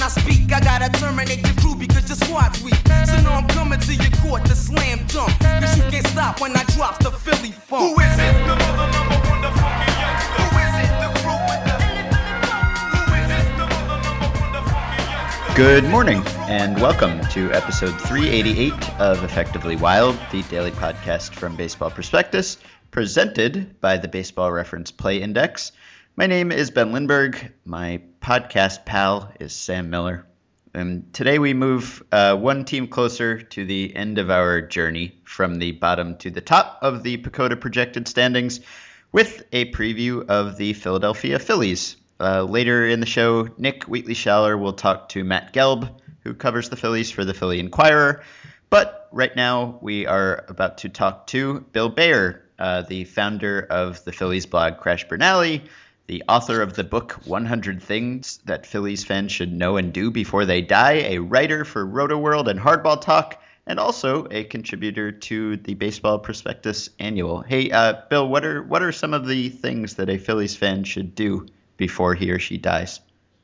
when 0.00 0.06
I 0.06 0.08
speak, 0.08 0.52
I 0.52 0.60
gotta 0.60 0.88
terminate 0.98 1.44
your 1.46 1.54
crew 1.56 1.74
because 1.74 2.08
your 2.08 2.16
squad's 2.16 2.62
weak. 2.62 2.74
So 3.04 3.20
now 3.20 3.36
I'm 3.36 3.48
coming 3.48 3.78
to 3.80 3.94
your 3.94 4.10
court 4.22 4.44
to 4.46 4.56
slam 4.56 5.00
dunk. 5.08 5.38
Cause 5.40 5.76
you 5.76 5.82
can't 5.90 6.06
stop 6.06 6.40
when 6.40 6.56
I 6.56 6.64
drop 6.74 6.98
the 7.00 7.10
Philly 7.10 7.52
funk. 7.52 7.82
Who 7.82 8.00
is 8.00 8.18
it? 8.18 8.32
The 8.32 8.56
mother 8.56 8.88
number 8.96 9.18
one, 9.28 9.42
the 9.42 9.52
funky 9.60 9.92
youngster. 10.00 10.40
Who 10.40 10.56
is 10.64 10.74
it? 10.80 10.90
The 11.04 11.08
crew 11.20 11.40
with 11.50 11.62
the. 11.68 11.76
Who 12.96 13.12
is 13.12 13.28
it? 13.28 13.44
The 13.58 13.66
mother 13.68 14.00
number 14.08 14.28
one, 14.40 14.52
the 14.56 14.62
funky 14.70 15.02
youngster. 15.12 15.54
Good 15.54 15.84
morning, 15.84 16.22
and 16.48 16.80
welcome 16.80 17.20
to 17.32 17.52
episode 17.52 18.00
388 18.00 19.00
of 19.00 19.22
Effectively 19.22 19.76
Wild, 19.76 20.18
the 20.32 20.42
daily 20.44 20.70
podcast 20.70 21.34
from 21.34 21.56
Baseball 21.56 21.90
Prospectus, 21.90 22.56
presented 22.90 23.78
by 23.82 23.98
the 23.98 24.08
Baseball 24.08 24.50
Reference 24.50 24.90
Play 24.90 25.20
Index. 25.20 25.72
My 26.16 26.26
name 26.26 26.52
is 26.52 26.70
Ben 26.70 26.92
Lindbergh. 26.92 27.52
My 27.66 28.00
podcast 28.20 28.84
pal 28.84 29.32
is 29.40 29.52
Sam 29.52 29.90
Miller. 29.90 30.26
And 30.74 31.12
today 31.12 31.38
we 31.38 31.54
move 31.54 32.02
uh, 32.12 32.36
one 32.36 32.64
team 32.64 32.86
closer 32.86 33.40
to 33.40 33.64
the 33.64 33.94
end 33.96 34.18
of 34.18 34.30
our 34.30 34.60
journey 34.60 35.18
from 35.24 35.58
the 35.58 35.72
bottom 35.72 36.16
to 36.18 36.30
the 36.30 36.40
top 36.40 36.78
of 36.82 37.02
the 37.02 37.16
PECOTA 37.16 37.60
projected 37.60 38.06
standings 38.06 38.60
with 39.10 39.44
a 39.52 39.72
preview 39.72 40.24
of 40.28 40.56
the 40.56 40.74
Philadelphia 40.74 41.38
Phillies. 41.38 41.96
Uh, 42.20 42.42
later 42.42 42.86
in 42.86 43.00
the 43.00 43.06
show, 43.06 43.48
Nick 43.56 43.84
Wheatley 43.84 44.14
Schaller 44.14 44.58
will 44.58 44.74
talk 44.74 45.08
to 45.10 45.24
Matt 45.24 45.52
Gelb, 45.52 45.90
who 46.22 46.34
covers 46.34 46.68
the 46.68 46.76
Phillies 46.76 47.10
for 47.10 47.24
the 47.24 47.34
Philly 47.34 47.58
Inquirer. 47.58 48.22
But 48.68 49.08
right 49.10 49.34
now, 49.34 49.78
we 49.80 50.06
are 50.06 50.44
about 50.46 50.78
to 50.78 50.88
talk 50.88 51.26
to 51.28 51.60
Bill 51.72 51.88
Baer, 51.88 52.44
uh, 52.58 52.82
the 52.82 53.04
founder 53.04 53.66
of 53.68 54.04
the 54.04 54.12
Phillies 54.12 54.46
blog 54.46 54.76
Crashburn 54.76 55.22
Alley, 55.22 55.64
the 56.10 56.24
author 56.28 56.60
of 56.60 56.74
the 56.74 56.82
book 56.82 57.12
100 57.26 57.80
Things 57.80 58.40
That 58.44 58.66
Phillies 58.66 59.04
Fans 59.04 59.30
Should 59.30 59.52
Know 59.52 59.76
and 59.76 59.92
Do 59.92 60.10
Before 60.10 60.44
They 60.44 60.60
Die, 60.60 60.94
a 60.94 61.18
writer 61.18 61.64
for 61.64 61.86
Rotoworld 61.86 62.48
and 62.48 62.58
Hardball 62.58 63.00
Talk, 63.00 63.40
and 63.64 63.78
also 63.78 64.26
a 64.32 64.42
contributor 64.42 65.12
to 65.12 65.56
the 65.58 65.74
Baseball 65.74 66.18
Prospectus 66.18 66.90
Annual. 66.98 67.42
Hey, 67.42 67.70
uh, 67.70 68.02
Bill, 68.10 68.28
what 68.28 68.44
are 68.44 68.60
what 68.64 68.82
are 68.82 68.90
some 68.90 69.14
of 69.14 69.28
the 69.28 69.50
things 69.50 69.94
that 69.94 70.10
a 70.10 70.18
Phillies 70.18 70.56
fan 70.56 70.82
should 70.82 71.14
do 71.14 71.46
before 71.76 72.16
he 72.16 72.32
or 72.32 72.40
she 72.40 72.58
dies? 72.58 72.98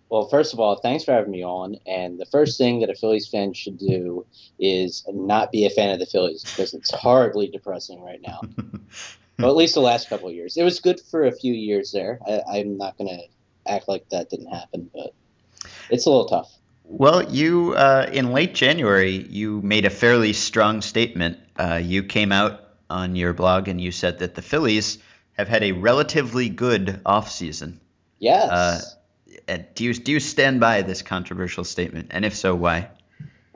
Well, 0.09 0.27
first 0.27 0.53
of 0.53 0.59
all, 0.59 0.75
thanks 0.75 1.05
for 1.05 1.13
having 1.13 1.31
me 1.31 1.45
on. 1.45 1.77
And 1.87 2.19
the 2.19 2.27
first 2.27 2.59
thing 2.59 2.81
that 2.81 2.91
a 2.91 2.97
Phillies 2.97 3.29
fan 3.29 3.53
should 3.53 3.79
do 3.79 4.27
is 4.59 5.05
not 5.13 5.53
be 5.53 5.67
a 5.67 5.71
fan 5.71 5.91
of 5.91 6.01
the 6.01 6.07
Phillies 6.07 6.43
because 6.43 6.75
it's 6.75 6.91
horribly 6.91 7.47
depressing 7.47 8.03
right 8.03 8.21
now. 8.21 8.41
well, 9.39 9.51
at 9.51 9.57
least 9.57 9.75
the 9.75 9.81
last 9.81 10.09
couple 10.09 10.29
of 10.29 10.35
years. 10.35 10.57
It 10.57 10.63
was 10.63 10.81
good 10.81 11.01
for 11.01 11.27
a 11.27 11.33
few 11.33 11.53
years 11.53 11.93
there. 11.93 12.19
I, 12.27 12.59
I'm 12.59 12.79
not 12.79 12.97
going 12.99 13.09
to 13.09 13.71
act 13.71 13.89
like 13.89 14.09
that 14.11 14.31
didn't 14.31 14.53
happen, 14.53 14.91
but 14.95 15.13
it's 15.91 16.07
a 16.07 16.11
little 16.11 16.27
tough. 16.27 16.53
Well, 16.85 17.31
you 17.31 17.75
uh, 17.75 18.09
in 18.13 18.33
late 18.33 18.55
January, 18.55 19.17
you 19.17 19.61
made 19.63 19.85
a 19.85 19.91
fairly 19.91 20.33
strong 20.33 20.83
statement. 20.83 21.39
Uh, 21.57 21.81
you 21.83 22.05
came 22.05 22.31
out 22.31 22.61
on 22.89 23.17
your 23.17 23.33
blog 23.33 23.67
and 23.69 23.81
you 23.81 23.91
said 23.91 24.21
that 24.21 24.37
the 24.37 24.43
Phillies 24.43 24.99
have 25.33 25.49
had 25.49 25.65
a 25.65 25.73
relatively 25.73 26.49
good 26.49 27.01
offseason. 27.05 27.79
Yes. 28.19 28.51
Uh, 28.51 29.59
do 29.75 29.85
you 29.85 29.95
do 29.95 30.13
you 30.13 30.21
stand 30.21 30.61
by 30.61 30.83
this 30.83 31.03
controversial 31.03 31.65
statement? 31.65 32.09
And 32.11 32.25
if 32.25 32.37
so, 32.37 32.55
why? 32.55 32.89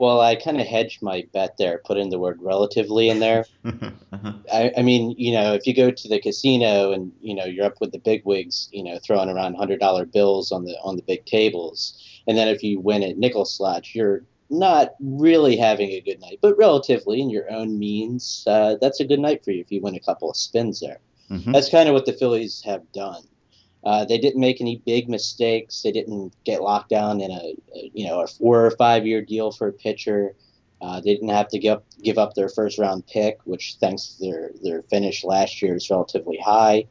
Well, 0.01 0.19
I 0.19 0.35
kind 0.35 0.59
of 0.59 0.65
hedged 0.65 1.03
my 1.03 1.27
bet 1.31 1.57
there, 1.57 1.79
put 1.85 1.99
in 1.99 2.09
the 2.09 2.17
word 2.17 2.39
relatively 2.41 3.09
in 3.09 3.19
there. 3.19 3.45
uh-huh. 3.63 4.33
I, 4.51 4.71
I 4.75 4.81
mean, 4.81 5.13
you 5.15 5.31
know, 5.31 5.53
if 5.53 5.67
you 5.67 5.75
go 5.75 5.91
to 5.91 6.07
the 6.07 6.19
casino 6.19 6.91
and 6.91 7.11
you 7.21 7.35
know 7.35 7.45
you're 7.45 7.67
up 7.67 7.79
with 7.79 7.91
the 7.91 7.99
big 7.99 8.25
wigs, 8.25 8.67
you 8.71 8.83
know, 8.83 8.97
throwing 8.97 9.29
around 9.29 9.53
hundred 9.53 9.79
dollar 9.79 10.07
bills 10.07 10.51
on 10.51 10.65
the 10.65 10.75
on 10.83 10.95
the 10.95 11.03
big 11.03 11.27
tables, 11.27 12.03
and 12.25 12.35
then 12.35 12.47
if 12.47 12.63
you 12.63 12.79
win 12.79 13.03
at 13.03 13.19
nickel 13.19 13.45
slots, 13.45 13.93
you're 13.93 14.23
not 14.49 14.95
really 14.99 15.55
having 15.55 15.91
a 15.91 16.01
good 16.01 16.19
night, 16.19 16.39
but 16.41 16.57
relatively 16.57 17.21
in 17.21 17.29
your 17.29 17.51
own 17.51 17.77
means, 17.77 18.43
uh, 18.47 18.77
that's 18.81 19.01
a 19.01 19.05
good 19.05 19.19
night 19.19 19.45
for 19.45 19.51
you 19.51 19.61
if 19.61 19.71
you 19.71 19.81
win 19.81 19.93
a 19.93 19.99
couple 19.99 20.31
of 20.31 20.35
spins 20.35 20.79
there. 20.79 20.99
Mhm. 21.29 21.53
That's 21.53 21.69
kind 21.69 21.87
of 21.87 21.93
what 21.93 22.07
the 22.07 22.13
Phillies 22.13 22.63
have 22.65 22.91
done. 22.91 23.21
Uh, 23.83 24.05
they 24.05 24.17
didn't 24.17 24.39
make 24.39 24.61
any 24.61 24.81
big 24.85 25.09
mistakes. 25.09 25.81
They 25.81 25.91
didn't 25.91 26.33
get 26.43 26.61
locked 26.61 26.89
down 26.89 27.19
in 27.19 27.31
a, 27.31 27.55
you 27.93 28.07
know 28.07 28.21
a 28.21 28.27
four 28.27 28.65
or 28.65 28.71
five 28.71 29.07
year 29.07 29.21
deal 29.21 29.51
for 29.51 29.67
a 29.67 29.73
pitcher. 29.73 30.35
Uh, 30.81 30.99
they 30.99 31.13
didn't 31.13 31.29
have 31.29 31.47
to 31.49 31.59
give 31.59 31.77
up, 31.77 31.85
give 32.01 32.17
up 32.17 32.33
their 32.33 32.49
first 32.49 32.79
round 32.79 33.05
pick, 33.07 33.39
which 33.45 33.77
thanks 33.79 34.15
to 34.15 34.25
their 34.25 34.51
their 34.63 34.81
finish 34.83 35.23
last 35.23 35.61
year 35.61 35.75
is 35.75 35.89
relatively 35.89 36.37
high, 36.37 36.85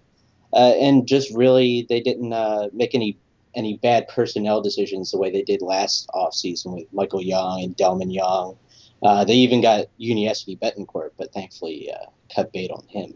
uh, 0.53 0.75
and 0.81 1.07
just 1.07 1.33
really 1.35 1.87
they 1.89 2.01
didn't 2.01 2.33
uh, 2.33 2.69
make 2.73 2.95
any 2.95 3.17
any 3.55 3.77
bad 3.79 4.09
personnel 4.09 4.61
decisions 4.61 5.11
the 5.11 5.19
way 5.19 5.31
they 5.31 5.43
did 5.43 5.63
last 5.63 6.09
offseason 6.15 6.75
with 6.75 6.93
Michael 6.93 7.23
Young 7.23 7.63
and 7.63 7.77
Delmon 7.77 8.13
Young. 8.13 8.57
Uh, 9.03 9.25
they 9.25 9.35
even 9.35 9.61
got 9.61 9.87
Yuniesky 9.99 10.59
Betancourt, 10.59 11.11
but 11.17 11.33
thankfully 11.33 11.91
uh, 11.93 12.07
cut 12.35 12.53
bait 12.53 12.71
on 12.71 12.85
him. 12.89 13.15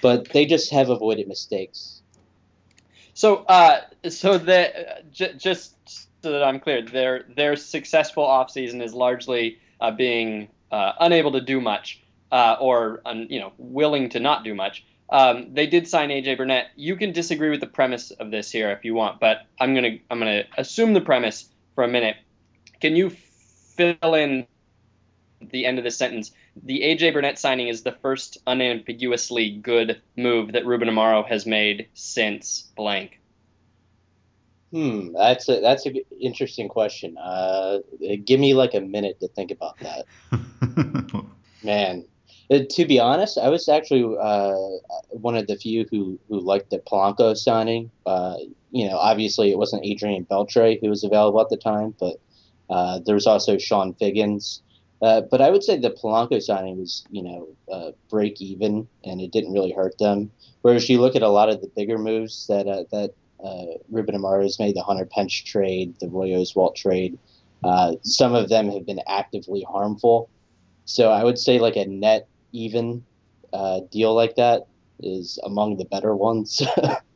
But 0.00 0.30
they 0.30 0.46
just 0.46 0.72
have 0.72 0.90
avoided 0.90 1.28
mistakes. 1.28 1.97
So, 3.18 3.38
uh, 3.48 3.80
so 4.10 4.38
the 4.38 5.02
j- 5.10 5.34
just 5.36 5.74
so 6.22 6.30
that 6.30 6.44
I'm 6.44 6.60
clear, 6.60 6.82
their 6.82 7.24
their 7.34 7.56
successful 7.56 8.24
offseason 8.24 8.80
is 8.80 8.94
largely 8.94 9.58
uh, 9.80 9.90
being 9.90 10.46
uh, 10.70 10.92
unable 11.00 11.32
to 11.32 11.40
do 11.40 11.60
much, 11.60 12.00
uh, 12.30 12.54
or 12.60 13.02
un, 13.04 13.26
you 13.28 13.40
know, 13.40 13.50
willing 13.58 14.10
to 14.10 14.20
not 14.20 14.44
do 14.44 14.54
much. 14.54 14.84
Um, 15.10 15.52
they 15.52 15.66
did 15.66 15.88
sign 15.88 16.10
AJ 16.10 16.36
Burnett. 16.36 16.66
You 16.76 16.94
can 16.94 17.10
disagree 17.10 17.50
with 17.50 17.58
the 17.58 17.66
premise 17.66 18.12
of 18.12 18.30
this 18.30 18.52
here 18.52 18.70
if 18.70 18.84
you 18.84 18.94
want, 18.94 19.18
but 19.18 19.46
I'm 19.58 19.74
gonna 19.74 19.98
I'm 20.08 20.20
gonna 20.20 20.44
assume 20.56 20.92
the 20.94 21.00
premise 21.00 21.48
for 21.74 21.82
a 21.82 21.88
minute. 21.88 22.18
Can 22.80 22.94
you 22.94 23.10
fill 23.10 24.14
in 24.14 24.46
the 25.40 25.66
end 25.66 25.78
of 25.78 25.82
the 25.82 25.90
sentence? 25.90 26.30
The 26.64 26.82
AJ 26.82 27.10
Burnett 27.10 27.38
signing 27.38 27.68
is 27.68 27.82
the 27.82 27.92
first 28.02 28.38
unambiguously 28.46 29.50
good 29.50 30.00
move 30.16 30.52
that 30.52 30.66
Ruben 30.66 30.88
Amaro 30.88 31.26
has 31.28 31.46
made 31.46 31.88
since 31.94 32.70
blank. 32.76 33.18
Hmm, 34.72 35.12
that's 35.14 35.48
a 35.48 35.60
that's 35.60 35.86
a 35.86 35.92
g- 35.92 36.04
interesting 36.20 36.68
question. 36.68 37.16
Uh, 37.18 37.78
give 38.24 38.38
me 38.38 38.54
like 38.54 38.74
a 38.74 38.80
minute 38.80 39.18
to 39.20 39.28
think 39.28 39.50
about 39.50 39.78
that. 39.80 40.04
Man, 41.62 42.04
Uh, 42.50 42.60
to 42.70 42.86
be 42.86 42.98
honest, 42.98 43.38
I 43.38 43.48
was 43.48 43.68
actually 43.68 44.04
uh, 44.20 44.54
one 45.10 45.36
of 45.36 45.46
the 45.46 45.56
few 45.56 45.86
who 45.90 46.18
who 46.28 46.40
liked 46.40 46.70
the 46.70 46.78
Polanco 46.80 47.34
signing. 47.36 47.90
Uh, 48.06 48.36
you 48.70 48.88
know, 48.88 48.96
obviously 48.96 49.50
it 49.50 49.58
wasn't 49.58 49.84
Adrian 49.84 50.24
Beltre 50.24 50.78
who 50.80 50.88
was 50.88 51.04
available 51.04 51.40
at 51.40 51.48
the 51.50 51.56
time, 51.56 51.94
but 51.98 52.16
uh, 52.70 53.00
there 53.04 53.14
was 53.14 53.26
also 53.26 53.56
Chone 53.56 53.94
Figgins. 53.94 54.62
Uh, 55.00 55.22
but 55.30 55.40
I 55.40 55.50
would 55.50 55.62
say 55.62 55.78
the 55.78 55.90
Polanco 55.90 56.42
signing 56.42 56.78
was, 56.78 57.04
you 57.10 57.22
know, 57.22 57.48
uh, 57.72 57.92
break 58.10 58.40
even, 58.40 58.88
and 59.04 59.20
it 59.20 59.30
didn't 59.30 59.52
really 59.52 59.70
hurt 59.70 59.96
them. 59.98 60.30
Whereas 60.62 60.88
you 60.88 61.00
look 61.00 61.14
at 61.14 61.22
a 61.22 61.28
lot 61.28 61.48
of 61.48 61.60
the 61.60 61.70
bigger 61.76 61.98
moves 61.98 62.46
that 62.48 62.66
uh, 62.66 62.84
that 62.90 63.14
uh, 63.42 63.78
Ruben 63.90 64.16
Amaro 64.16 64.42
has 64.42 64.58
made, 64.58 64.74
the 64.74 64.82
Hunter 64.82 65.06
Pence 65.06 65.32
trade, 65.34 65.94
the 66.00 66.08
Roy 66.08 66.30
Oswalt 66.30 66.74
trade, 66.74 67.16
uh, 67.62 67.94
some 68.02 68.34
of 68.34 68.48
them 68.48 68.70
have 68.70 68.86
been 68.86 69.00
actively 69.06 69.64
harmful. 69.70 70.28
So 70.84 71.10
I 71.10 71.22
would 71.22 71.38
say 71.38 71.60
like 71.60 71.76
a 71.76 71.86
net 71.86 72.26
even 72.52 73.04
deal 73.90 74.14
like 74.14 74.34
that 74.36 74.66
is 75.00 75.38
among 75.44 75.76
the 75.76 75.84
better 75.84 76.16
ones. 76.16 76.60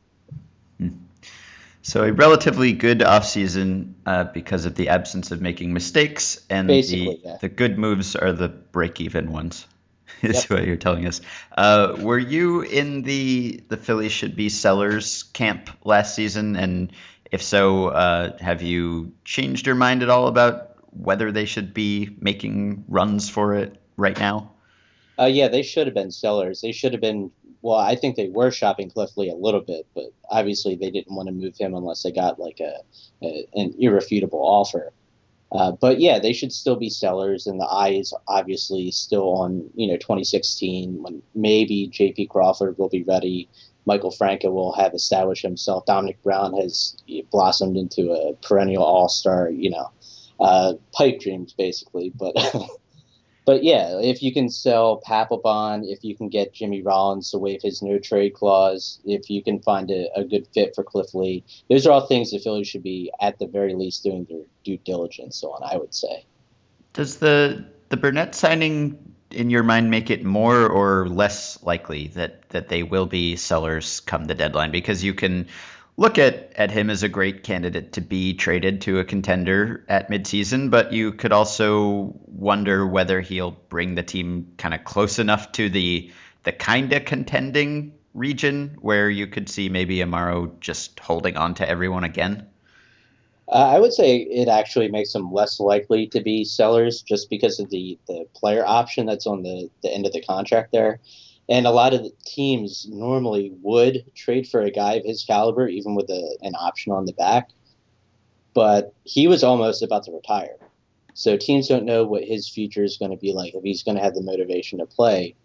so 1.83 2.03
a 2.03 2.11
relatively 2.11 2.71
good 2.73 2.99
offseason 2.99 3.93
uh, 4.05 4.23
because 4.23 4.65
of 4.65 4.73
the 4.75 4.89
absence 4.89 5.31
of 5.31 5.41
making 5.41 5.73
mistakes, 5.73 6.43
and 6.49 6.67
Basically, 6.67 7.19
the 7.21 7.27
yeah. 7.27 7.37
the 7.41 7.49
good 7.49 7.77
moves 7.77 8.15
are 8.15 8.31
the 8.31 8.47
break-even 8.49 9.31
ones. 9.31 9.67
Is 10.21 10.43
Yep. 10.43 10.49
what 10.49 10.65
you're 10.65 10.77
telling 10.77 11.05
us. 11.05 11.19
Uh, 11.55 11.97
were 11.99 12.17
you 12.17 12.61
in 12.61 13.01
the 13.01 13.61
the 13.67 13.77
Phillies 13.77 14.13
should 14.13 14.35
be 14.35 14.47
sellers 14.49 15.23
camp 15.23 15.69
last 15.83 16.15
season? 16.15 16.55
And 16.55 16.93
if 17.29 17.43
so, 17.43 17.87
uh, 17.87 18.37
have 18.39 18.61
you 18.61 19.11
changed 19.25 19.67
your 19.67 19.75
mind 19.75 20.01
at 20.03 20.09
all 20.09 20.27
about 20.27 20.77
whether 20.91 21.31
they 21.31 21.45
should 21.45 21.73
be 21.73 22.15
making 22.19 22.85
runs 22.87 23.29
for 23.29 23.55
it 23.55 23.81
right 23.97 24.17
now? 24.17 24.51
Uh, 25.19 25.25
yeah, 25.25 25.47
they 25.47 25.61
should 25.63 25.87
have 25.87 25.93
been 25.93 26.11
sellers. 26.11 26.61
They 26.61 26.71
should 26.71 26.93
have 26.93 27.01
been. 27.01 27.31
Well, 27.63 27.77
I 27.77 27.95
think 27.95 28.17
they 28.17 28.27
were 28.27 28.51
shopping 28.51 28.89
Cliff 28.89 29.15
Lee 29.15 29.29
a 29.29 29.35
little 29.35 29.61
bit, 29.61 29.87
but 29.95 30.11
obviously 30.29 30.75
they 30.75 30.91
didn't 30.91 31.15
want 31.15 31.27
to 31.27 31.33
move 31.33 31.55
him 31.57 31.73
unless 31.73 32.03
they 32.03 32.11
got 32.11 32.37
like 32.37 32.59
a, 32.59 32.79
a 33.23 33.47
an 33.53 33.73
irrefutable 33.79 34.41
offer. 34.41 34.91
Uh, 35.49 35.71
but 35.71 36.01
yeah, 36.01 36.19
they 36.19 36.33
should 36.33 36.51
still 36.51 36.75
be 36.75 36.89
sellers, 36.89 37.47
and 37.47 37.61
the 37.61 37.65
eye 37.65 37.91
is 37.91 38.13
obviously 38.27 38.91
still 38.91 39.29
on 39.29 39.69
you 39.75 39.87
know 39.87 39.95
2016 39.95 41.01
when 41.01 41.21
maybe 41.35 41.87
J.P. 41.87 42.27
Crawford 42.27 42.77
will 42.77 42.89
be 42.89 43.03
ready. 43.03 43.47
Maikel 43.87 44.15
Franco 44.15 44.51
will 44.51 44.73
have 44.73 44.93
established 44.93 45.43
himself. 45.43 45.85
Domonic 45.85 46.21
Brown 46.21 46.53
has 46.57 46.97
blossomed 47.31 47.77
into 47.77 48.11
a 48.11 48.33
perennial 48.45 48.83
All 48.83 49.07
Star. 49.07 49.49
You 49.49 49.69
know, 49.69 49.91
uh, 50.37 50.73
pipe 50.91 51.21
dreams 51.21 51.53
basically, 51.53 52.11
but. 52.13 52.35
but 53.45 53.63
yeah, 53.63 53.99
if 53.99 54.23
you 54.23 54.33
can 54.33 54.49
sell 54.49 55.01
Papelbon, 55.05 55.83
if 55.85 56.03
you 56.03 56.15
can 56.15 56.29
get 56.29 56.53
Jimmy 56.53 56.81
Rollins 56.81 57.31
to 57.31 57.37
waive 57.37 57.61
his 57.61 57.81
no 57.81 57.99
trade 57.99 58.33
clause, 58.33 58.99
if 59.03 59.29
you 59.29 59.43
can 59.43 59.59
find 59.59 59.91
a, 59.91 60.09
a, 60.15 60.23
good 60.23 60.47
fit 60.53 60.73
for 60.73 60.83
Cliff 60.83 61.13
Lee, 61.13 61.43
those 61.69 61.85
are 61.85 61.91
all 61.91 62.05
things 62.05 62.31
the 62.31 62.39
Phillies 62.39 62.67
should 62.67 62.83
be 62.83 63.11
at 63.19 63.39
the 63.39 63.47
very 63.47 63.75
least 63.75 64.03
doing 64.03 64.25
their 64.29 64.43
due 64.63 64.77
diligence 64.77 65.43
on. 65.43 65.61
I 65.63 65.77
would 65.77 65.93
say. 65.93 66.25
Does 66.93 67.17
the 67.17 67.65
the 67.89 67.97
Burnett 67.97 68.33
signing, 68.35 69.13
in 69.31 69.49
your 69.49 69.63
mind, 69.63 69.89
make 69.91 70.09
it 70.09 70.23
more 70.23 70.67
or 70.67 71.07
less 71.09 71.61
likely 71.63 72.07
that 72.09 72.49
that 72.49 72.69
they 72.69 72.83
will 72.83 73.07
be 73.07 73.35
sellers 73.35 73.99
come 73.99 74.25
the 74.25 74.35
deadline? 74.35 74.71
Because 74.71 75.03
you 75.03 75.13
can 75.13 75.47
look 75.97 76.17
at, 76.17 76.51
at 76.55 76.71
him 76.71 76.89
as 76.89 77.03
a 77.03 77.09
great 77.09 77.43
candidate 77.43 77.93
to 77.93 78.01
be 78.01 78.33
traded 78.33 78.81
to 78.81 78.99
a 78.99 79.03
contender 79.03 79.85
at 79.87 80.09
midseason, 80.09 80.69
but 80.69 80.91
you 80.91 81.11
could 81.11 81.31
also 81.31 82.13
wonder 82.25 82.85
whether 82.85 83.21
he'll 83.21 83.51
bring 83.69 83.95
the 83.95 84.03
team 84.03 84.51
kind 84.57 84.73
of 84.73 84.83
close 84.83 85.19
enough 85.19 85.51
to 85.53 85.69
the 85.69 86.11
the 86.43 86.51
kind 86.51 86.91
of 86.91 87.05
contending 87.05 87.93
region 88.13 88.77
where 88.81 89.09
you 89.09 89.27
could 89.27 89.47
see 89.47 89.69
maybe 89.69 89.97
Amaro 89.97 90.59
just 90.59 90.99
holding 90.99 91.37
on 91.37 91.53
to 91.55 91.67
everyone 91.67 92.03
again. 92.03 92.47
Uh, 93.47 93.71
I 93.75 93.79
would 93.79 93.93
say 93.93 94.17
it 94.17 94.47
actually 94.47 94.89
makes 94.89 95.13
them 95.13 95.31
less 95.31 95.59
likely 95.59 96.07
to 96.07 96.21
be 96.21 96.43
sellers 96.43 97.01
just 97.01 97.29
because 97.29 97.59
of 97.59 97.69
the, 97.69 97.97
the 98.07 98.25
player 98.33 98.65
option 98.65 99.05
that's 99.05 99.27
on 99.27 99.43
the, 99.43 99.69
the 99.81 99.93
end 99.93 100.05
of 100.05 100.13
the 100.13 100.21
contract 100.21 100.71
there. 100.71 100.99
And 101.49 101.65
a 101.65 101.71
lot 101.71 101.93
of 101.93 102.03
the 102.03 102.11
teams 102.25 102.87
normally 102.89 103.51
would 103.61 104.05
trade 104.15 104.47
for 104.47 104.61
a 104.61 104.71
guy 104.71 104.93
of 104.93 105.05
his 105.05 105.23
caliber, 105.23 105.67
even 105.67 105.95
with 105.95 106.09
a, 106.09 106.37
an 106.41 106.55
option 106.55 106.93
on 106.93 107.05
the 107.05 107.13
back. 107.13 107.49
But 108.53 108.93
he 109.03 109.27
was 109.27 109.43
almost 109.43 109.83
about 109.83 110.03
to 110.03 110.11
retire. 110.11 110.55
So 111.13 111.37
teams 111.37 111.67
don't 111.67 111.85
know 111.85 112.05
what 112.05 112.23
his 112.23 112.49
future 112.49 112.83
is 112.83 112.97
going 112.97 113.11
to 113.11 113.17
be 113.17 113.33
like, 113.33 113.53
if 113.53 113.63
he's 113.63 113.83
going 113.83 113.97
to 113.97 114.03
have 114.03 114.15
the 114.15 114.21
motivation 114.21 114.79
to 114.79 114.85
play, 114.85 115.35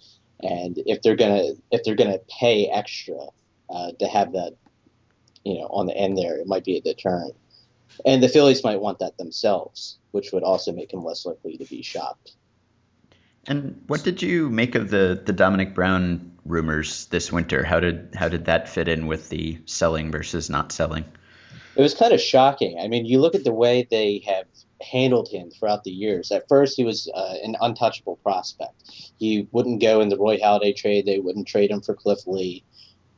and 0.43 0.79
if 0.87 1.03
they're 1.03 1.17
going 1.17 1.35
to 1.35 1.63
if 1.71 1.83
they're 1.83 1.97
going 1.97 2.13
to 2.13 2.21
pay 2.29 2.67
extra 2.67 3.19
uh, 3.69 3.93
to 3.99 4.07
have 4.07 4.33
that, 4.33 4.55
you 5.45 5.55
know, 5.55 5.67
on 5.67 5.87
the 5.87 5.97
end 5.97 6.17
there, 6.17 6.37
it 6.37 6.47
might 6.47 6.65
be 6.65 6.77
a 6.77 6.81
deterrent. 6.81 7.35
And 8.07 8.23
the 8.23 8.29
Phillies 8.29 8.63
might 8.63 8.81
want 8.81 9.01
that 9.01 9.19
themselves, 9.19 9.99
which 10.13 10.33
would 10.33 10.45
also 10.45 10.73
make 10.73 10.93
him 10.93 11.05
less 11.05 11.27
likely 11.27 11.57
to 11.57 11.65
be 11.65 11.83
shopped. 11.83 12.37
And 13.49 13.83
what 13.87 14.05
did 14.05 14.21
you 14.21 14.51
make 14.51 14.75
of 14.75 14.91
the 14.91 15.21
the 15.25 15.33
Domonic 15.33 15.75
Brown 15.75 16.33
rumors 16.45 17.07
this 17.07 17.33
winter? 17.33 17.65
How 17.65 17.81
did 17.81 18.11
how 18.15 18.29
did 18.29 18.45
that 18.45 18.69
fit 18.69 18.89
in 18.89 19.07
with 19.07 19.31
the 19.31 19.59
selling 19.65 20.13
versus 20.13 20.51
not 20.51 20.71
selling? 20.71 21.07
It 21.75 21.81
was 21.81 21.95
kind 21.95 22.13
of 22.13 22.21
shocking. 22.21 22.79
I 22.79 22.89
mean, 22.89 23.07
you 23.07 23.21
look 23.21 23.35
at 23.35 23.45
the 23.45 23.53
way 23.53 23.87
they 23.91 24.23
have 24.27 24.45
handled 24.83 25.29
him 25.29 25.51
throughout 25.51 25.85
the 25.85 25.91
years. 25.91 26.31
At 26.31 26.47
first, 26.47 26.77
he 26.77 26.85
was 26.85 27.11
uh, 27.15 27.37
an 27.43 27.57
untouchable 27.61 28.17
prospect. 28.17 28.75
He 29.19 29.49
wouldn't 29.53 29.81
go 29.81 30.01
in 30.01 30.11
the 30.11 30.19
Roy 30.19 30.39
Halladay 30.39 30.77
trade. 30.77 31.07
They 31.07 31.19
wouldn't 31.19 31.49
trade 31.49 31.71
him 31.71 31.81
for 31.81 31.95
Cliff 31.95 32.27
Lee. 32.27 32.65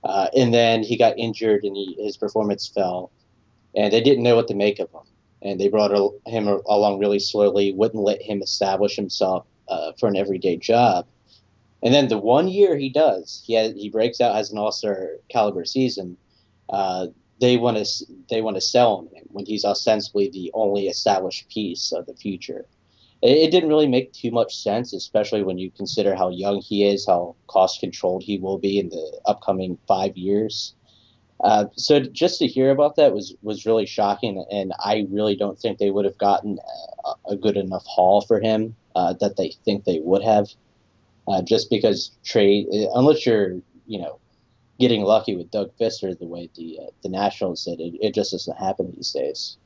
Uh, 0.05 0.29
and 0.37 0.55
then 0.55 0.83
he 0.83 0.97
got 0.97 1.19
injured 1.19 1.65
and 1.65 1.77
he, 1.77 1.97
his 1.99 2.17
performance 2.17 2.69
fell, 2.69 3.11
and 3.75 3.93
they 3.93 4.01
didn't 4.01 4.23
know 4.23 4.37
what 4.37 4.49
to 4.49 4.55
make 4.55 4.79
of 4.79 4.91
him. 4.91 5.01
And 5.43 5.61
they 5.61 5.69
brought 5.69 5.91
him 6.27 6.47
along 6.47 6.99
really 7.01 7.19
slowly, 7.19 7.73
wouldn't 7.73 8.03
let 8.03 8.23
him 8.23 8.43
establish 8.43 8.97
himself 8.97 9.47
uh, 9.71 9.93
for 9.99 10.09
an 10.09 10.17
everyday 10.17 10.57
job. 10.57 11.07
And 11.83 11.95
then 11.95 12.09
the 12.09 12.19
one 12.19 12.49
year 12.49 12.77
he 12.77 12.91
does, 12.91 13.43
he 13.47 13.55
has, 13.55 13.73
he 13.73 13.89
breaks 13.89 14.21
out 14.21 14.37
as 14.37 14.51
an 14.51 14.59
All 14.59 14.73
Star 14.73 15.13
caliber 15.31 15.65
season. 15.65 16.17
Uh, 16.69 17.07
they 17.41 17.57
want 17.57 17.79
to 17.79 18.07
they 18.29 18.43
want 18.43 18.57
to 18.57 18.61
sell 18.61 19.01
him 19.01 19.25
when 19.29 19.47
he's 19.47 19.65
ostensibly 19.65 20.29
the 20.29 20.51
only 20.53 20.89
established 20.89 21.49
piece 21.49 21.91
of 21.93 22.05
the 22.05 22.15
future. 22.15 22.67
It, 23.23 23.39
it, 23.39 23.51
didn't 23.51 23.71
really 23.71 23.89
make 23.89 24.13
too 24.13 24.31
much 24.31 24.57
sense, 24.57 24.93
especially 24.93 25.43
when 25.43 25.57
you 25.57 25.71
consider 25.71 26.15
how 26.15 26.29
young 26.29 26.61
he 26.61 26.87
is, 26.87 27.07
how 27.07 27.35
cost 27.47 27.81
controlled 27.81 28.23
he 28.23 28.39
will 28.39 28.59
be 28.59 28.79
in 28.79 28.91
the 28.91 29.21
upcoming 29.25 29.79
five 29.89 30.17
years. 30.17 30.75
Uh, 31.43 31.67
so 31.75 32.01
just 32.01 32.39
to 32.41 32.47
hear 32.47 32.71
about 32.71 32.97
that 32.97 33.15
was 33.15 33.35
was 33.41 33.65
really 33.65 33.87
shocking, 33.87 34.45
and 34.53 34.75
I 34.79 35.07
really 35.09 35.35
don't 35.35 35.59
think 35.59 35.79
they 35.79 35.91
would 35.91 36.05
have 36.05 36.19
gotten 36.19 36.59
a, 37.07 37.33
a 37.33 37.37
good 37.37 37.57
enough 37.57 37.87
haul 37.87 38.21
for 38.21 38.39
him 38.39 38.77
uh, 38.95 39.15
that 39.15 39.37
they 39.37 39.55
think 39.65 39.85
they 39.85 40.01
would 40.01 40.23
have. 40.23 40.49
Uh, 41.29 41.43
just 41.43 41.71
because 41.71 42.11
trade, 42.25 42.67
unless 42.95 43.25
you're, 43.25 43.61
you 43.87 44.01
know, 44.01 44.19
getting 44.81 45.03
lucky 45.03 45.37
with 45.37 45.51
Doug 45.51 45.71
Fister 45.79 46.19
the 46.19 46.27
way 46.27 46.49
the 46.57 46.79
uh, 46.81 46.91
the 47.03 47.09
Nationals 47.09 47.65
did, 47.65 47.81
it, 47.81 47.95
it 48.01 48.15
just 48.15 48.33
doesn't 48.33 48.57
happen 48.57 48.93
these 48.97 49.13
days. 49.13 49.57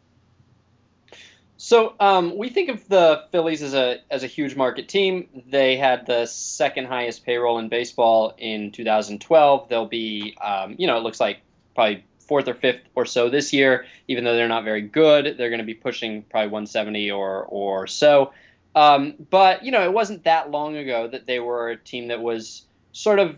So 1.56 1.94
um, 2.00 2.36
we 2.36 2.50
think 2.50 2.68
of 2.68 2.86
the 2.88 3.24
Phillies 3.30 3.62
as 3.62 3.74
a 3.74 4.00
as 4.10 4.24
a 4.24 4.26
huge 4.26 4.56
market 4.56 4.88
team. 4.88 5.28
They 5.48 5.76
had 5.76 6.04
the 6.04 6.26
second 6.26 6.86
highest 6.86 7.24
payroll 7.24 7.58
in 7.58 7.68
baseball 7.68 8.34
in 8.36 8.72
2012. 8.72 9.68
They'll 9.68 9.86
be, 9.86 10.36
um, 10.42 10.74
you 10.78 10.86
know, 10.86 10.98
it 10.98 11.02
looks 11.04 11.20
like 11.20 11.38
probably 11.74 12.04
fourth 12.18 12.48
or 12.48 12.54
fifth 12.54 12.82
or 12.94 13.06
so 13.06 13.30
this 13.30 13.52
year. 13.52 13.86
Even 14.08 14.24
though 14.24 14.34
they're 14.34 14.48
not 14.48 14.64
very 14.64 14.82
good, 14.82 15.36
they're 15.38 15.48
going 15.48 15.60
to 15.60 15.64
be 15.64 15.74
pushing 15.74 16.22
probably 16.22 16.48
170 16.48 17.12
or 17.12 17.44
or 17.44 17.86
so. 17.86 18.32
Um, 18.74 19.14
but 19.30 19.64
you 19.64 19.70
know, 19.70 19.84
it 19.84 19.92
wasn't 19.92 20.24
that 20.24 20.50
long 20.50 20.76
ago 20.76 21.08
that 21.08 21.26
they 21.26 21.40
were 21.40 21.70
a 21.70 21.76
team 21.76 22.08
that 22.08 22.20
was 22.20 22.62
sort 22.92 23.18
of 23.18 23.36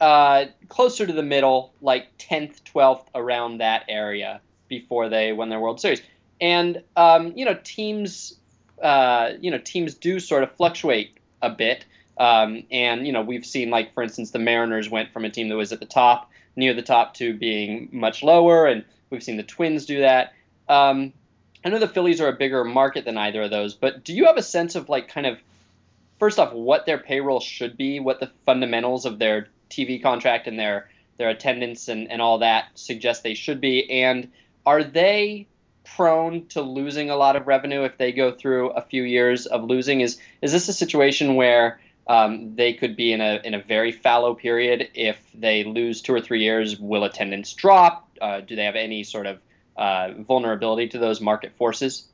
uh, 0.00 0.46
closer 0.68 1.06
to 1.06 1.12
the 1.12 1.22
middle, 1.22 1.72
like 1.80 2.18
10th, 2.18 2.62
12th, 2.62 3.06
around 3.14 3.58
that 3.58 3.84
area 3.88 4.40
before 4.68 5.08
they 5.08 5.32
won 5.32 5.48
their 5.48 5.60
World 5.60 5.80
Series. 5.80 6.02
And 6.40 6.82
um, 6.96 7.32
you 7.36 7.44
know, 7.44 7.58
teams, 7.64 8.34
uh, 8.82 9.30
you 9.40 9.50
know, 9.50 9.58
teams 9.58 9.94
do 9.94 10.20
sort 10.20 10.42
of 10.42 10.52
fluctuate 10.52 11.16
a 11.42 11.50
bit. 11.50 11.84
Um, 12.18 12.64
and 12.70 13.06
you 13.06 13.12
know, 13.12 13.22
we've 13.22 13.46
seen 13.46 13.70
like, 13.70 13.94
for 13.94 14.02
instance, 14.02 14.30
the 14.30 14.38
Mariners 14.38 14.90
went 14.90 15.12
from 15.12 15.24
a 15.24 15.30
team 15.30 15.48
that 15.48 15.56
was 15.56 15.72
at 15.72 15.80
the 15.80 15.86
top, 15.86 16.30
near 16.54 16.74
the 16.74 16.82
top, 16.82 17.14
to 17.14 17.34
being 17.34 17.88
much 17.92 18.22
lower, 18.22 18.66
and 18.66 18.84
we've 19.10 19.22
seen 19.22 19.36
the 19.36 19.42
Twins 19.42 19.86
do 19.86 20.00
that. 20.00 20.32
Um, 20.68 21.12
I 21.66 21.68
know 21.68 21.80
the 21.80 21.88
Phillies 21.88 22.20
are 22.20 22.28
a 22.28 22.32
bigger 22.32 22.62
market 22.62 23.04
than 23.04 23.18
either 23.18 23.42
of 23.42 23.50
those, 23.50 23.74
but 23.74 24.04
do 24.04 24.14
you 24.14 24.26
have 24.26 24.36
a 24.36 24.42
sense 24.42 24.76
of 24.76 24.88
like 24.88 25.08
kind 25.08 25.26
of 25.26 25.36
first 26.20 26.38
off 26.38 26.52
what 26.52 26.86
their 26.86 26.96
payroll 26.96 27.40
should 27.40 27.76
be, 27.76 27.98
what 27.98 28.20
the 28.20 28.30
fundamentals 28.44 29.04
of 29.04 29.18
their 29.18 29.48
TV 29.68 30.00
contract 30.00 30.46
and 30.46 30.60
their 30.60 30.88
their 31.16 31.28
attendance 31.28 31.88
and, 31.88 32.08
and 32.08 32.22
all 32.22 32.38
that 32.38 32.68
suggest 32.76 33.24
they 33.24 33.34
should 33.34 33.60
be, 33.60 33.90
and 33.90 34.30
are 34.64 34.84
they 34.84 35.48
prone 35.82 36.46
to 36.46 36.62
losing 36.62 37.10
a 37.10 37.16
lot 37.16 37.34
of 37.34 37.48
revenue 37.48 37.82
if 37.82 37.98
they 37.98 38.12
go 38.12 38.30
through 38.30 38.70
a 38.70 38.80
few 38.80 39.02
years 39.02 39.46
of 39.46 39.64
losing? 39.64 40.02
Is 40.02 40.20
is 40.42 40.52
this 40.52 40.68
a 40.68 40.72
situation 40.72 41.34
where 41.34 41.80
um, 42.06 42.54
they 42.54 42.74
could 42.74 42.94
be 42.94 43.12
in 43.12 43.20
a 43.20 43.40
in 43.42 43.54
a 43.54 43.60
very 43.60 43.90
fallow 43.90 44.34
period 44.36 44.88
if 44.94 45.18
they 45.34 45.64
lose 45.64 46.00
two 46.00 46.14
or 46.14 46.20
three 46.20 46.44
years? 46.44 46.78
Will 46.78 47.02
attendance 47.02 47.52
drop? 47.54 48.08
Uh, 48.20 48.40
do 48.40 48.54
they 48.54 48.66
have 48.66 48.76
any 48.76 49.02
sort 49.02 49.26
of 49.26 49.40
uh, 49.76 50.12
vulnerability 50.26 50.88
to 50.88 50.98
those 50.98 51.20
market 51.20 51.52
forces? 51.56 52.08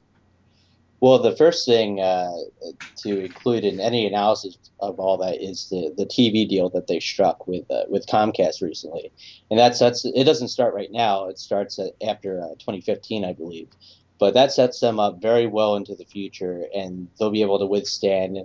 Well, 1.01 1.19
the 1.19 1.35
first 1.35 1.67
thing 1.67 2.01
uh, 2.01 2.31
to 2.99 3.25
include 3.25 3.65
in 3.65 3.81
any 3.81 4.07
analysis 4.07 4.57
of 4.79 5.01
all 5.01 5.17
that 5.19 5.43
is 5.43 5.69
the, 5.69 5.93
the 5.97 6.07
TV 6.07 6.49
deal 6.49 6.69
that 6.71 6.87
they 6.87 7.01
struck 7.01 7.49
with 7.49 7.69
uh, 7.73 7.83
with 7.89 8.07
Comcast 8.07 8.63
recently, 8.63 9.11
and 9.51 9.59
that's 9.59 9.81
sets 9.81 10.05
it 10.05 10.23
doesn't 10.23 10.49
start 10.49 10.75
right 10.75 10.93
now. 10.93 11.27
It 11.27 11.41
starts 11.41 11.81
after 12.07 12.41
uh, 12.41 12.51
2015, 12.51 13.25
I 13.25 13.33
believe, 13.33 13.69
but 14.21 14.35
that 14.35 14.53
sets 14.53 14.79
them 14.79 15.01
up 15.01 15.21
very 15.21 15.49
well 15.49 15.75
into 15.75 15.97
the 15.97 16.05
future, 16.05 16.67
and 16.73 17.09
they'll 17.19 17.31
be 17.31 17.43
able 17.43 17.59
to 17.59 17.67
withstand 17.67 18.39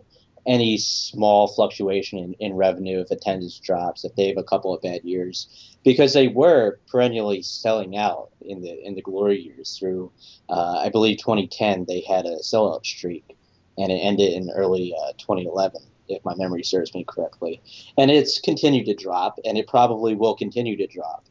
any 0.48 0.78
small 0.80 1.48
fluctuation 1.48 2.18
in, 2.18 2.34
in 2.40 2.54
revenue 2.56 3.02
if 3.02 3.12
attendance 3.12 3.60
drops, 3.60 4.04
if 4.04 4.16
they 4.16 4.30
have 4.30 4.38
a 4.38 4.44
couple 4.44 4.74
of 4.74 4.82
bad 4.82 5.04
years, 5.04 5.77
because 5.88 6.12
they 6.12 6.28
were 6.28 6.80
perennially 6.92 7.42
selling 7.42 7.96
out 7.96 8.30
in 8.42 8.62
the 8.62 8.86
in 8.86 8.96
the 8.96 9.02
glory 9.02 9.40
years. 9.40 9.78
Through, 9.80 10.12
uh, 10.50 10.82
I 10.84 10.90
believe, 10.90 11.18
2010, 11.20 11.86
they 11.86 12.02
had 12.02 12.26
a 12.26 12.40
sellout 12.40 12.86
streak, 12.86 13.38
and 13.78 13.90
it 13.90 13.96
ended 13.96 14.34
in 14.34 14.50
early 14.50 14.94
uh, 14.94 15.14
2011, 15.14 15.82
if 16.10 16.26
my 16.26 16.36
memory 16.36 16.64
serves 16.64 16.94
me 16.94 17.06
correctly. 17.06 17.62
And 17.98 18.12
it's 18.12 18.42
continued 18.42 18.88
to 18.88 18.96
drop, 18.96 19.40
and 19.46 19.58
it 19.58 19.68
probably 19.68 20.14
will 20.14 20.36
continue 20.36 20.76
to 20.76 20.88
drop. 20.88 21.24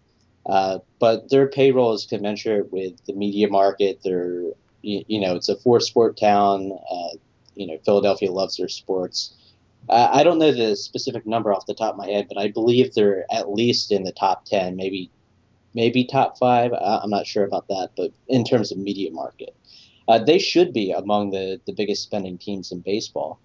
Uh, 0.46 0.78
but 1.00 1.28
their 1.28 1.48
payroll 1.48 1.92
is 1.92 2.06
commensurate 2.06 2.72
with 2.72 2.94
the 3.04 3.12
media 3.12 3.48
market. 3.48 4.00
They're, 4.02 4.52
you, 4.80 5.04
you 5.06 5.20
know, 5.20 5.36
it's 5.36 5.50
a 5.50 5.56
four-sport 5.56 6.16
town. 6.16 6.72
Uh, 6.90 7.16
you 7.56 7.66
know 7.66 7.78
Philadelphia 7.84 8.30
loves 8.30 8.56
their 8.56 8.68
sports. 8.68 9.34
Uh, 9.88 10.08
I 10.12 10.22
don't 10.22 10.38
know 10.38 10.52
the 10.52 10.76
specific 10.76 11.26
number 11.26 11.52
off 11.52 11.66
the 11.66 11.74
top 11.74 11.92
of 11.92 11.98
my 11.98 12.08
head, 12.08 12.26
but 12.28 12.38
I 12.38 12.48
believe 12.48 12.94
they're 12.94 13.24
at 13.30 13.52
least 13.52 13.92
in 13.92 14.04
the 14.04 14.12
top 14.12 14.44
ten, 14.44 14.76
maybe 14.76 15.10
maybe 15.74 16.04
top 16.04 16.38
five. 16.38 16.72
I'm 16.72 17.10
not 17.10 17.26
sure 17.26 17.44
about 17.44 17.68
that, 17.68 17.90
but 17.96 18.12
in 18.28 18.44
terms 18.44 18.72
of 18.72 18.78
media 18.78 19.10
market, 19.12 19.54
uh, 20.08 20.18
they 20.18 20.38
should 20.38 20.72
be 20.72 20.92
among 20.92 21.30
the 21.30 21.60
the 21.66 21.72
biggest 21.72 22.02
spending 22.02 22.38
teams 22.38 22.72
in 22.72 22.80
baseball. 22.80 23.40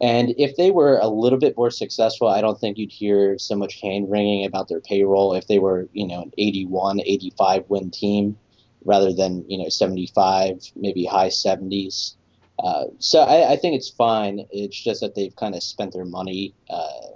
And 0.00 0.34
if 0.38 0.56
they 0.56 0.70
were 0.70 0.98
a 0.98 1.08
little 1.08 1.38
bit 1.38 1.56
more 1.56 1.70
successful, 1.70 2.28
I 2.28 2.40
don't 2.40 2.58
think 2.58 2.78
you'd 2.78 2.90
hear 2.90 3.38
so 3.38 3.54
much 3.54 3.80
hand 3.82 4.10
wringing 4.10 4.46
about 4.46 4.68
their 4.68 4.80
payroll 4.80 5.34
if 5.34 5.46
they 5.46 5.58
were, 5.58 5.88
you 5.92 6.06
know, 6.06 6.22
an 6.22 6.32
81, 6.38 7.00
85 7.00 7.64
win 7.68 7.90
team 7.90 8.38
rather 8.86 9.12
than, 9.12 9.44
you 9.46 9.58
know, 9.58 9.68
75, 9.68 10.72
maybe 10.74 11.04
high 11.04 11.28
70s. 11.28 12.14
Uh, 12.62 12.84
so 12.98 13.20
I, 13.20 13.52
I, 13.52 13.56
think 13.56 13.74
it's 13.74 13.88
fine. 13.88 14.46
It's 14.50 14.78
just 14.78 15.00
that 15.00 15.14
they've 15.14 15.34
kind 15.34 15.54
of 15.54 15.62
spent 15.62 15.94
their 15.94 16.04
money 16.04 16.52
uh, 16.68 17.08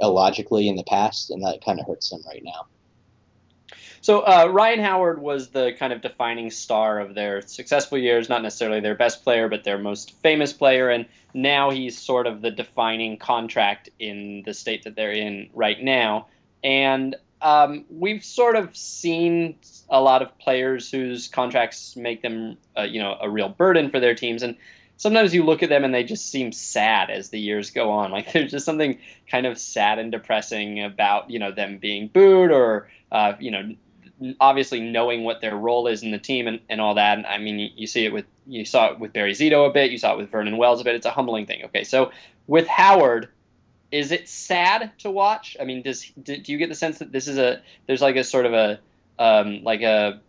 illogically 0.00 0.68
in 0.68 0.76
the 0.76 0.84
past, 0.84 1.30
and 1.30 1.42
that 1.44 1.64
kind 1.64 1.80
of 1.80 1.86
hurts 1.86 2.10
them 2.10 2.22
right 2.26 2.42
now. 2.44 2.66
So 4.00 4.20
uh, 4.20 4.48
Ryan 4.50 4.80
Howard 4.80 5.20
was 5.20 5.50
the 5.50 5.72
kind 5.78 5.92
of 5.92 6.00
defining 6.00 6.50
star 6.50 7.00
of 7.00 7.14
their 7.14 7.42
successful 7.42 7.98
years, 7.98 8.28
not 8.28 8.42
necessarily 8.42 8.80
their 8.80 8.94
best 8.94 9.24
player, 9.24 9.48
but 9.48 9.64
their 9.64 9.76
most 9.76 10.12
famous 10.22 10.52
player, 10.52 10.88
and 10.88 11.06
now 11.34 11.70
he's 11.70 11.98
sort 11.98 12.26
of 12.26 12.40
the 12.40 12.50
defining 12.50 13.18
contract 13.18 13.90
in 13.98 14.42
the 14.46 14.54
state 14.54 14.84
that 14.84 14.94
they're 14.94 15.12
in 15.12 15.50
right 15.52 15.82
now. 15.82 16.28
And 16.62 17.16
um, 17.42 17.84
we've 17.90 18.24
sort 18.24 18.56
of 18.56 18.76
seen 18.76 19.56
a 19.88 20.00
lot 20.00 20.22
of 20.22 20.38
players 20.38 20.90
whose 20.90 21.28
contracts 21.28 21.96
make 21.96 22.22
them, 22.22 22.56
uh, 22.78 22.82
you 22.82 23.00
know, 23.00 23.16
a 23.20 23.28
real 23.28 23.48
burden 23.48 23.90
for 23.90 24.00
their 24.00 24.14
teams, 24.14 24.42
and 24.42 24.56
sometimes 24.96 25.34
you 25.34 25.44
look 25.44 25.62
at 25.62 25.70
them 25.70 25.82
and 25.82 25.94
they 25.94 26.04
just 26.04 26.30
seem 26.30 26.52
sad 26.52 27.10
as 27.10 27.30
the 27.30 27.40
years 27.40 27.70
go 27.70 27.90
on. 27.90 28.10
Like 28.10 28.32
there's 28.32 28.50
just 28.50 28.66
something 28.66 28.98
kind 29.28 29.46
of 29.46 29.58
sad 29.58 29.98
and 29.98 30.12
depressing 30.12 30.82
about 30.82 31.30
you 31.30 31.38
know 31.38 31.52
them 31.52 31.78
being 31.78 32.08
booed 32.08 32.50
or 32.50 32.88
uh, 33.10 33.32
you 33.40 33.50
know 33.50 33.74
obviously 34.38 34.80
knowing 34.80 35.24
what 35.24 35.40
their 35.40 35.56
role 35.56 35.86
is 35.86 36.02
in 36.02 36.10
the 36.10 36.18
team 36.18 36.46
and, 36.46 36.60
and 36.68 36.80
all 36.80 36.94
that. 36.94 37.16
And 37.18 37.26
I 37.26 37.38
mean, 37.38 37.58
you, 37.58 37.70
you, 37.74 37.86
see 37.86 38.04
it 38.04 38.12
with 38.12 38.26
you 38.46 38.64
saw 38.64 38.92
it 38.92 39.00
with 39.00 39.12
Barry 39.12 39.32
Zito 39.32 39.68
a 39.68 39.72
bit, 39.72 39.90
you 39.90 39.98
saw 39.98 40.12
it 40.12 40.18
with 40.18 40.30
Vernon 40.30 40.56
Wells 40.56 40.80
a 40.80 40.84
bit. 40.84 40.94
It's 40.94 41.06
a 41.06 41.10
humbling 41.10 41.46
thing. 41.46 41.64
Okay, 41.64 41.84
so 41.84 42.12
with 42.46 42.66
Howard, 42.66 43.28
is 43.92 44.12
it 44.12 44.28
sad 44.28 44.92
to 44.98 45.10
watch? 45.10 45.56
I 45.60 45.64
mean, 45.64 45.82
does 45.82 46.10
do, 46.22 46.36
do 46.36 46.52
you 46.52 46.58
get 46.58 46.68
the 46.68 46.74
sense 46.74 46.98
that 46.98 47.12
this 47.12 47.28
is 47.28 47.38
a 47.38 47.62
there's 47.86 48.00
like 48.00 48.16
a 48.16 48.24
sort 48.24 48.46
of 48.46 48.52
a 48.52 48.80
um, 49.18 49.62
like 49.64 49.82
a 49.82 50.20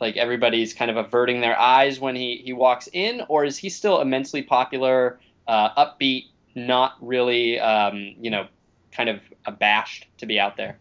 like 0.00 0.16
everybody's 0.16 0.74
kind 0.74 0.90
of 0.90 0.96
averting 0.96 1.40
their 1.40 1.58
eyes 1.58 2.00
when 2.00 2.14
he 2.14 2.40
he 2.44 2.52
walks 2.52 2.88
in, 2.92 3.22
or 3.28 3.44
is 3.44 3.56
he 3.56 3.68
still 3.68 4.00
immensely 4.00 4.42
popular, 4.42 5.18
uh, 5.48 5.86
upbeat, 5.86 6.26
not 6.54 6.94
really 7.00 7.58
um, 7.58 8.14
you 8.20 8.30
know 8.30 8.46
kind 8.92 9.08
of 9.08 9.20
abashed 9.44 10.06
to 10.18 10.26
be 10.26 10.38
out 10.38 10.56
there? 10.56 10.78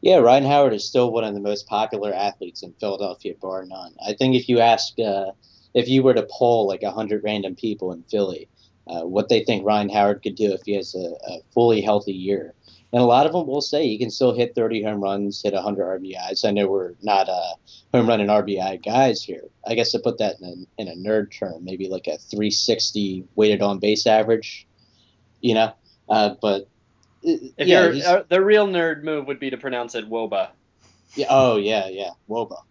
Yeah, 0.00 0.16
Ryan 0.16 0.44
Howard 0.44 0.72
is 0.72 0.86
still 0.86 1.12
one 1.12 1.24
of 1.24 1.34
the 1.34 1.40
most 1.40 1.66
popular 1.66 2.12
athletes 2.14 2.62
in 2.62 2.72
Philadelphia, 2.80 3.34
bar 3.40 3.64
none. 3.66 3.94
I 4.04 4.14
think 4.14 4.34
if 4.34 4.48
you 4.48 4.58
ask, 4.58 4.98
uh, 4.98 5.32
if 5.74 5.88
you 5.88 6.02
were 6.02 6.14
to 6.14 6.26
poll 6.30 6.66
like 6.66 6.82
100 6.82 7.22
random 7.22 7.54
people 7.54 7.92
in 7.92 8.02
Philly, 8.04 8.48
uh, 8.86 9.02
what 9.02 9.28
they 9.28 9.44
think 9.44 9.64
Ryan 9.64 9.88
Howard 9.88 10.22
could 10.22 10.34
do 10.34 10.52
if 10.52 10.62
he 10.64 10.74
has 10.74 10.94
a, 10.94 11.14
a, 11.28 11.40
fully 11.52 11.80
healthy 11.80 12.12
year. 12.12 12.54
And 12.92 13.00
a 13.00 13.06
lot 13.06 13.26
of 13.26 13.32
them 13.32 13.46
will 13.46 13.60
say 13.60 13.86
he 13.86 13.98
can 13.98 14.10
still 14.10 14.34
hit 14.34 14.54
30 14.54 14.82
home 14.82 15.00
runs, 15.00 15.42
hit 15.42 15.54
100 15.54 16.00
RBIs. 16.00 16.44
I 16.44 16.50
know 16.50 16.66
we're 16.66 16.94
not 17.02 17.28
uh, 17.28 17.54
home 17.92 18.08
run 18.08 18.20
and 18.20 18.30
RBI 18.30 18.84
guys 18.84 19.22
here. 19.22 19.44
I 19.64 19.74
guess 19.74 19.92
to 19.92 20.00
put 20.00 20.18
that 20.18 20.40
in 20.40 20.66
a, 20.78 20.82
in 20.82 20.88
a 20.88 20.96
nerd 20.96 21.30
term, 21.30 21.64
maybe 21.64 21.88
like 21.88 22.08
a 22.08 22.18
360 22.18 23.24
weighted 23.36 23.62
on 23.62 23.78
base 23.78 24.06
average, 24.06 24.66
you 25.40 25.54
know. 25.54 25.72
Uh, 26.08 26.34
but 26.42 26.68
if 27.22 27.68
yeah, 27.68 27.90
uh, 28.06 28.24
the 28.28 28.42
real 28.42 28.66
nerd 28.66 29.04
move 29.04 29.26
would 29.26 29.38
be 29.38 29.50
to 29.50 29.56
pronounce 29.56 29.94
it 29.94 30.08
wOBA. 30.08 30.50
Yeah. 31.14 31.26
Oh 31.28 31.56
yeah, 31.56 31.88
yeah, 31.88 32.10
wOBA. 32.28 32.62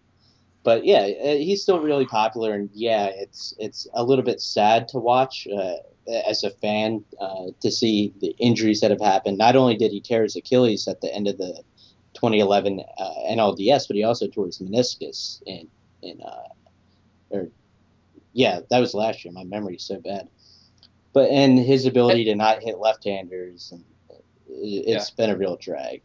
But 0.63 0.86
yeah, 0.86 1.00
uh, 1.00 1.36
he's 1.36 1.62
still 1.62 1.80
really 1.80 2.06
popular, 2.06 2.54
and 2.54 2.70
yeah, 2.74 3.06
it's 3.06 3.54
it's 3.60 3.88
a 3.94 4.04
little 4.04 4.24
bit 4.24 4.42
sad 4.42 4.88
to 4.89 4.98
watch 4.98 5.48
uh, 5.48 5.75
as 6.10 6.44
a 6.44 6.50
fan 6.50 7.04
uh, 7.20 7.48
to 7.62 7.72
see 7.72 8.13
the 8.20 8.36
injuries 8.39 8.82
that 8.82 8.92
have 8.92 9.01
happened. 9.01 9.38
Not 9.38 9.56
only 9.56 9.75
did 9.75 9.92
he 9.92 10.01
tear 10.01 10.24
his 10.24 10.36
Achilles 10.36 10.88
at 10.88 11.01
the 11.01 11.13
end 11.13 11.28
of 11.28 11.38
the 11.38 11.63
2011 12.13 12.82
uh, 12.98 13.10
NLDS, 13.30 13.88
but 13.88 13.96
he 13.96 14.04
also 14.04 14.28
tore 14.28 14.48
his 14.48 14.60
meniscus 14.60 15.42
in 15.46 15.68
in 16.01 16.22
uh, 16.22 16.48
or 17.30 17.48
yeah, 18.34 18.60
that 18.70 18.80
was 18.80 18.94
last 18.94 19.24
year. 19.24 19.34
My 19.34 19.44
memory's 19.44 19.84
so 19.84 20.00
bad. 20.00 20.28
But 21.13 21.30
and 21.30 21.58
his 21.58 21.86
ability 21.86 22.25
to 22.25 22.36
not 22.36 22.62
hit 22.62 22.78
left-handers 22.78 23.72
and 23.72 23.84
it's 24.48 25.10
yeah. 25.10 25.16
been 25.18 25.36
a 25.36 25.38
real 25.38 25.58
drag. 25.58 26.04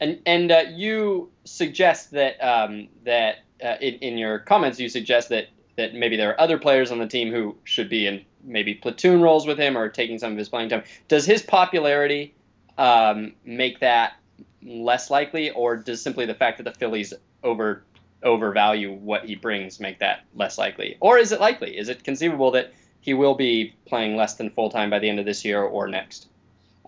And 0.00 0.20
and 0.26 0.52
uh, 0.52 0.64
you 0.68 1.30
suggest 1.44 2.10
that 2.12 2.38
um, 2.44 2.88
that 3.04 3.38
uh, 3.64 3.76
in, 3.80 3.94
in 3.94 4.18
your 4.18 4.40
comments 4.40 4.78
you 4.78 4.88
suggest 4.88 5.30
that 5.30 5.46
that 5.76 5.94
maybe 5.94 6.16
there 6.16 6.30
are 6.30 6.40
other 6.40 6.58
players 6.58 6.90
on 6.90 6.98
the 6.98 7.06
team 7.06 7.30
who 7.30 7.56
should 7.64 7.88
be 7.88 8.06
in 8.06 8.24
maybe 8.42 8.74
platoon 8.74 9.20
roles 9.20 9.46
with 9.46 9.58
him 9.58 9.76
or 9.76 9.88
taking 9.88 10.18
some 10.18 10.32
of 10.32 10.38
his 10.38 10.48
playing 10.48 10.68
time. 10.68 10.82
Does 11.08 11.26
his 11.26 11.42
popularity 11.42 12.34
um, 12.78 13.34
make 13.44 13.80
that 13.80 14.14
less 14.62 15.10
likely, 15.10 15.50
or 15.50 15.76
does 15.76 16.02
simply 16.02 16.26
the 16.26 16.34
fact 16.34 16.58
that 16.58 16.64
the 16.64 16.72
Phillies 16.72 17.14
over 17.42 17.82
overvalue 18.22 18.92
what 18.92 19.24
he 19.24 19.36
brings 19.36 19.78
make 19.78 19.98
that 20.00 20.20
less 20.34 20.58
likely, 20.58 20.96
or 21.00 21.18
is 21.18 21.32
it 21.32 21.40
likely? 21.40 21.76
Is 21.76 21.88
it 21.88 22.04
conceivable 22.04 22.50
that 22.52 22.72
he 23.00 23.14
will 23.14 23.34
be 23.34 23.74
playing 23.86 24.16
less 24.16 24.34
than 24.34 24.50
full 24.50 24.70
time 24.70 24.90
by 24.90 24.98
the 24.98 25.08
end 25.08 25.20
of 25.20 25.26
this 25.26 25.44
year 25.44 25.62
or 25.62 25.86
next? 25.86 26.28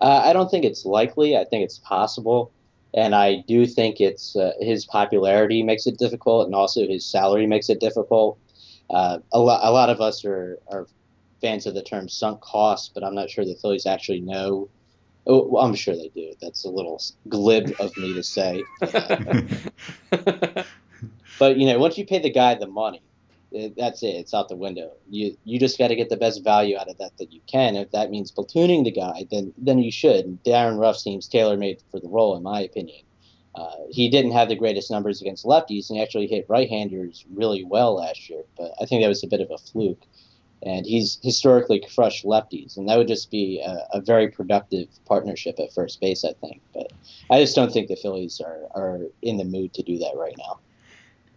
Uh, 0.01 0.21
I 0.25 0.33
don't 0.33 0.49
think 0.49 0.65
it's 0.65 0.85
likely. 0.85 1.37
I 1.37 1.45
think 1.45 1.63
it's 1.63 1.77
possible, 1.79 2.51
and 2.93 3.15
I 3.15 3.43
do 3.47 3.65
think 3.65 4.01
it's 4.01 4.35
uh, 4.35 4.53
his 4.59 4.85
popularity 4.85 5.63
makes 5.63 5.87
it 5.87 5.97
difficult, 5.97 6.45
and 6.45 6.55
also 6.55 6.87
his 6.87 7.05
salary 7.05 7.47
makes 7.47 7.69
it 7.69 7.79
difficult. 7.79 8.37
Uh, 8.89 9.19
a, 9.31 9.39
lot, 9.39 9.61
a 9.63 9.71
lot 9.71 9.89
of 9.89 10.01
us 10.01 10.25
are, 10.25 10.57
are 10.67 10.87
fans 11.41 11.65
of 11.65 11.73
the 11.73 11.83
term 11.83 12.09
sunk 12.09 12.41
cost, 12.41 12.91
but 12.93 13.03
I'm 13.03 13.15
not 13.15 13.29
sure 13.29 13.45
the 13.45 13.55
Phillies 13.55 13.85
actually 13.85 14.21
know. 14.21 14.69
Oh, 15.27 15.47
well, 15.47 15.63
I'm 15.63 15.75
sure 15.75 15.95
they 15.95 16.09
do. 16.15 16.33
That's 16.41 16.65
a 16.65 16.69
little 16.69 17.01
glib 17.27 17.75
of 17.79 17.95
me 17.97 18.13
to 18.13 18.23
say. 18.23 18.63
but 21.39 21.57
you 21.57 21.67
know, 21.67 21.77
once 21.77 21.97
you 21.97 22.05
pay 22.05 22.19
the 22.19 22.31
guy 22.31 22.55
the 22.55 22.67
money, 22.67 23.03
that's 23.51 24.03
it. 24.03 24.15
It's 24.15 24.33
out 24.33 24.49
the 24.49 24.55
window. 24.55 24.91
You 25.09 25.35
you 25.43 25.59
just 25.59 25.77
got 25.77 25.89
to 25.89 25.95
get 25.95 26.09
the 26.09 26.17
best 26.17 26.43
value 26.43 26.77
out 26.77 26.89
of 26.89 26.97
that 26.99 27.17
that 27.17 27.31
you 27.33 27.41
can. 27.47 27.75
If 27.75 27.91
that 27.91 28.09
means 28.11 28.31
platooning 28.31 28.83
the 28.83 28.91
guy, 28.91 29.25
then 29.29 29.53
then 29.57 29.79
you 29.79 29.91
should. 29.91 30.43
Darin 30.43 30.77
Ruf 30.77 30.97
seems 30.97 31.27
tailor 31.27 31.57
made 31.57 31.81
for 31.91 31.99
the 31.99 32.07
role, 32.07 32.35
in 32.37 32.43
my 32.43 32.61
opinion. 32.61 33.03
Uh, 33.59 33.75
he 33.89 34.09
didn't 34.09 34.31
have 34.31 34.47
the 34.47 34.55
greatest 34.55 34.89
numbers 34.89 35.19
against 35.19 35.43
lefties, 35.43 35.89
and 35.89 35.97
he 35.97 36.01
actually 36.01 36.27
hit 36.27 36.45
right-handers 36.47 37.25
really 37.33 37.65
well 37.65 37.95
last 37.95 38.29
year. 38.29 38.43
But 38.57 38.71
I 38.81 38.85
think 38.85 39.03
that 39.03 39.09
was 39.09 39.23
a 39.23 39.27
bit 39.27 39.41
of 39.41 39.51
a 39.51 39.57
fluke. 39.57 40.01
And 40.63 40.85
he's 40.85 41.19
historically 41.21 41.81
crushed 41.93 42.23
lefties, 42.23 42.77
and 42.77 42.87
that 42.87 42.97
would 42.97 43.09
just 43.09 43.29
be 43.29 43.59
a, 43.59 43.97
a 43.97 44.01
very 44.01 44.29
productive 44.29 44.87
partnership 45.05 45.59
at 45.59 45.73
first 45.73 45.99
base, 45.99 46.23
I 46.23 46.33
think. 46.33 46.61
But 46.73 46.93
I 47.29 47.41
just 47.41 47.53
don't 47.53 47.71
think 47.71 47.89
the 47.89 47.97
Phillies 47.97 48.39
are, 48.39 48.67
are 48.73 48.99
in 49.21 49.35
the 49.35 49.45
mood 49.45 49.73
to 49.73 49.83
do 49.83 49.97
that 49.99 50.13
right 50.15 50.35
now. 50.37 50.59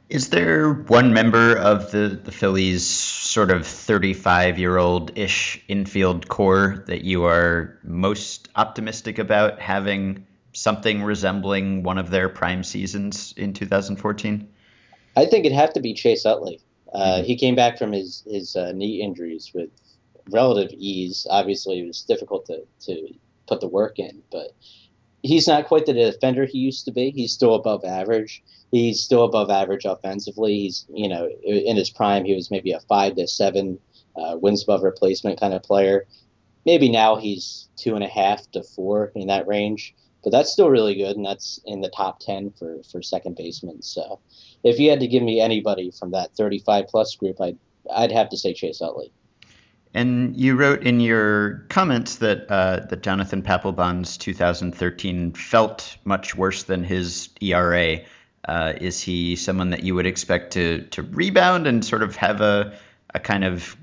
Is 0.08 0.28
there 0.28 0.72
one 0.72 1.12
member 1.12 1.56
of 1.56 1.90
the, 1.90 2.20
the 2.22 2.32
Phillies 2.32 2.86
sort 2.86 3.50
of 3.50 3.66
35 3.66 4.58
year 4.58 4.76
old 4.76 5.16
ish 5.18 5.60
infield 5.66 6.28
core 6.28 6.84
that 6.86 7.02
you 7.02 7.24
are 7.24 7.78
most 7.82 8.48
optimistic 8.54 9.18
about 9.18 9.58
having 9.58 10.26
something 10.52 11.02
resembling 11.02 11.82
one 11.82 11.98
of 11.98 12.10
their 12.10 12.28
prime 12.28 12.62
seasons 12.62 13.32
in 13.36 13.52
2014? 13.52 14.48
I 15.16 15.26
think 15.26 15.44
it'd 15.44 15.56
have 15.56 15.72
to 15.74 15.80
be 15.80 15.94
Chase 15.94 16.24
Utley. 16.24 16.60
Uh, 16.92 16.98
mm-hmm. 16.98 17.24
He 17.24 17.36
came 17.36 17.54
back 17.54 17.78
from 17.78 17.92
his, 17.92 18.22
his 18.26 18.56
uh, 18.56 18.72
knee 18.72 19.02
injuries 19.02 19.52
with 19.54 19.70
relative 20.30 20.70
ease. 20.72 21.26
Obviously, 21.28 21.80
it 21.80 21.86
was 21.86 22.02
difficult 22.02 22.46
to, 22.46 22.64
to 22.80 23.08
put 23.46 23.60
the 23.60 23.68
work 23.68 23.98
in, 23.98 24.22
but 24.30 24.52
he's 25.22 25.46
not 25.46 25.66
quite 25.66 25.86
the 25.86 25.92
defender 25.92 26.44
he 26.44 26.58
used 26.58 26.84
to 26.86 26.92
be. 26.92 27.10
He's 27.10 27.32
still 27.32 27.54
above 27.54 27.84
average 27.84 28.42
he's 28.72 29.02
still 29.02 29.22
above 29.22 29.50
average 29.50 29.84
offensively. 29.84 30.58
He's 30.58 30.86
you 30.92 31.08
know 31.08 31.28
in 31.44 31.76
his 31.76 31.90
prime 31.90 32.24
he 32.24 32.34
was 32.34 32.50
maybe 32.50 32.72
a 32.72 32.80
five 32.80 33.14
to 33.16 33.28
seven 33.28 33.78
uh, 34.16 34.36
wins 34.40 34.64
above 34.64 34.82
replacement 34.82 35.38
kind 35.38 35.54
of 35.54 35.62
player. 35.62 36.08
Maybe 36.66 36.90
now 36.90 37.16
he's 37.16 37.68
two 37.76 37.94
and 37.94 38.02
a 38.02 38.08
half 38.08 38.50
to 38.52 38.62
four 38.62 39.12
in 39.14 39.28
that 39.28 39.46
range, 39.46 39.94
but 40.22 40.30
that's 40.30 40.52
still 40.52 40.70
really 40.70 40.94
good, 40.94 41.16
and 41.16 41.24
that's 41.24 41.60
in 41.64 41.80
the 41.80 41.88
top 41.88 42.20
ten 42.20 42.50
for 42.50 42.82
for 42.90 43.02
second 43.02 43.36
baseman. 43.36 43.82
So 43.82 44.20
if 44.62 44.78
you 44.78 44.90
had 44.90 45.00
to 45.00 45.08
give 45.08 45.22
me 45.22 45.40
anybody 45.40 45.90
from 45.90 46.12
that 46.12 46.34
35 46.36 46.86
plus 46.88 47.16
group, 47.16 47.40
I'd 47.40 47.58
I'd 47.92 48.12
have 48.12 48.30
to 48.30 48.36
say 48.36 48.54
Chase 48.54 48.80
Utley. 48.80 49.12
And 49.94 50.36
you 50.36 50.56
wrote 50.56 50.84
in 50.84 51.00
your 51.00 51.66
comments 51.68 52.16
that 52.16 52.50
uh, 52.50 52.86
that 52.88 53.02
Jonathan 53.02 53.42
Papelbon's 53.42 54.16
2013 54.16 55.32
felt 55.32 55.96
much 56.04 56.34
worse 56.34 56.62
than 56.62 56.84
his 56.84 57.28
ERA. 57.40 57.98
Uh, 58.44 58.72
is 58.80 59.00
he 59.00 59.36
someone 59.36 59.70
that 59.70 59.84
you 59.84 59.94
would 59.94 60.06
expect 60.06 60.54
to 60.54 60.82
to 60.92 61.02
rebound 61.02 61.66
and 61.66 61.84
sort 61.84 62.02
of 62.02 62.16
have 62.16 62.40
a 62.40 62.78
a 63.14 63.20
kind 63.20 63.44
of 63.44 63.76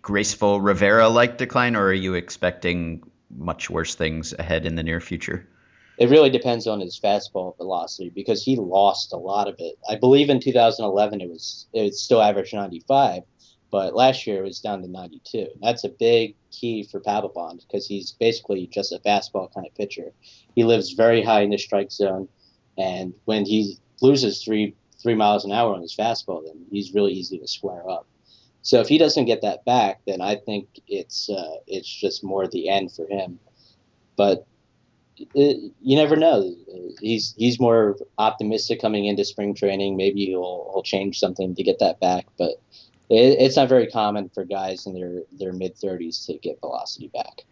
graceful 0.00 0.60
Rivera 0.60 1.08
like 1.08 1.36
decline, 1.36 1.76
or 1.76 1.86
are 1.86 1.92
you 1.92 2.14
expecting 2.14 3.02
much 3.36 3.68
worse 3.68 3.94
things 3.94 4.32
ahead 4.38 4.64
in 4.64 4.76
the 4.76 4.82
near 4.82 5.00
future? 5.00 5.46
It 5.96 6.10
really 6.10 6.30
depends 6.30 6.66
on 6.66 6.80
his 6.80 6.98
fastball 6.98 7.56
velocity 7.56 8.10
because 8.10 8.44
he 8.44 8.56
lost 8.56 9.12
a 9.12 9.16
lot 9.16 9.46
of 9.46 9.54
it. 9.58 9.78
I 9.88 9.96
believe 9.96 10.28
in 10.28 10.40
2011 10.40 11.20
it 11.20 11.28
was 11.28 11.66
it 11.72 11.94
still 11.94 12.20
averaged 12.20 12.52
95, 12.52 13.22
but 13.70 13.94
last 13.94 14.26
year 14.26 14.40
it 14.40 14.46
was 14.46 14.60
down 14.60 14.82
to 14.82 14.88
92. 14.88 15.46
That's 15.62 15.84
a 15.84 15.88
big 15.88 16.34
key 16.50 16.82
for 16.82 17.00
Papelbon 17.00 17.60
because 17.60 17.86
he's 17.86 18.12
basically 18.12 18.66
just 18.66 18.92
a 18.92 18.98
fastball 18.98 19.52
kind 19.54 19.66
of 19.66 19.74
pitcher. 19.74 20.12
He 20.56 20.64
lives 20.64 20.92
very 20.92 21.22
high 21.22 21.42
in 21.42 21.50
the 21.50 21.58
strike 21.58 21.92
zone, 21.92 22.28
and 22.76 23.14
when 23.24 23.44
he 23.44 23.78
loses 24.00 24.42
three 24.42 24.74
three 25.00 25.14
miles 25.14 25.44
an 25.44 25.52
hour 25.52 25.74
on 25.74 25.82
his 25.82 25.94
fastball, 25.94 26.44
then 26.44 26.64
he's 26.70 26.94
really 26.94 27.12
easy 27.12 27.38
to 27.38 27.46
square 27.46 27.88
up. 27.88 28.06
So 28.62 28.80
if 28.80 28.88
he 28.88 28.96
doesn't 28.96 29.26
get 29.26 29.42
that 29.42 29.64
back, 29.66 30.00
then 30.06 30.22
I 30.22 30.36
think 30.36 30.66
it's 30.88 31.28
uh, 31.28 31.56
it's 31.66 31.88
just 31.88 32.24
more 32.24 32.48
the 32.48 32.68
end 32.68 32.90
for 32.90 33.06
him. 33.06 33.38
But 34.16 34.46
it, 35.16 35.72
you 35.80 35.96
never 35.96 36.16
know. 36.16 36.54
He's 37.00 37.34
he's 37.36 37.60
more 37.60 37.96
optimistic 38.18 38.80
coming 38.80 39.06
into 39.06 39.24
spring 39.24 39.54
training. 39.54 39.96
Maybe 39.96 40.26
he'll 40.26 40.70
he'll 40.72 40.82
change 40.82 41.18
something 41.18 41.54
to 41.54 41.62
get 41.62 41.78
that 41.80 42.00
back, 42.00 42.26
but 42.38 42.60
it, 43.08 43.38
it's 43.40 43.56
not 43.56 43.68
very 43.68 43.86
common 43.86 44.28
for 44.30 44.44
guys 44.44 44.86
in 44.86 44.94
their 44.94 45.22
their 45.32 45.52
mid 45.52 45.76
thirties 45.76 46.26
to 46.26 46.34
get 46.34 46.60
velocity 46.60 47.08
back. 47.08 47.42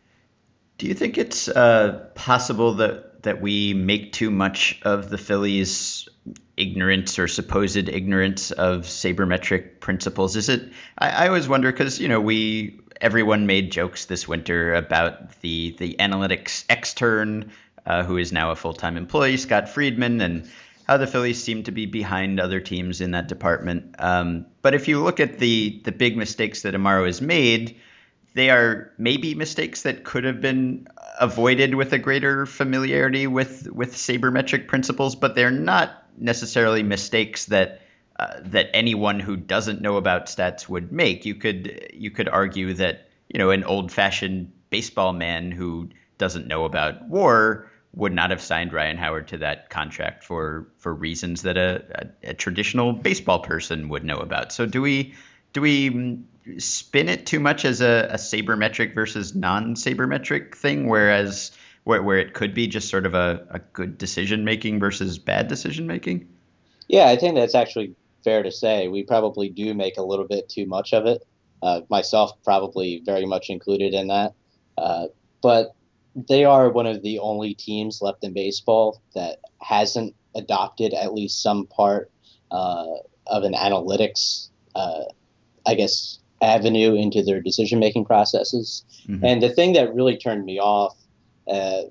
Do 0.78 0.86
you 0.86 0.94
think 0.94 1.18
it's 1.18 1.48
uh, 1.48 2.08
possible 2.14 2.74
that 2.74 3.22
that 3.22 3.40
we 3.40 3.72
make 3.74 4.12
too 4.12 4.30
much 4.30 4.80
of 4.82 5.08
the 5.10 5.18
Phillies' 5.18 6.08
ignorance 6.56 7.18
or 7.18 7.28
supposed 7.28 7.76
ignorance 7.76 8.50
of 8.50 8.82
sabermetric 8.82 9.80
principles? 9.80 10.34
Is 10.36 10.48
it? 10.48 10.72
I, 10.98 11.10
I 11.10 11.28
always 11.28 11.48
wonder 11.48 11.70
because 11.70 12.00
you 12.00 12.08
know 12.08 12.20
we 12.20 12.80
everyone 13.02 13.46
made 13.46 13.72
jokes 13.72 14.06
this 14.06 14.26
winter 14.26 14.74
about 14.74 15.40
the 15.40 15.74
the 15.78 15.96
analytics 15.98 16.64
extern, 16.70 17.50
uh, 17.84 18.04
who 18.04 18.16
is 18.16 18.32
now 18.32 18.52
a 18.52 18.56
full 18.56 18.72
time 18.72 18.96
employee, 18.96 19.36
Scott 19.36 19.68
Freedman, 19.68 20.20
and 20.20 20.48
how 20.86 20.96
the 20.96 21.06
Phillies 21.06 21.42
seem 21.42 21.64
to 21.64 21.72
be 21.72 21.86
behind 21.86 22.40
other 22.40 22.60
teams 22.60 23.00
in 23.00 23.10
that 23.10 23.28
department. 23.28 23.96
Um, 23.98 24.46
but 24.62 24.74
if 24.74 24.88
you 24.88 25.02
look 25.02 25.20
at 25.20 25.38
the 25.38 25.80
the 25.84 25.92
big 25.92 26.16
mistakes 26.16 26.62
that 26.62 26.74
Amaro 26.74 27.04
has 27.04 27.20
made, 27.20 27.80
they 28.34 28.48
are 28.50 28.92
maybe 28.96 29.34
mistakes 29.34 29.82
that 29.82 30.04
could 30.04 30.24
have 30.24 30.40
been 30.40 30.86
avoided 31.20 31.74
with 31.74 31.92
a 31.92 31.98
greater 31.98 32.46
familiarity 32.46 33.26
with 33.26 33.68
with 33.70 33.94
sabermetric 33.94 34.68
principles, 34.68 35.16
but 35.16 35.34
they're 35.34 35.50
not 35.50 35.90
necessarily 36.16 36.82
mistakes 36.82 37.46
that 37.46 37.80
uh, 38.22 38.40
that 38.44 38.70
anyone 38.72 39.18
who 39.18 39.36
doesn't 39.36 39.80
know 39.80 39.96
about 39.96 40.26
stats 40.26 40.68
would 40.68 40.92
make. 40.92 41.24
You 41.24 41.34
could 41.34 41.90
you 41.92 42.10
could 42.10 42.28
argue 42.28 42.72
that 42.74 43.08
you 43.28 43.38
know 43.38 43.50
an 43.50 43.64
old-fashioned 43.64 44.52
baseball 44.70 45.12
man 45.12 45.50
who 45.50 45.88
doesn't 46.18 46.46
know 46.46 46.64
about 46.64 47.08
WAR 47.08 47.68
would 47.94 48.12
not 48.12 48.30
have 48.30 48.40
signed 48.40 48.72
Ryan 48.72 48.96
Howard 48.96 49.28
to 49.28 49.38
that 49.38 49.70
contract 49.70 50.22
for 50.22 50.68
for 50.78 50.94
reasons 50.94 51.42
that 51.42 51.56
a, 51.56 51.82
a, 52.24 52.30
a 52.30 52.34
traditional 52.34 52.92
baseball 52.92 53.40
person 53.40 53.88
would 53.88 54.04
know 54.04 54.18
about. 54.18 54.52
So 54.52 54.66
do 54.66 54.80
we 54.80 55.14
do 55.52 55.60
we 55.60 56.20
spin 56.58 57.08
it 57.08 57.26
too 57.26 57.40
much 57.40 57.64
as 57.64 57.80
a, 57.80 58.08
a 58.10 58.16
sabermetric 58.16 58.94
versus 58.94 59.34
non-sabermetric 59.34 60.54
thing, 60.54 60.86
whereas 60.86 61.50
where, 61.84 62.02
where 62.02 62.18
it 62.18 62.34
could 62.34 62.54
be 62.54 62.68
just 62.68 62.88
sort 62.88 63.06
of 63.06 63.14
a, 63.14 63.46
a 63.50 63.58
good 63.58 63.98
decision 63.98 64.44
making 64.44 64.78
versus 64.78 65.18
bad 65.18 65.48
decision 65.48 65.88
making? 65.88 66.28
Yeah, 66.86 67.08
I 67.08 67.16
think 67.16 67.34
that's 67.34 67.54
actually 67.54 67.96
fair 68.24 68.42
to 68.42 68.50
say. 68.50 68.88
We 68.88 69.02
probably 69.02 69.48
do 69.48 69.74
make 69.74 69.96
a 69.96 70.02
little 70.02 70.26
bit 70.26 70.48
too 70.48 70.66
much 70.66 70.92
of 70.92 71.06
it. 71.06 71.26
Uh, 71.62 71.82
myself, 71.88 72.32
probably 72.42 73.02
very 73.04 73.24
much 73.24 73.48
included 73.48 73.94
in 73.94 74.08
that. 74.08 74.34
Uh, 74.76 75.06
but 75.42 75.74
they 76.14 76.44
are 76.44 76.70
one 76.70 76.86
of 76.86 77.02
the 77.02 77.18
only 77.18 77.54
teams 77.54 78.02
left 78.02 78.24
in 78.24 78.32
baseball 78.32 79.00
that 79.14 79.38
hasn't 79.60 80.14
adopted 80.34 80.92
at 80.92 81.14
least 81.14 81.42
some 81.42 81.66
part 81.66 82.10
uh, 82.50 82.86
of 83.26 83.44
an 83.44 83.54
analytics, 83.54 84.48
uh, 84.74 85.04
I 85.66 85.74
guess, 85.74 86.18
avenue 86.42 86.94
into 86.94 87.22
their 87.22 87.40
decision 87.40 87.78
making 87.78 88.04
processes. 88.04 88.84
Mm-hmm. 89.08 89.24
And 89.24 89.42
the 89.42 89.50
thing 89.50 89.72
that 89.74 89.94
really 89.94 90.16
turned 90.16 90.44
me 90.44 90.58
off, 90.58 90.96
uh, 91.48 91.82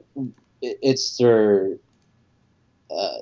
it's 0.62 1.18
their 1.18 1.78
uh, 2.91 3.17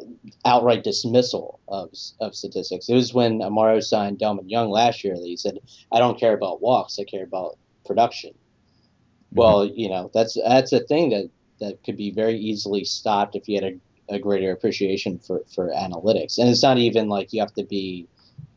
outright 0.46 0.84
dismissal 0.84 1.60
of, 1.68 1.92
of 2.20 2.36
statistics. 2.36 2.90
It 2.90 2.96
was 2.96 3.14
when 3.14 3.40
Amaro 3.40 3.84
signed 3.84 4.20
Delmon 4.20 4.50
Young 4.50 4.70
last 4.70 5.04
year 5.04 5.16
that 5.16 5.26
he 5.26 5.38
said, 5.38 5.60
"I 5.92 6.00
don't 6.00 6.20
care 6.20 6.34
about 6.34 6.62
walks, 6.62 6.98
I 7.00 7.04
care 7.04 7.24
about 7.24 7.58
production." 7.86 8.32
Mm-hmm. 8.32 9.40
Well, 9.40 9.66
you 9.66 9.90
know 9.90 10.10
that's 10.14 10.38
that's 10.44 10.74
a 10.74 10.80
thing 10.80 11.10
that 11.12 11.30
that 11.60 11.84
could 11.84 11.98
be 11.98 12.12
very 12.12 12.38
easily 12.38 12.84
stopped 12.84 13.36
if 13.36 13.48
you 13.48 13.62
had 13.62 13.80
a, 14.10 14.16
a 14.16 14.20
greater 14.20 14.52
appreciation 14.52 15.20
for 15.20 15.44
for 15.54 15.70
analytics. 15.70 16.38
And 16.38 16.50
it's 16.50 16.64
not 16.64 16.78
even 16.78 17.10
like 17.10 17.32
you 17.32 17.42
have 17.42 17.54
to 17.54 17.64
be, 17.64 18.08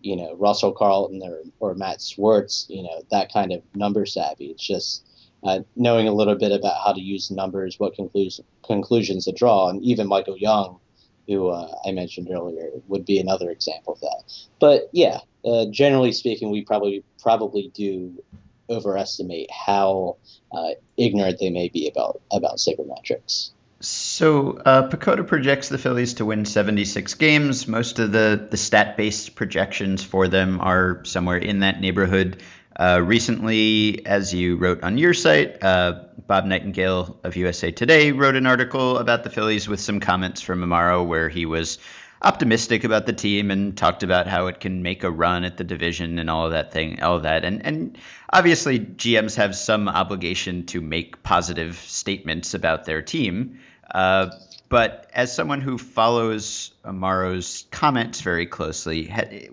you 0.01 0.17
know, 0.17 0.35
Russell 0.37 0.73
Carleton 0.73 1.23
or 1.23 1.43
or 1.61 1.75
Matt 1.75 2.01
Swartz, 2.01 2.67
you 2.71 2.83
know, 2.83 3.03
that 3.11 3.33
kind 3.33 3.53
of 3.53 3.63
number 3.75 4.07
savvy. 4.07 4.47
It's 4.47 4.67
just 4.67 5.05
uh, 5.43 5.61
knowing 5.77 6.09
a 6.09 6.13
little 6.13 6.37
bit 6.37 6.53
about 6.53 6.83
how 6.85 6.93
to 6.93 7.01
use 7.01 7.31
numbers, 7.31 7.79
what 7.79 7.95
conclusions 7.95 8.47
conclusions 8.65 9.27
to 9.27 9.33
draw, 9.33 9.69
and 9.69 9.83
even 9.83 10.07
Michael 10.07 10.39
Young 10.39 10.79
who 11.27 11.49
uh, 11.49 11.75
I 11.87 11.93
mentioned 11.93 12.29
earlier, 12.31 12.71
would 12.89 13.05
be 13.05 13.19
another 13.19 13.51
example 13.51 13.95
of 13.95 14.01
that. 14.01 14.23
But 14.59 14.89
yeah, 14.93 15.21
uh, 15.45 15.67
generally 15.71 16.13
speaking, 16.13 16.51
we 16.51 16.65
probably 16.65 17.05
probably 17.21 17.71
do 17.75 18.23
overestimate 18.69 19.51
how 19.51 20.17
uh, 20.53 20.71
ignorant 20.97 21.39
they 21.39 21.51
may 21.51 21.69
be 21.69 21.89
about 21.89 22.21
about 22.33 22.57
sabermetrics. 22.57 23.51
So 23.81 24.59
uh, 24.65 24.87
projects 24.87 25.69
the 25.69 25.79
Phillies 25.79 26.15
to 26.15 26.25
win 26.25 26.45
76 26.45 27.15
games. 27.15 27.67
Most 27.67 27.99
of 27.99 28.13
the 28.13 28.47
the 28.51 28.57
stat 28.57 28.97
based 28.97 29.35
projections 29.35 30.05
for 30.05 30.29
them 30.29 30.61
are 30.61 31.05
somewhere 31.05 31.39
in 31.39 31.61
that 31.61 31.81
neighborhood. 31.81 32.43
Uh, 32.83 32.99
recently, 32.99 34.05
as 34.07 34.35
you 34.35 34.57
wrote 34.57 34.83
on 34.83 34.99
your 34.99 35.15
site, 35.15 35.63
uh, 35.63 36.03
Bob 36.27 36.47
Nightingale 36.47 37.17
of 37.23 37.37
USA 37.37 37.71
Today 37.71 38.11
wrote 38.11 38.35
an 38.35 38.45
article 38.45 38.99
about 38.99 39.23
the 39.23 39.31
Phillies 39.31 39.69
with 39.69 39.79
some 39.79 40.01
comments 40.01 40.41
from 40.41 40.63
Amaro 40.63 41.07
where 41.07 41.29
he 41.29 41.47
was 41.47 41.79
optimistic 42.21 42.83
about 42.83 43.07
the 43.07 43.13
team 43.13 43.53
and 43.53 43.77
talked 43.77 44.03
about 44.03 44.27
how 44.27 44.49
it 44.49 44.59
can 44.59 44.83
make 44.83 45.05
a 45.05 45.11
run 45.13 45.45
at 45.45 45.59
the 45.59 45.63
division 45.63 46.19
and 46.19 46.29
all 46.29 46.47
of 46.47 46.51
that 46.51 46.73
thing, 46.73 47.01
all 47.01 47.15
of 47.15 47.23
that. 47.23 47.45
And 47.45 47.65
and 47.65 47.99
obviously 48.33 48.81
GMs 48.81 49.37
have 49.37 49.55
some 49.55 49.89
obligation 49.89 50.67
to 50.67 50.81
make 50.81 51.23
positive 51.23 51.77
statements 51.77 52.53
about 52.53 52.85
their 52.85 53.01
team. 53.01 53.61
Uh, 53.95 54.31
but 54.69 55.09
as 55.15 55.33
someone 55.33 55.61
who 55.61 55.79
follows 55.79 56.73
Amaro's 56.85 57.65
comments 57.71 58.23
very 58.23 58.47
closely, 58.47 59.07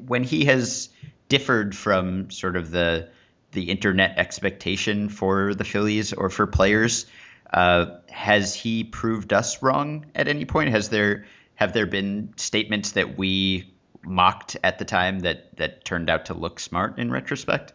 when 0.03 0.23
he 0.23 0.45
has 0.45 0.89
differed 1.27 1.75
from 1.75 2.31
sort 2.31 2.55
of 2.55 2.71
the 2.71 3.07
the 3.51 3.69
internet 3.69 4.17
expectation 4.17 5.09
for 5.09 5.53
the 5.55 5.63
Phillies 5.63 6.13
or 6.13 6.29
for 6.29 6.47
players. 6.47 7.05
Uh, 7.51 7.97
has 8.09 8.53
he 8.53 8.83
proved 8.83 9.33
us 9.33 9.61
wrong 9.61 10.05
at 10.13 10.27
any 10.27 10.45
point? 10.45 10.69
Has 10.69 10.89
there 10.89 11.25
have 11.55 11.73
there 11.73 11.87
been 11.87 12.33
statements 12.37 12.91
that 12.91 13.17
we 13.17 13.73
mocked 14.03 14.55
at 14.63 14.79
the 14.79 14.85
time 14.85 15.19
that 15.19 15.55
that 15.57 15.83
turned 15.83 16.09
out 16.09 16.25
to 16.25 16.33
look 16.33 16.59
smart 16.59 16.99
in 16.99 17.11
retrospect? 17.11 17.73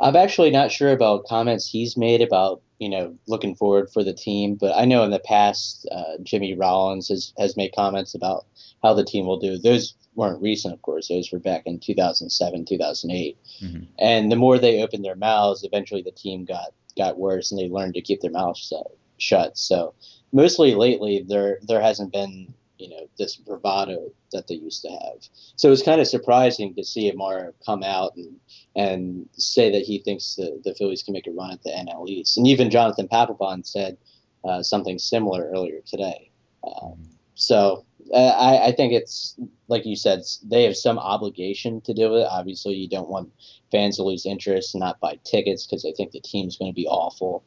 I'm 0.00 0.16
actually 0.16 0.50
not 0.50 0.72
sure 0.72 0.90
about 0.92 1.26
comments 1.26 1.68
he's 1.68 1.96
made 1.96 2.22
about 2.22 2.62
you 2.78 2.88
know 2.88 3.16
looking 3.26 3.54
forward 3.56 3.90
for 3.92 4.04
the 4.04 4.14
team, 4.14 4.54
but 4.54 4.72
I 4.76 4.84
know 4.84 5.02
in 5.02 5.10
the 5.10 5.18
past 5.18 5.86
uh, 5.90 6.18
Jimmy 6.22 6.54
Rollins 6.54 7.08
has 7.08 7.32
has 7.38 7.56
made 7.56 7.74
comments 7.74 8.14
about 8.14 8.46
how 8.82 8.94
the 8.94 9.04
team 9.04 9.26
will 9.26 9.38
do. 9.38 9.58
Those 9.58 9.94
weren't 10.14 10.42
recent, 10.42 10.74
of 10.74 10.82
course. 10.82 11.08
Those 11.08 11.32
were 11.32 11.38
back 11.38 11.62
in 11.66 11.78
2007, 11.78 12.64
2008. 12.64 13.38
Mm-hmm. 13.62 13.84
And 13.98 14.30
the 14.30 14.36
more 14.36 14.58
they 14.58 14.82
opened 14.82 15.04
their 15.04 15.16
mouths, 15.16 15.64
eventually 15.64 16.02
the 16.02 16.10
team 16.10 16.44
got 16.44 16.72
got 16.96 17.18
worse, 17.18 17.50
and 17.50 17.58
they 17.58 17.68
learned 17.68 17.94
to 17.94 18.02
keep 18.02 18.20
their 18.20 18.30
mouths 18.30 18.72
shut. 19.18 19.56
So 19.56 19.94
mostly 20.32 20.74
lately, 20.74 21.24
there 21.26 21.58
there 21.62 21.80
hasn't 21.80 22.12
been 22.12 22.52
you 22.78 22.88
know 22.88 23.08
this 23.16 23.36
bravado 23.36 24.10
that 24.32 24.48
they 24.48 24.56
used 24.56 24.82
to 24.82 24.90
have. 24.90 25.28
So 25.56 25.70
it's 25.70 25.82
kind 25.82 26.00
of 26.00 26.08
surprising 26.08 26.74
to 26.74 26.84
see 26.84 27.10
Amaro 27.10 27.52
come 27.64 27.82
out 27.82 28.16
and 28.16 28.36
and 28.74 29.28
say 29.32 29.70
that 29.70 29.82
he 29.82 29.98
thinks 29.98 30.34
the, 30.34 30.60
the 30.64 30.74
Phillies 30.74 31.02
can 31.02 31.12
make 31.12 31.26
a 31.26 31.30
run 31.30 31.52
at 31.52 31.62
the 31.62 31.70
NL 31.70 32.08
East. 32.08 32.36
And 32.36 32.46
even 32.46 32.70
Jonathan 32.70 33.08
Papelbon 33.08 33.66
said 33.66 33.96
uh, 34.44 34.62
something 34.62 34.98
similar 34.98 35.50
earlier 35.54 35.80
today. 35.86 36.30
Um, 36.64 37.08
so 37.34 37.84
uh, 38.12 38.16
I, 38.16 38.68
I, 38.68 38.72
think 38.72 38.92
it's 38.92 39.38
like 39.68 39.86
you 39.86 39.96
said, 39.96 40.22
they 40.44 40.64
have 40.64 40.76
some 40.76 40.98
obligation 40.98 41.80
to 41.82 41.94
do 41.94 42.16
it. 42.16 42.26
Obviously, 42.30 42.74
you 42.74 42.88
don't 42.88 43.08
want 43.08 43.32
fans 43.70 43.96
to 43.96 44.02
lose 44.02 44.26
interest 44.26 44.74
and 44.74 44.80
not 44.80 45.00
buy 45.00 45.18
tickets 45.24 45.66
because 45.66 45.82
they 45.82 45.92
think 45.92 46.12
the 46.12 46.20
team's 46.20 46.56
going 46.56 46.70
to 46.70 46.74
be 46.74 46.86
awful, 46.86 47.44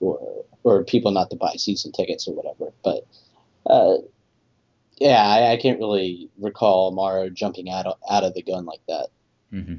or 0.00 0.44
or 0.64 0.84
people 0.84 1.10
not 1.10 1.30
to 1.30 1.36
buy 1.36 1.52
season 1.56 1.92
tickets 1.92 2.28
or 2.28 2.34
whatever. 2.34 2.72
But 2.84 3.06
uh, 3.66 3.98
yeah, 4.98 5.22
I, 5.22 5.52
I, 5.52 5.56
can't 5.56 5.78
really 5.78 6.30
recall 6.38 6.92
Amaro 6.92 7.32
jumping 7.32 7.70
out 7.70 7.86
of, 7.86 7.98
out 8.10 8.24
of 8.24 8.34
the 8.34 8.42
gun 8.42 8.64
like 8.64 8.80
that. 8.88 9.08
Mm-hmm. 9.52 9.74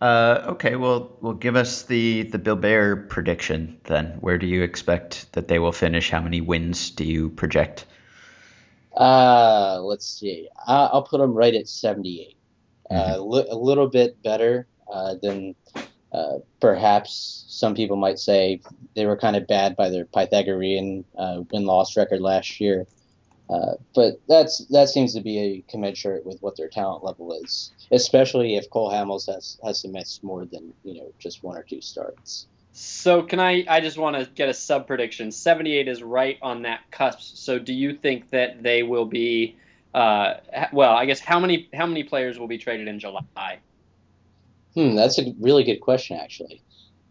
Uh, 0.00 0.44
okay, 0.48 0.76
well, 0.76 1.16
well, 1.20 1.32
give 1.32 1.56
us 1.56 1.82
the 1.82 2.22
the 2.22 2.38
Bill 2.38 2.56
Baer 2.56 2.96
prediction 2.96 3.80
then. 3.84 4.18
Where 4.20 4.38
do 4.38 4.46
you 4.46 4.62
expect 4.62 5.32
that 5.32 5.48
they 5.48 5.58
will 5.58 5.72
finish? 5.72 6.10
How 6.10 6.20
many 6.20 6.40
wins 6.40 6.90
do 6.90 7.04
you 7.04 7.30
project? 7.30 7.86
Uh, 8.98 9.80
let's 9.82 10.06
see. 10.06 10.48
I'll 10.66 11.04
put 11.04 11.18
them 11.18 11.32
right 11.32 11.54
at 11.54 11.68
78. 11.68 12.36
Uh, 12.90 12.94
mm-hmm. 12.94 13.12
Uh, 13.12 13.24
li- 13.24 13.46
a 13.48 13.56
little 13.56 13.88
bit 13.88 14.20
better 14.22 14.66
uh, 14.92 15.14
than 15.22 15.54
uh, 16.12 16.38
perhaps 16.60 17.44
some 17.48 17.74
people 17.74 17.96
might 17.96 18.18
say 18.18 18.60
they 18.94 19.06
were 19.06 19.16
kind 19.16 19.36
of 19.36 19.46
bad 19.46 19.76
by 19.76 19.88
their 19.88 20.04
Pythagorean 20.04 21.04
uh, 21.16 21.42
win 21.52 21.64
loss 21.64 21.96
record 21.96 22.20
last 22.20 22.60
year. 22.60 22.86
Uh, 23.48 23.74
but 23.94 24.20
that's 24.28 24.66
that 24.66 24.88
seems 24.88 25.14
to 25.14 25.22
be 25.22 25.38
a 25.38 25.64
commensurate 25.70 26.26
with 26.26 26.38
what 26.42 26.56
their 26.56 26.68
talent 26.68 27.02
level 27.02 27.32
is, 27.32 27.72
especially 27.92 28.56
if 28.56 28.68
Cole 28.68 28.90
Hamels 28.90 29.26
has 29.32 29.58
has 29.64 29.80
to 29.82 29.88
miss 29.88 30.22
more 30.22 30.44
than 30.44 30.74
you 30.84 30.94
know 30.94 31.12
just 31.18 31.42
one 31.42 31.56
or 31.56 31.62
two 31.62 31.80
starts. 31.80 32.46
So 32.80 33.22
can 33.22 33.40
I? 33.40 33.64
I 33.68 33.80
just 33.80 33.98
want 33.98 34.14
to 34.16 34.30
get 34.30 34.48
a 34.48 34.54
sub 34.54 34.86
prediction. 34.86 35.32
Seventy-eight 35.32 35.88
is 35.88 36.00
right 36.00 36.38
on 36.40 36.62
that 36.62 36.80
cusp. 36.92 37.36
So 37.36 37.58
do 37.58 37.74
you 37.74 37.92
think 37.92 38.30
that 38.30 38.62
they 38.62 38.84
will 38.84 39.04
be? 39.04 39.56
Uh, 39.92 40.34
well, 40.72 40.92
I 40.92 41.04
guess 41.04 41.18
how 41.18 41.40
many 41.40 41.68
how 41.74 41.86
many 41.86 42.04
players 42.04 42.38
will 42.38 42.46
be 42.46 42.56
traded 42.56 42.86
in 42.86 43.00
July? 43.00 43.58
Hmm, 44.74 44.94
that's 44.94 45.18
a 45.18 45.34
really 45.40 45.64
good 45.64 45.80
question, 45.80 46.16
actually. 46.16 46.62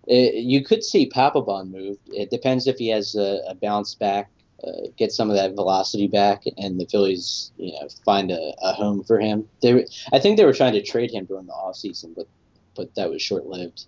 It, 0.07 0.35
you 0.35 0.63
could 0.63 0.85
see 0.85 1.09
Papelbon 1.09 1.69
moved. 1.69 1.99
It 2.07 2.29
depends 2.29 2.67
if 2.67 2.77
he 2.77 2.87
has 2.87 3.15
a, 3.15 3.41
a 3.49 3.55
bounce 3.55 3.93
back 3.93 4.29
uh, 4.63 4.87
get 4.97 5.11
some 5.11 5.29
of 5.29 5.35
that 5.35 5.53
velocity 5.53 6.07
back, 6.07 6.43
and 6.57 6.79
the 6.79 6.85
Phillies, 6.85 7.51
you 7.57 7.73
know, 7.73 7.87
find 8.05 8.31
a, 8.31 8.53
a 8.61 8.73
home 8.73 9.03
for 9.03 9.19
him. 9.19 9.47
They, 9.61 9.85
I 10.11 10.19
think 10.19 10.37
they 10.37 10.45
were 10.45 10.53
trying 10.53 10.73
to 10.73 10.81
trade 10.81 11.11
him 11.11 11.25
during 11.25 11.45
the 11.45 11.53
offseason, 11.53 12.15
but 12.15 12.27
but 12.75 12.93
that 12.95 13.09
was 13.09 13.21
short 13.21 13.45
lived. 13.47 13.85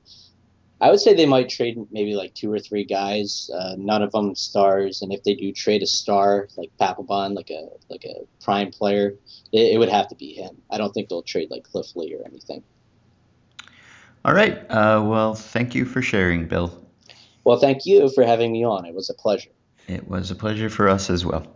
I 0.82 0.90
would 0.90 1.00
say 1.00 1.14
they 1.14 1.26
might 1.26 1.50
trade 1.50 1.78
maybe 1.92 2.16
like 2.16 2.34
two 2.34 2.52
or 2.52 2.60
three 2.60 2.86
guys, 2.86 3.50
uh, 3.54 3.76
none 3.78 4.02
of 4.02 4.12
them 4.12 4.34
stars, 4.36 5.02
and 5.02 5.12
if 5.12 5.24
they 5.24 5.36
do 5.36 5.52
trade 5.52 5.84
a 5.84 5.88
star 5.88 6.48
like 6.56 6.72
Papelbon, 6.80 7.36
like 7.36 7.50
a 7.50 7.68
like 7.90 8.06
a 8.06 8.26
prime 8.44 8.72
player, 8.72 9.16
it, 9.52 9.74
it 9.74 9.78
would 9.78 9.90
have 9.90 10.08
to 10.10 10.16
be 10.16 10.34
him. 10.34 10.62
I 10.70 10.78
don't 10.78 10.94
think 10.94 11.10
they'll 11.10 11.22
trade 11.22 11.52
like 11.52 11.64
Cliff 11.64 11.96
Lee 11.96 12.16
or 12.16 12.26
anything. 12.26 12.64
All 14.24 14.34
right. 14.34 14.58
Uh, 14.70 15.04
well, 15.06 15.34
thank 15.34 15.76
you 15.76 15.86
for 15.86 16.02
sharing, 16.02 16.48
Bill. 16.48 16.72
Well, 17.44 17.58
thank 17.58 17.86
you 17.86 18.10
for 18.10 18.24
having 18.24 18.52
me 18.52 18.66
on. 18.66 18.86
It 18.86 18.94
was 18.94 19.10
a 19.10 19.14
pleasure. 19.14 19.52
It 19.88 20.08
was 20.08 20.30
a 20.30 20.36
pleasure 20.36 20.70
for 20.70 20.88
us 20.88 21.10
as 21.10 21.26
well. 21.26 21.48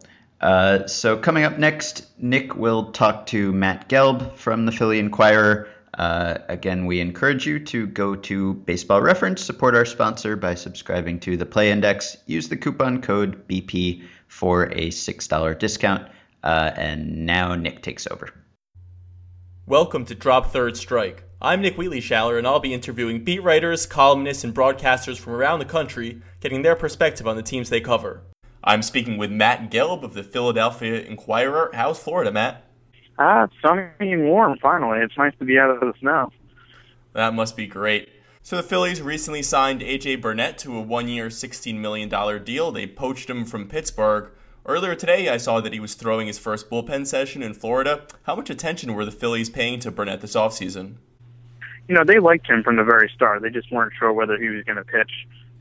Uh, 0.41 0.87
so, 0.87 1.17
coming 1.17 1.45
up 1.45 1.57
next, 1.57 2.05
Nick 2.17 2.55
will 2.55 2.91
talk 2.91 3.27
to 3.27 3.53
Matt 3.53 3.87
Gelb 3.87 4.35
from 4.35 4.65
the 4.65 4.71
Philly 4.71 4.99
Inquirer. 4.99 5.69
Uh, 5.97 6.39
again, 6.49 6.85
we 6.85 6.99
encourage 6.99 7.45
you 7.45 7.59
to 7.59 7.85
go 7.87 8.15
to 8.15 8.53
Baseball 8.53 9.01
Reference, 9.01 9.43
support 9.43 9.75
our 9.75 9.85
sponsor 9.85 10.35
by 10.35 10.55
subscribing 10.55 11.19
to 11.19 11.37
the 11.37 11.45
Play 11.45 11.71
Index. 11.71 12.17
Use 12.25 12.49
the 12.49 12.57
coupon 12.57 13.01
code 13.01 13.47
BP 13.47 14.03
for 14.27 14.65
a 14.71 14.89
$6 14.89 15.59
discount. 15.59 16.09
Uh, 16.43 16.71
and 16.75 17.25
now 17.25 17.55
Nick 17.55 17.81
takes 17.81 18.07
over. 18.07 18.33
Welcome 19.65 20.05
to 20.05 20.15
Drop 20.15 20.51
Third 20.51 20.75
Strike. 20.75 21.23
I'm 21.41 21.61
Nick 21.61 21.77
Wheatley-Schaller, 21.77 22.37
and 22.37 22.47
I'll 22.47 22.59
be 22.59 22.73
interviewing 22.73 23.23
beat 23.23 23.43
writers, 23.43 23.85
columnists, 23.85 24.43
and 24.43 24.53
broadcasters 24.53 25.17
from 25.17 25.33
around 25.33 25.59
the 25.59 25.65
country, 25.65 26.21
getting 26.41 26.63
their 26.63 26.75
perspective 26.75 27.27
on 27.27 27.35
the 27.35 27.43
teams 27.43 27.69
they 27.69 27.81
cover. 27.81 28.23
I'm 28.63 28.81
speaking 28.81 29.17
with 29.17 29.31
Matt 29.31 29.69
Gelb 29.69 30.03
of 30.03 30.13
the 30.15 30.23
Philadelphia 30.23 31.01
Inquirer. 31.01 31.69
How's 31.73 31.99
Florida, 31.99 32.31
Matt? 32.31 32.65
Ah, 33.19 33.43
it's 33.43 33.53
sunny 33.61 33.89
and 33.99 34.25
warm, 34.25 34.57
finally. 34.61 34.99
It's 34.99 35.17
nice 35.17 35.33
to 35.39 35.45
be 35.45 35.59
out 35.59 35.69
of 35.69 35.79
the 35.79 35.93
snow. 35.99 36.31
That 37.13 37.33
must 37.33 37.55
be 37.55 37.67
great. 37.67 38.09
So 38.41 38.57
the 38.57 38.63
Phillies 38.63 39.01
recently 39.01 39.41
signed 39.41 39.81
A.J. 39.81 40.17
Burnett 40.17 40.57
to 40.59 40.75
a 40.75 40.81
one-year, 40.81 41.27
$16 41.27 41.75
million 41.75 42.09
deal. 42.43 42.71
They 42.71 42.87
poached 42.87 43.29
him 43.29 43.45
from 43.45 43.69
Pittsburgh. 43.69 44.31
Earlier 44.65 44.95
today, 44.95 45.29
I 45.29 45.37
saw 45.37 45.61
that 45.61 45.73
he 45.73 45.79
was 45.79 45.93
throwing 45.93 46.27
his 46.27 46.39
first 46.39 46.69
bullpen 46.69 47.05
session 47.05 47.43
in 47.43 47.53
Florida. 47.53 48.05
How 48.23 48.35
much 48.35 48.49
attention 48.49 48.93
were 48.93 49.05
the 49.05 49.11
Phillies 49.11 49.49
paying 49.49 49.79
to 49.81 49.91
Burnett 49.91 50.21
this 50.21 50.35
offseason? 50.35 50.95
You 51.87 51.95
know, 51.95 52.03
they 52.03 52.19
liked 52.19 52.47
him 52.47 52.63
from 52.63 52.77
the 52.77 52.83
very 52.83 53.11
start. 53.13 53.41
They 53.41 53.49
just 53.49 53.71
weren't 53.71 53.93
sure 53.99 54.11
whether 54.11 54.37
he 54.37 54.47
was 54.47 54.63
going 54.63 54.77
to 54.77 54.85
pitch 54.85 55.11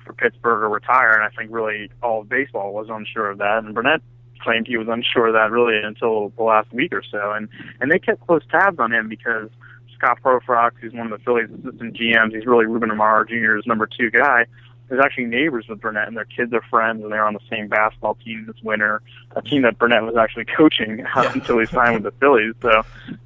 for 0.05 0.13
Pittsburgh 0.13 0.63
or 0.63 0.69
retire, 0.69 1.13
and 1.13 1.23
I 1.23 1.29
think 1.37 1.51
really 1.53 1.91
all 2.03 2.23
of 2.23 2.29
baseball 2.29 2.73
was 2.73 2.89
unsure 2.89 3.31
of 3.31 3.39
that. 3.39 3.65
And 3.65 3.75
Burnett 3.75 4.03
claimed 4.43 4.67
he 4.67 4.77
was 4.77 4.89
unsure 4.89 5.29
of 5.29 5.35
that 5.35 5.51
really 5.51 5.81
until 5.83 6.31
the 6.37 6.43
last 6.43 6.73
week 6.73 6.93
or 6.93 7.03
so, 7.03 7.33
and 7.33 7.49
and 7.81 7.91
they 7.91 7.99
kept 7.99 8.27
close 8.27 8.43
tabs 8.51 8.79
on 8.79 8.93
him 8.93 9.09
because 9.09 9.49
Scott 9.95 10.19
Proefrock, 10.23 10.73
who's 10.81 10.93
one 10.93 11.11
of 11.11 11.19
the 11.19 11.25
Phillies' 11.25 11.51
assistant 11.51 11.97
GMs, 11.97 12.35
he's 12.35 12.47
really 12.47 12.67
Ruben 12.67 12.91
Amaro 12.91 13.27
Jr.'s 13.29 13.67
number 13.67 13.87
two 13.87 14.11
guy 14.11 14.47
is 14.93 15.01
actually 15.03 15.25
neighbors 15.25 15.67
with 15.69 15.81
Burnett, 15.81 16.07
and 16.07 16.17
their 16.17 16.27
kids 16.27 16.53
are 16.53 16.63
friends, 16.69 17.03
and 17.03 17.11
they're 17.11 17.25
on 17.25 17.33
the 17.33 17.41
same 17.51 17.67
basketball 17.67 18.15
team 18.17 18.45
this 18.47 18.63
winter. 18.63 19.01
A 19.35 19.43
team 19.43 19.63
that 19.63 19.79
Burnett 19.79 20.03
was 20.03 20.17
actually 20.17 20.45
coaching 20.57 20.99
yeah. 20.99 21.33
until 21.33 21.59
he 21.59 21.67
signed 21.67 21.95
with 21.95 22.03
the 22.03 22.19
Phillies. 22.21 22.55
So, 22.61 22.83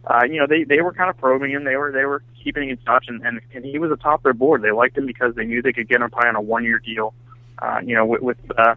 uh, 0.06 0.24
you 0.24 0.38
know, 0.38 0.46
they 0.46 0.64
they 0.64 0.80
were 0.80 0.92
kind 0.92 1.10
of 1.10 1.18
probing 1.18 1.50
him. 1.50 1.64
They 1.64 1.76
were 1.76 1.90
they 1.92 2.04
were 2.04 2.22
keeping 2.42 2.70
in 2.70 2.76
touch, 2.78 3.06
and 3.08 3.24
and, 3.26 3.40
and 3.52 3.64
he 3.64 3.78
was 3.78 3.90
atop 3.90 4.22
their 4.22 4.32
board. 4.32 4.62
They 4.62 4.70
liked 4.70 4.96
him 4.96 5.06
because 5.06 5.34
they 5.34 5.44
knew 5.44 5.60
they 5.60 5.72
could 5.72 5.88
get 5.88 6.00
him 6.00 6.10
probably 6.10 6.28
on 6.28 6.36
a 6.36 6.40
one 6.40 6.64
year 6.64 6.78
deal. 6.78 7.12
Uh, 7.58 7.80
you 7.82 7.94
know, 7.94 8.04
with, 8.04 8.20
with 8.22 8.38
uh, 8.58 8.74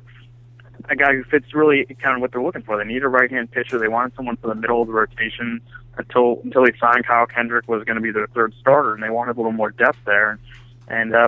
a 0.87 0.95
guy 0.95 1.13
who 1.13 1.23
fits 1.23 1.53
really 1.53 1.85
kind 2.01 2.15
of 2.15 2.21
what 2.21 2.31
they're 2.31 2.41
looking 2.41 2.61
for. 2.61 2.77
They 2.77 2.85
need 2.85 3.03
a 3.03 3.07
right 3.07 3.29
hand 3.29 3.51
pitcher. 3.51 3.79
They 3.79 3.87
wanted 3.87 4.15
someone 4.15 4.37
for 4.37 4.47
the 4.47 4.55
middle 4.55 4.81
of 4.81 4.87
the 4.87 4.93
rotation 4.93 5.61
until 5.97 6.41
until 6.43 6.63
they 6.63 6.71
signed 6.79 7.05
Kyle 7.05 7.25
Kendrick 7.25 7.67
was 7.67 7.83
going 7.83 7.95
to 7.95 8.01
be 8.01 8.11
their 8.11 8.27
third 8.27 8.53
starter, 8.59 8.93
and 8.93 9.03
they 9.03 9.09
wanted 9.09 9.35
a 9.35 9.39
little 9.39 9.51
more 9.51 9.71
depth 9.71 9.99
there. 10.05 10.39
And 10.87 11.15
uh, 11.15 11.27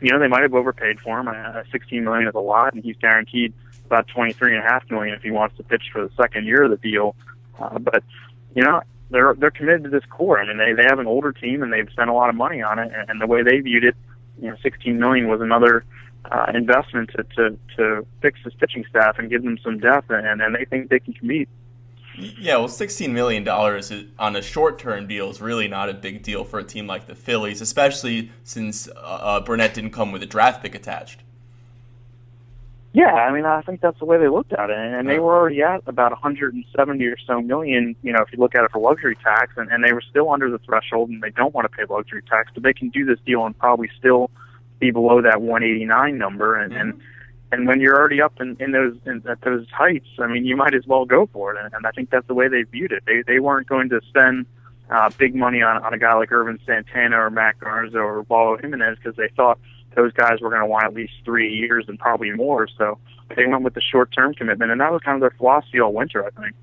you 0.00 0.10
know, 0.10 0.18
they 0.18 0.28
might 0.28 0.42
have 0.42 0.54
overpaid 0.54 1.00
for 1.00 1.18
him. 1.18 1.28
Uh, 1.28 1.62
16 1.72 2.04
million 2.04 2.28
is 2.28 2.34
a 2.34 2.40
lot, 2.40 2.74
and 2.74 2.84
he's 2.84 2.96
guaranteed 2.96 3.54
about 3.86 4.06
23 4.08 4.56
and 4.56 4.64
a 4.64 4.68
half 4.68 4.88
million 4.90 5.14
if 5.14 5.22
he 5.22 5.30
wants 5.30 5.56
to 5.56 5.62
pitch 5.62 5.84
for 5.92 6.06
the 6.06 6.14
second 6.14 6.46
year 6.46 6.64
of 6.64 6.70
the 6.70 6.76
deal. 6.76 7.16
Uh, 7.58 7.78
but 7.78 8.02
you 8.54 8.62
know, 8.62 8.82
they're 9.10 9.34
they're 9.34 9.50
committed 9.50 9.84
to 9.84 9.90
this 9.90 10.04
core. 10.10 10.38
I 10.38 10.46
mean, 10.46 10.58
they 10.58 10.72
they 10.72 10.86
have 10.88 10.98
an 10.98 11.06
older 11.06 11.32
team 11.32 11.62
and 11.62 11.72
they've 11.72 11.88
spent 11.90 12.10
a 12.10 12.12
lot 12.12 12.28
of 12.28 12.34
money 12.34 12.62
on 12.62 12.78
it, 12.78 12.92
and, 12.94 13.10
and 13.10 13.20
the 13.20 13.26
way 13.26 13.42
they 13.42 13.60
viewed 13.60 13.84
it, 13.84 13.96
you 14.40 14.50
know, 14.50 14.56
16 14.62 14.98
million 14.98 15.28
was 15.28 15.40
another 15.40 15.84
uh, 16.30 16.46
investment 16.54 17.10
to, 17.16 17.24
to 17.36 17.58
to 17.76 18.06
fix 18.22 18.38
this 18.44 18.54
pitching 18.54 18.84
staff 18.88 19.18
and 19.18 19.30
give 19.30 19.42
them 19.42 19.58
some 19.62 19.78
depth, 19.78 20.10
and 20.10 20.40
and 20.40 20.54
they 20.54 20.64
think 20.64 20.90
they 20.90 21.00
can 21.00 21.12
compete. 21.12 21.48
Yeah, 22.16 22.58
well, 22.58 22.68
$16 22.68 23.10
million 23.10 23.46
on 23.48 24.36
a 24.36 24.42
short 24.42 24.78
term 24.78 25.08
deal 25.08 25.30
is 25.30 25.40
really 25.40 25.66
not 25.66 25.88
a 25.88 25.94
big 25.94 26.22
deal 26.22 26.44
for 26.44 26.60
a 26.60 26.64
team 26.64 26.86
like 26.86 27.06
the 27.06 27.14
Phillies, 27.16 27.60
especially 27.60 28.30
since 28.44 28.88
uh, 28.88 29.00
uh, 29.00 29.40
Burnett 29.40 29.74
didn't 29.74 29.90
come 29.90 30.12
with 30.12 30.22
a 30.22 30.26
draft 30.26 30.62
pick 30.62 30.76
attached. 30.76 31.22
Yeah, 32.92 33.12
I 33.12 33.32
mean, 33.32 33.44
I 33.44 33.60
think 33.62 33.80
that's 33.80 33.98
the 33.98 34.04
way 34.04 34.18
they 34.18 34.28
looked 34.28 34.52
at 34.52 34.70
it, 34.70 34.76
and 34.76 35.08
they 35.08 35.18
were 35.18 35.34
already 35.34 35.60
at 35.62 35.82
about 35.88 36.12
170 36.12 37.04
or 37.04 37.16
so 37.26 37.42
million. 37.42 37.96
You 38.02 38.12
know, 38.12 38.20
if 38.20 38.32
you 38.32 38.38
look 38.38 38.54
at 38.54 38.62
it 38.62 38.70
for 38.70 38.78
luxury 38.78 39.16
tax, 39.16 39.52
and, 39.56 39.68
and 39.72 39.82
they 39.82 39.92
were 39.92 40.02
still 40.08 40.30
under 40.30 40.48
the 40.48 40.58
threshold, 40.58 41.10
and 41.10 41.20
they 41.20 41.30
don't 41.30 41.52
want 41.52 41.64
to 41.64 41.76
pay 41.76 41.92
luxury 41.92 42.22
tax, 42.22 42.52
but 42.54 42.62
they 42.62 42.72
can 42.72 42.90
do 42.90 43.04
this 43.04 43.18
deal 43.26 43.44
and 43.46 43.58
probably 43.58 43.90
still 43.98 44.30
be 44.78 44.90
below 44.90 45.22
that 45.22 45.40
189 45.40 46.18
number, 46.18 46.56
and, 46.56 46.72
mm-hmm. 46.72 46.80
and 46.80 47.00
and 47.52 47.68
when 47.68 47.80
you're 47.80 47.96
already 47.96 48.20
up 48.20 48.40
in, 48.40 48.56
in 48.58 48.72
those 48.72 48.96
in, 49.06 49.22
at 49.28 49.40
those 49.42 49.66
heights, 49.70 50.08
I 50.18 50.26
mean, 50.26 50.44
you 50.44 50.56
might 50.56 50.74
as 50.74 50.86
well 50.86 51.04
go 51.04 51.28
for 51.32 51.54
it. 51.54 51.62
And, 51.62 51.72
and 51.72 51.86
I 51.86 51.90
think 51.92 52.10
that's 52.10 52.26
the 52.26 52.34
way 52.34 52.48
they 52.48 52.62
viewed 52.62 52.90
it. 52.90 53.04
They 53.06 53.22
they 53.26 53.38
weren't 53.38 53.68
going 53.68 53.88
to 53.90 54.00
spend 54.08 54.46
uh, 54.90 55.10
big 55.18 55.34
money 55.34 55.62
on 55.62 55.82
on 55.82 55.94
a 55.94 55.98
guy 55.98 56.14
like 56.14 56.32
Ervin 56.32 56.58
Santana 56.66 57.16
or 57.16 57.30
Matt 57.30 57.60
Garza 57.60 57.98
or 57.98 58.18
Ubaldo 58.18 58.60
Jimenez 58.60 58.98
because 58.98 59.16
they 59.16 59.28
thought 59.36 59.58
those 59.94 60.12
guys 60.12 60.40
were 60.40 60.50
going 60.50 60.62
to 60.62 60.66
want 60.66 60.84
at 60.84 60.94
least 60.94 61.12
three 61.24 61.52
years 61.52 61.84
and 61.88 61.98
probably 61.98 62.32
more. 62.32 62.66
So 62.76 62.98
they 63.36 63.46
went 63.46 63.62
with 63.62 63.74
the 63.74 63.80
short 63.80 64.12
term 64.12 64.34
commitment, 64.34 64.72
and 64.72 64.80
that 64.80 64.92
was 64.92 65.02
kind 65.02 65.14
of 65.14 65.20
their 65.20 65.36
philosophy 65.36 65.80
all 65.80 65.92
winter, 65.92 66.24
I 66.24 66.30
think. 66.40 66.54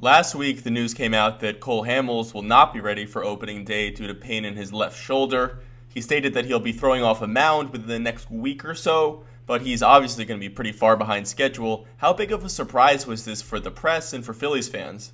Last 0.00 0.34
week, 0.34 0.62
the 0.62 0.70
news 0.70 0.94
came 0.94 1.12
out 1.12 1.40
that 1.40 1.58
Cole 1.58 1.84
Hamels 1.84 2.32
will 2.32 2.42
not 2.42 2.72
be 2.72 2.80
ready 2.80 3.04
for 3.04 3.24
opening 3.24 3.64
day 3.64 3.90
due 3.90 4.06
to 4.06 4.14
pain 4.14 4.44
in 4.44 4.54
his 4.54 4.72
left 4.72 4.96
shoulder. 5.00 5.58
He 5.98 6.02
stated 6.02 6.32
that 6.34 6.44
he'll 6.44 6.60
be 6.60 6.70
throwing 6.70 7.02
off 7.02 7.20
a 7.20 7.26
mound 7.26 7.70
within 7.70 7.88
the 7.88 7.98
next 7.98 8.30
week 8.30 8.64
or 8.64 8.76
so 8.76 9.24
but 9.48 9.62
he's 9.62 9.82
obviously 9.82 10.26
going 10.26 10.38
to 10.38 10.46
be 10.46 10.54
pretty 10.54 10.70
far 10.70 10.94
behind 10.96 11.26
schedule. 11.26 11.86
How 11.96 12.12
big 12.12 12.30
of 12.30 12.44
a 12.44 12.50
surprise 12.50 13.06
was 13.06 13.24
this 13.24 13.40
for 13.40 13.58
the 13.58 13.70
press 13.70 14.12
and 14.12 14.24
for 14.24 14.34
Phillies 14.34 14.68
fans? 14.68 15.12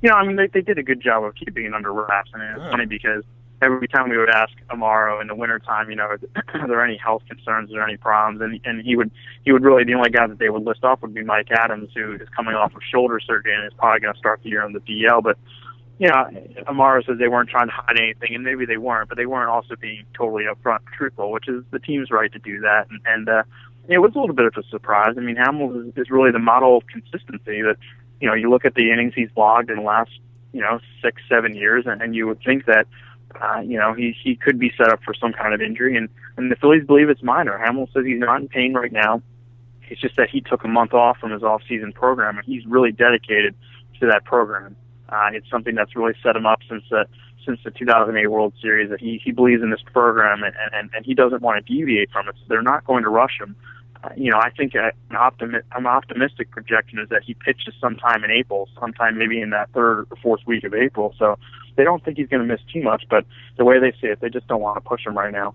You 0.00 0.08
know, 0.08 0.16
I 0.16 0.26
mean, 0.26 0.36
they, 0.36 0.46
they 0.46 0.62
did 0.62 0.78
a 0.78 0.82
good 0.82 1.02
job 1.02 1.22
of 1.22 1.34
keeping 1.34 1.66
it 1.66 1.74
under 1.74 1.92
wraps, 1.92 2.30
and 2.32 2.42
it's 2.42 2.70
funny 2.70 2.86
because 2.86 3.22
every 3.60 3.88
time 3.88 4.08
we 4.08 4.16
would 4.16 4.30
ask 4.30 4.52
Amaro 4.70 5.20
in 5.20 5.28
the 5.28 5.34
wintertime, 5.34 5.90
you 5.90 5.96
know, 5.96 6.16
are 6.54 6.66
there 6.66 6.82
any 6.82 6.96
health 6.96 7.22
concerns, 7.28 7.70
are 7.70 7.74
there 7.74 7.86
any 7.86 7.98
problems, 7.98 8.40
and 8.40 8.58
and 8.64 8.84
he 8.84 8.96
would 8.96 9.10
he 9.44 9.52
would 9.52 9.62
really 9.62 9.84
the 9.84 9.94
only 9.94 10.10
guy 10.10 10.26
that 10.26 10.38
they 10.38 10.48
would 10.48 10.64
list 10.64 10.82
off 10.82 11.02
would 11.02 11.14
be 11.14 11.22
Mike 11.22 11.48
Adams, 11.50 11.90
who 11.94 12.14
is 12.14 12.28
coming 12.34 12.54
off 12.54 12.74
of 12.74 12.80
shoulder 12.90 13.20
surgery 13.20 13.54
and 13.54 13.66
is 13.66 13.72
probably 13.78 14.00
going 14.00 14.14
to 14.14 14.18
start 14.18 14.40
the 14.42 14.48
year 14.48 14.62
on 14.62 14.72
the 14.72 14.80
DL, 14.80 15.22
but 15.22 15.38
you 15.98 16.08
know, 16.08 16.24
Amaro 16.66 17.04
says 17.06 17.18
they 17.18 17.28
weren't 17.28 17.48
trying 17.48 17.68
to 17.68 17.72
hide 17.72 17.96
anything, 17.98 18.34
and 18.34 18.42
maybe 18.42 18.66
they 18.66 18.76
weren't, 18.76 19.08
but 19.08 19.16
they 19.16 19.26
weren't 19.26 19.50
also 19.50 19.76
being 19.76 20.04
totally 20.12 20.44
upfront 20.44 20.80
truthful, 20.96 21.30
which 21.30 21.48
is 21.48 21.62
the 21.70 21.78
team's 21.78 22.10
right 22.10 22.32
to 22.32 22.38
do 22.38 22.60
that. 22.60 22.86
And, 22.90 23.00
and 23.06 23.28
uh, 23.28 23.42
it 23.88 23.98
was 23.98 24.12
a 24.14 24.18
little 24.18 24.34
bit 24.34 24.46
of 24.46 24.54
a 24.56 24.62
surprise. 24.68 25.14
I 25.16 25.20
mean, 25.20 25.36
Hamels 25.36 25.88
is, 25.88 25.94
is 25.96 26.10
really 26.10 26.32
the 26.32 26.40
model 26.40 26.78
of 26.78 26.86
consistency 26.88 27.62
that, 27.62 27.76
you 28.20 28.28
know, 28.28 28.34
you 28.34 28.50
look 28.50 28.64
at 28.64 28.74
the 28.74 28.90
innings 28.90 29.12
he's 29.14 29.28
logged 29.36 29.70
in 29.70 29.76
the 29.76 29.82
last, 29.82 30.10
you 30.52 30.60
know, 30.60 30.80
six, 31.00 31.22
seven 31.28 31.54
years, 31.54 31.84
and, 31.86 32.02
and 32.02 32.14
you 32.14 32.26
would 32.26 32.42
think 32.42 32.66
that, 32.66 32.86
uh, 33.40 33.60
you 33.60 33.78
know, 33.78 33.92
he 33.92 34.16
he 34.22 34.36
could 34.36 34.58
be 34.58 34.72
set 34.76 34.88
up 34.92 35.00
for 35.04 35.14
some 35.14 35.32
kind 35.32 35.54
of 35.54 35.60
injury, 35.60 35.96
and 35.96 36.08
and 36.36 36.50
the 36.50 36.56
Phillies 36.56 36.86
believe 36.86 37.08
it's 37.08 37.22
minor. 37.22 37.60
Hamels 37.64 37.92
says 37.92 38.04
he's 38.04 38.18
not 38.18 38.40
in 38.40 38.48
pain 38.48 38.74
right 38.74 38.92
now. 38.92 39.22
It's 39.88 40.00
just 40.00 40.16
that 40.16 40.30
he 40.30 40.40
took 40.40 40.64
a 40.64 40.68
month 40.68 40.94
off 40.94 41.18
from 41.18 41.30
his 41.32 41.42
off-season 41.42 41.92
program, 41.92 42.38
and 42.38 42.46
he's 42.46 42.64
really 42.66 42.92
dedicated 42.92 43.54
to 44.00 44.06
that 44.06 44.24
program. 44.24 44.76
Uh, 45.14 45.30
it's 45.32 45.48
something 45.50 45.74
that's 45.74 45.94
really 45.94 46.14
set 46.22 46.34
him 46.34 46.46
up 46.46 46.60
since 46.68 46.82
the 46.90 47.06
since 47.46 47.60
the 47.62 47.70
2008 47.70 48.26
World 48.26 48.54
Series 48.60 48.90
that 48.90 49.00
he 49.00 49.20
he 49.24 49.30
believes 49.30 49.62
in 49.62 49.70
this 49.70 49.82
program 49.92 50.42
and 50.42 50.54
and 50.72 50.90
and 50.94 51.06
he 51.06 51.14
doesn't 51.14 51.42
want 51.42 51.64
to 51.64 51.72
deviate 51.72 52.10
from 52.10 52.28
it. 52.28 52.34
So 52.38 52.44
they're 52.48 52.62
not 52.62 52.84
going 52.84 53.04
to 53.04 53.10
rush 53.10 53.38
him. 53.40 53.54
you 54.16 54.30
know, 54.30 54.38
I 54.38 54.50
think 54.50 54.74
an 54.74 55.16
optimi- 55.16 55.62
an 55.72 55.86
optimistic 55.86 56.50
projection 56.50 56.98
is 56.98 57.08
that 57.08 57.22
he 57.22 57.34
pitches 57.34 57.74
sometime 57.80 58.24
in 58.24 58.30
April, 58.30 58.68
sometime 58.78 59.16
maybe 59.18 59.40
in 59.40 59.50
that 59.50 59.70
third 59.72 60.06
or 60.10 60.16
fourth 60.22 60.40
week 60.46 60.64
of 60.64 60.74
April. 60.74 61.14
So 61.18 61.38
they 61.76 61.84
don't 61.84 62.04
think 62.04 62.18
he's 62.18 62.28
going 62.28 62.46
to 62.46 62.46
miss 62.46 62.60
too 62.72 62.82
much, 62.82 63.04
but 63.08 63.24
the 63.56 63.64
way 63.64 63.78
they 63.78 63.92
see 64.00 64.08
it, 64.08 64.20
they 64.20 64.28
just 64.28 64.46
don't 64.46 64.60
want 64.60 64.76
to 64.76 64.86
push 64.88 65.06
him 65.06 65.16
right 65.16 65.32
now. 65.32 65.54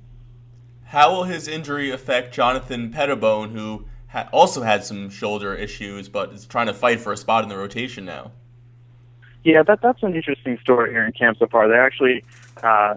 How 0.86 1.12
will 1.12 1.26
his 1.26 1.48
injury 1.48 1.92
affect 1.92 2.34
Jonathan 2.34 2.92
Pettibone, 2.92 3.52
who 3.52 3.86
ha- 4.08 4.30
also 4.34 4.64
had 4.64 4.84
some 4.84 5.10
shoulder 5.10 5.54
issues, 5.54 6.10
but 6.10 6.34
is 6.34 6.46
trying 6.48 6.68
to 6.68 6.74
fight 6.74 7.00
for 7.00 7.14
a 7.14 7.18
spot 7.18 7.44
in 7.44 7.50
the 7.50 7.58
rotation 7.58 8.04
now? 8.06 8.32
Yeah, 9.44 9.64
that 9.64 9.82
that's 9.82 10.04
an 10.04 10.16
interesting 10.16 10.58
story 10.62 10.92
here 10.92 11.06
in 11.06 11.12
camp 11.14 11.38
so 11.40 11.48
far. 11.48 11.68
They 11.68 11.78
actually 11.78 12.24
uh, 12.62 12.96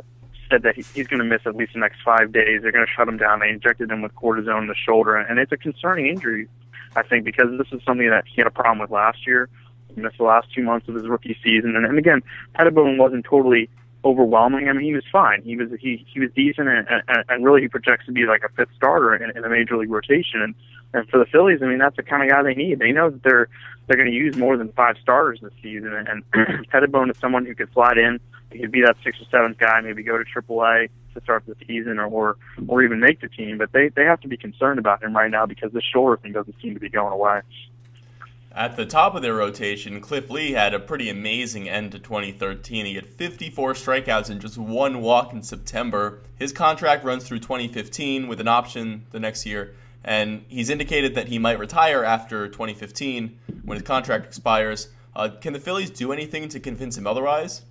said 0.51 0.63
that 0.63 0.75
he, 0.75 0.85
he's 0.95 1.07
going 1.07 1.21
to 1.21 1.25
miss 1.25 1.43
at 1.47 1.57
least 1.57 1.73
the 1.75 1.81
next 1.81 1.99
five 2.05 2.33
days. 2.33 2.63
They're 2.63 2.73
going 2.73 2.87
to 2.87 2.93
shut 2.93 3.09
him 3.09 3.17
down. 3.17 3.41
They 3.41 3.49
injected 3.49 3.91
him 3.91 4.03
with 4.03 4.15
cortisone 4.15 4.63
in 4.63 4.67
the 4.67 4.75
shoulder, 4.75 5.17
and 5.17 5.39
it's 5.39 5.53
a 5.53 5.57
concerning 5.57 6.07
injury, 6.07 6.49
I 6.97 7.03
think, 7.03 7.25
because 7.25 7.47
this 7.59 7.69
is 7.73 7.85
something 7.87 8.11
that 8.11 8.25
he 8.27 8.41
had 8.41 8.47
a 8.47 8.51
problem 8.51 8.81
with 8.81 8.91
last 8.91 9.27
year. 9.27 9.49
He 9.95 10.01
missed 10.01 10.19
the 10.19 10.25
last 10.25 10.49
two 10.55 10.63
months 10.63 10.89
of 10.89 10.95
his 10.95 11.07
rookie 11.07 11.37
season, 11.45 11.77
and, 11.77 11.87
and 11.87 11.99
again, 11.99 12.23
Pettibone 12.55 12.99
wasn't 12.99 13.25
totally 13.25 13.69
overwhelming. 14.05 14.69
I 14.69 14.73
mean, 14.73 14.85
he 14.85 14.95
was 14.95 15.05
fine. 15.11 15.43
He 15.43 15.57
was 15.57 15.69
he 15.81 16.05
he 16.13 16.21
was 16.21 16.31
decent, 16.35 16.69
and, 16.69 16.87
and, 16.89 17.25
and 17.29 17.45
really 17.45 17.63
he 17.63 17.69
projects 17.69 18.07
to 18.07 18.13
be 18.13 18.27
like 18.27 18.43
a 18.43 18.49
fifth 18.51 18.75
starter 18.77 19.15
in, 19.15 19.37
in 19.37 19.45
a 19.45 19.49
major 19.49 19.77
league 19.77 19.91
rotation. 19.91 20.43
And 20.43 20.55
and 20.95 21.09
for 21.09 21.19
the 21.19 21.27
Phillies, 21.27 21.61
I 21.63 21.67
mean, 21.67 21.79
that's 21.79 21.97
the 21.97 22.03
kind 22.03 22.23
of 22.23 22.29
guy 22.29 22.43
they 22.43 22.55
need. 22.55 22.79
They 22.79 22.93
know 22.93 23.11
that 23.11 23.23
they're 23.23 23.49
they're 23.87 23.97
going 23.97 24.11
to 24.11 24.15
use 24.17 24.37
more 24.37 24.57
than 24.57 24.73
five 24.73 24.97
starters 25.01 25.41
this 25.41 25.53
season, 25.63 25.93
and 25.93 26.69
Pettibone 26.71 27.11
is 27.11 27.19
someone 27.19 27.47
who 27.47 27.55
could 27.55 27.73
slide 27.73 27.99
in. 27.99 28.21
He 28.51 28.59
could 28.59 28.73
be 28.73 28.83
that 28.83 28.97
sixth 29.03 29.23
or 29.23 29.27
seventh 29.31 29.59
guy, 29.59 29.81
maybe 29.81 30.03
go 30.03 30.19
to 30.19 30.25
AAA 30.25 30.89
to 31.15 31.21
start 31.23 31.45
the 31.47 31.57
season, 31.67 31.99
or 31.99 32.07
or, 32.07 32.37
or 32.69 32.83
even 32.83 33.01
make 33.01 33.21
the 33.21 33.29
team. 33.29 33.59
But 33.59 33.73
they 33.73 33.89
they 33.89 34.05
have 34.05 34.21
to 34.21 34.29
be 34.29 34.37
concerned 34.37 34.79
about 34.79 35.03
him 35.03 35.17
right 35.17 35.31
now 35.31 35.47
because 35.47 35.73
this 35.73 35.85
shoulder 35.85 36.17
thing 36.17 36.33
doesn't 36.33 36.57
seem 36.61 36.75
to 36.75 36.81
be 36.81 36.91
going 36.91 37.13
away. 37.13 37.41
At 38.55 38.77
the 38.77 38.85
top 38.85 39.15
of 39.15 39.23
their 39.23 39.35
rotation, 39.35 40.03
Cliff 40.03 40.29
Lee 40.29 40.53
had 40.53 40.75
a 40.75 40.79
pretty 40.79 41.09
amazing 41.09 41.71
end 41.71 41.93
to 41.93 41.99
2013. 41.99 42.85
He 42.85 42.97
had 42.97 43.07
54 43.07 43.73
strikeouts 43.73 44.29
and 44.29 44.43
just 44.43 44.59
one 44.59 45.01
walk 45.01 45.33
in 45.33 45.43
September. 45.43 46.21
His 46.39 46.53
contract 46.53 47.03
runs 47.03 47.25
through 47.25 47.39
2015 47.39 48.29
with 48.29 48.41
an 48.41 48.49
option 48.49 49.07
the 49.11 49.21
next 49.21 49.47
year, 49.47 49.75
and 50.05 50.45
he's 50.49 50.69
indicated 50.69 51.15
that 51.15 51.29
he 51.29 51.39
might 51.39 51.59
retire 51.59 52.05
after 52.05 52.47
2015 52.47 53.39
when 53.65 53.79
his 53.79 53.87
contract 53.87 54.27
expires. 54.27 54.91
Uh, 55.17 55.31
can 55.41 55.55
the 55.55 55.61
Phillies 55.61 55.89
do 55.89 56.13
anything 56.13 56.51
to 56.51 56.61
convince 56.61 56.99
him 56.99 57.07
otherwise? 57.07 57.63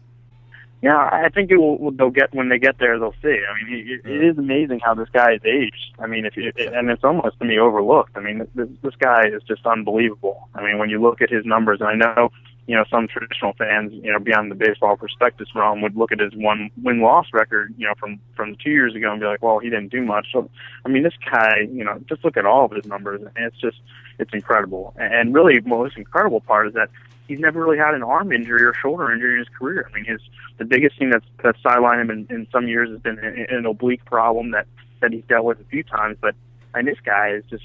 Yeah, 0.82 0.98
I 0.98 1.30
think 1.30 1.52
it 1.52 1.58
will. 1.58 1.92
They'll 1.92 2.10
get 2.10 2.34
when 2.34 2.50
they 2.50 2.58
get 2.58 2.80
there. 2.80 2.98
They'll 2.98 3.14
see. 3.22 3.38
I 3.48 3.64
mean, 3.64 3.88
it, 3.88 4.10
it 4.10 4.24
is 4.24 4.38
amazing 4.40 4.80
how 4.84 4.96
this 4.96 5.10
guy 5.14 5.34
is 5.34 5.42
aged. 5.46 5.94
I 6.00 6.08
mean, 6.08 6.26
if 6.26 6.36
you, 6.36 6.52
and 6.58 6.90
it's 6.90 7.04
almost 7.04 7.38
to 7.38 7.46
me 7.46 7.60
overlooked. 7.60 8.18
I 8.18 8.20
mean, 8.20 8.48
this 8.56 8.68
this 8.82 8.96
guy 8.96 9.28
is 9.28 9.44
just 9.44 9.66
unbelievable. 9.68 10.50
I 10.56 10.64
mean, 10.64 10.80
when 10.80 10.90
you 10.90 11.00
look 11.00 11.22
at 11.22 11.30
his 11.30 11.46
numbers, 11.46 11.82
and 11.82 11.90
I 11.90 11.94
know, 12.16 12.32
you 12.66 12.76
know, 12.76 12.84
some 12.90 13.08
traditional 13.08 13.54
fans, 13.60 13.94
you 13.94 14.12
know, 14.12 14.18
beyond 14.18 14.50
the 14.50 14.56
baseball 14.56 14.98
prospectus 14.98 15.50
realm, 15.54 15.82
would 15.82 15.96
look 15.96 16.12
at 16.12 16.20
his 16.20 16.34
one 16.36 16.72
win 16.82 17.00
loss 17.00 17.28
record, 17.32 17.76
you 17.78 17.86
know, 17.86 17.94
from 18.00 18.20
from 18.36 18.56
two 18.56 18.72
years 18.72 18.96
ago 18.96 19.12
and 19.12 19.20
be 19.20 19.28
like, 19.28 19.44
well, 19.44 19.60
he 19.60 19.70
didn't 19.70 19.90
do 19.90 20.02
much. 20.02 20.30
So, 20.34 20.50
I 20.84 20.90
mean, 20.90 21.04
this 21.04 21.14
guy, 21.32 21.68
you 21.72 21.84
know, 21.84 22.02
just 22.10 22.26
look 22.26 22.38
at 22.38 22.48
all 22.48 22.66
of 22.66 22.72
his 22.72 22.86
numbers, 22.86 23.22
and 23.22 23.46
it's 23.46 23.62
just 23.62 23.78
it's 24.18 24.34
incredible. 24.34 24.96
And 24.98 25.32
really, 25.32 25.60
most 25.60 25.96
incredible 25.96 26.42
part 26.42 26.70
is 26.70 26.74
that 26.74 26.90
he's 27.28 27.40
never 27.40 27.60
really 27.60 27.78
had 27.78 27.94
an 27.94 28.04
arm 28.04 28.32
injury 28.32 28.64
or 28.64 28.74
shoulder 28.74 29.12
injury 29.12 29.34
in 29.34 29.40
his 29.40 29.50
career. 29.58 29.90
I 29.90 29.96
mean, 29.96 30.06
his 30.06 30.22
the 30.58 30.66
biggest 30.66 30.98
thing 30.98 31.10
that's 31.10 31.26
that's 31.44 31.60
sidelined 31.62 32.02
him 32.02 32.12
in, 32.12 32.28
in 32.30 32.48
some 32.52 32.68
years 32.68 32.90
has 32.90 33.00
been 33.00 33.20
an, 33.20 33.46
an 33.50 33.66
oblique 33.66 34.06
problem 34.06 34.52
that 34.52 34.68
that 35.02 35.12
he's 35.12 35.24
dealt 35.28 35.46
with 35.46 35.60
a 35.60 35.66
few 35.66 35.84
times. 35.84 36.18
But 36.22 36.36
and 36.74 36.88
this 36.88 36.98
guy 37.04 37.32
is 37.32 37.44
just, 37.50 37.64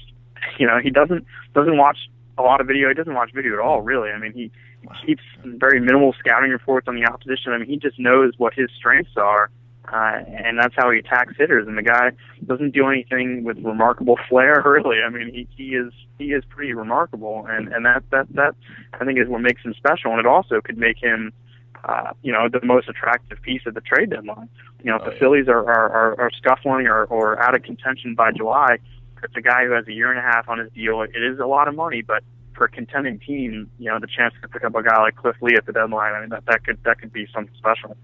you 0.57 0.67
know, 0.67 0.79
he 0.81 0.89
doesn't 0.89 1.25
doesn't 1.53 1.77
watch 1.77 1.97
a 2.37 2.41
lot 2.41 2.61
of 2.61 2.67
video. 2.67 2.87
He 2.89 2.93
doesn't 2.93 3.13
watch 3.13 3.31
video 3.33 3.53
at 3.53 3.59
all, 3.59 3.81
really. 3.81 4.09
I 4.09 4.17
mean, 4.19 4.33
he, 4.33 4.51
he 4.81 5.07
keeps 5.07 5.23
very 5.43 5.79
minimal 5.79 6.13
scouting 6.19 6.51
reports 6.51 6.87
on 6.87 6.95
the 6.95 7.05
opposition. 7.05 7.51
I 7.51 7.57
mean, 7.57 7.67
he 7.67 7.77
just 7.77 7.99
knows 7.99 8.33
what 8.37 8.53
his 8.53 8.69
strengths 8.77 9.17
are. 9.17 9.49
Uh, 9.91 10.19
and 10.27 10.59
that's 10.59 10.75
how 10.75 10.91
he 10.91 10.99
attacks 10.99 11.33
hitters. 11.37 11.65
And 11.65 11.77
the 11.77 11.83
guy 11.83 12.11
doesn't 12.45 12.71
do 12.73 12.87
anything 12.87 13.43
with 13.45 13.57
remarkable 13.59 14.17
flair, 14.27 14.61
really. 14.65 14.97
I 15.05 15.09
mean, 15.09 15.33
he, 15.33 15.47
he 15.55 15.75
is 15.75 15.93
he 16.17 16.33
is 16.33 16.43
pretty 16.49 16.73
remarkable, 16.73 17.45
and 17.47 17.69
and 17.69 17.85
that 17.85 18.03
that 18.11 18.27
that 18.33 18.55
I 18.99 19.05
think 19.05 19.19
is 19.19 19.27
what 19.29 19.41
makes 19.41 19.61
him 19.63 19.73
special. 19.77 20.11
And 20.11 20.19
it 20.19 20.25
also 20.25 20.59
could 20.61 20.77
make 20.77 20.97
him 21.01 21.31
uh, 21.85 22.11
you 22.21 22.31
know, 22.31 22.49
the 22.49 22.59
most 22.65 22.89
attractive 22.89 23.41
piece 23.41 23.61
at 23.65 23.73
the 23.73 23.81
trade 23.81 24.09
deadline. 24.09 24.49
You 24.83 24.91
know, 24.91 24.97
if 24.97 25.03
Oh, 25.03 25.05
the 25.05 25.11
yeah. 25.13 25.19
Phillies 25.19 25.47
are, 25.47 25.63
are, 25.65 25.89
are, 25.89 26.21
are 26.21 26.31
scuffling 26.31 26.87
or, 26.87 27.05
or 27.05 27.41
out 27.41 27.55
of 27.55 27.63
contention 27.63 28.15
by 28.15 28.31
July, 28.31 28.77
it's 29.23 29.35
a 29.35 29.41
guy 29.41 29.65
who 29.65 29.71
has 29.71 29.87
a 29.87 29.93
year 29.93 30.09
and 30.09 30.19
a 30.19 30.21
half 30.21 30.49
on 30.49 30.59
his 30.59 30.71
deal. 30.73 31.01
It 31.01 31.15
is 31.15 31.39
a 31.39 31.45
lot 31.45 31.67
of 31.67 31.75
money, 31.75 32.01
but 32.01 32.23
for 32.55 32.65
a 32.65 32.69
contending 32.69 33.19
team, 33.19 33.69
you 33.77 33.89
know, 33.89 33.99
the 33.99 34.07
chance 34.07 34.33
to 34.41 34.47
pick 34.47 34.63
up 34.63 34.75
a 34.75 34.83
guy 34.83 34.99
like 35.01 35.15
Cliff 35.15 35.35
Lee 35.41 35.55
at 35.55 35.65
the 35.65 35.71
deadline, 35.71 36.13
I 36.13 36.21
mean, 36.21 36.29
that, 36.29 36.45
that 36.47 36.63
could 36.63 36.79
that 36.83 36.99
could 36.99 37.13
be 37.13 37.27
something 37.33 37.53
special. 37.57 37.95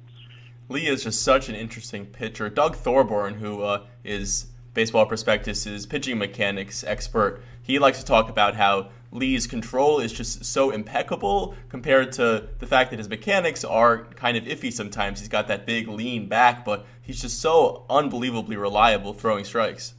Lee 0.70 0.88
is 0.88 1.04
just 1.04 1.22
such 1.22 1.50
an 1.50 1.56
interesting 1.56 2.06
pitcher. 2.06 2.50
Doug 2.50 2.76
Thorburn, 2.76 3.36
who 3.36 3.62
uh, 3.64 3.86
is 4.04 4.48
Baseball 4.74 5.06
Prospectus's 5.06 5.86
pitching 5.86 6.18
mechanics 6.18 6.84
expert, 6.84 7.44
he 7.62 7.80
likes 7.80 8.00
to 8.00 8.06
talk 8.06 8.30
about 8.30 8.56
how 8.56 8.90
Lee's 9.12 9.46
control 9.46 10.00
is 10.00 10.12
just 10.12 10.44
so 10.44 10.72
impeccable 10.72 11.56
compared 11.70 12.12
to 12.14 12.50
the 12.60 12.66
fact 12.66 12.90
that 12.90 12.98
his 12.98 13.08
mechanics 13.08 13.64
are 13.64 14.06
kind 14.16 14.36
of 14.36 14.46
iffy 14.46 14.74
sometimes. 14.74 15.20
He's 15.20 15.30
got 15.30 15.48
that 15.48 15.66
big 15.66 15.88
lean 15.88 16.28
back, 16.28 16.66
but 16.66 16.86
he's 17.02 17.22
just 17.22 17.40
so 17.40 17.86
unbelievably 17.90 18.58
reliable 18.58 19.14
throwing 19.14 19.46
strikes. 19.46 19.94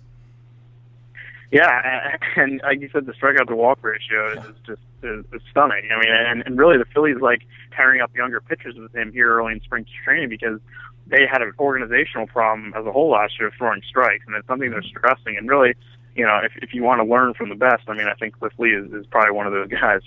Yeah, 1.51 1.69
and, 1.85 2.19
and 2.37 2.61
like 2.63 2.81
you 2.81 2.89
said, 2.93 3.07
the 3.07 3.13
strikeout 3.13 3.49
to 3.49 3.57
walk 3.57 3.79
ratio 3.83 4.33
is 4.33 4.57
just 4.67 4.83
is, 5.03 5.25
is 5.33 5.43
stunning. 5.51 5.89
I 5.95 6.01
mean, 6.01 6.11
and, 6.11 6.43
and 6.47 6.59
really 6.59 6.79
the 6.79 6.87
Phillies 6.87 7.19
like 7.21 7.43
pairing 7.71 8.01
up 8.01 8.15
younger 8.15 8.41
pitchers 8.41 8.77
with 8.77 8.95
him 8.95 9.13
here 9.13 9.37
early 9.37 9.53
in 9.53 9.61
spring 9.61 9.87
training 10.05 10.29
because 10.29 10.61
they 11.07 11.27
had 11.31 11.43
an 11.43 11.53
organizational 11.59 12.27
problem 12.27 12.73
as 12.77 12.87
a 12.87 12.93
whole 12.93 13.11
last 13.11 13.39
year 13.39 13.49
of 13.49 13.55
throwing 13.55 13.83
strikes, 13.87 14.25
and 14.27 14.35
it's 14.37 14.47
something 14.47 14.71
they're 14.71 14.83
stressing. 14.83 15.37
And 15.37 15.49
really, 15.49 15.75
you 16.17 16.25
know, 16.25 16.41
if 16.43 16.53
if 16.63 16.75
you 16.75 16.83
want 16.83 17.01
to 17.01 17.05
learn 17.05 17.35
from 17.35 17.51
the 17.51 17.55
best, 17.55 17.83
I 17.89 17.95
mean, 17.95 18.09
I 18.09 18.15
think 18.15 18.39
Cliff 18.39 18.53
Lee 18.59 18.71
is, 18.71 18.93
is 18.93 19.07
probably 19.07 19.33
one 19.33 19.47
of 19.47 19.53
those 19.53 19.69
guys. 19.69 20.01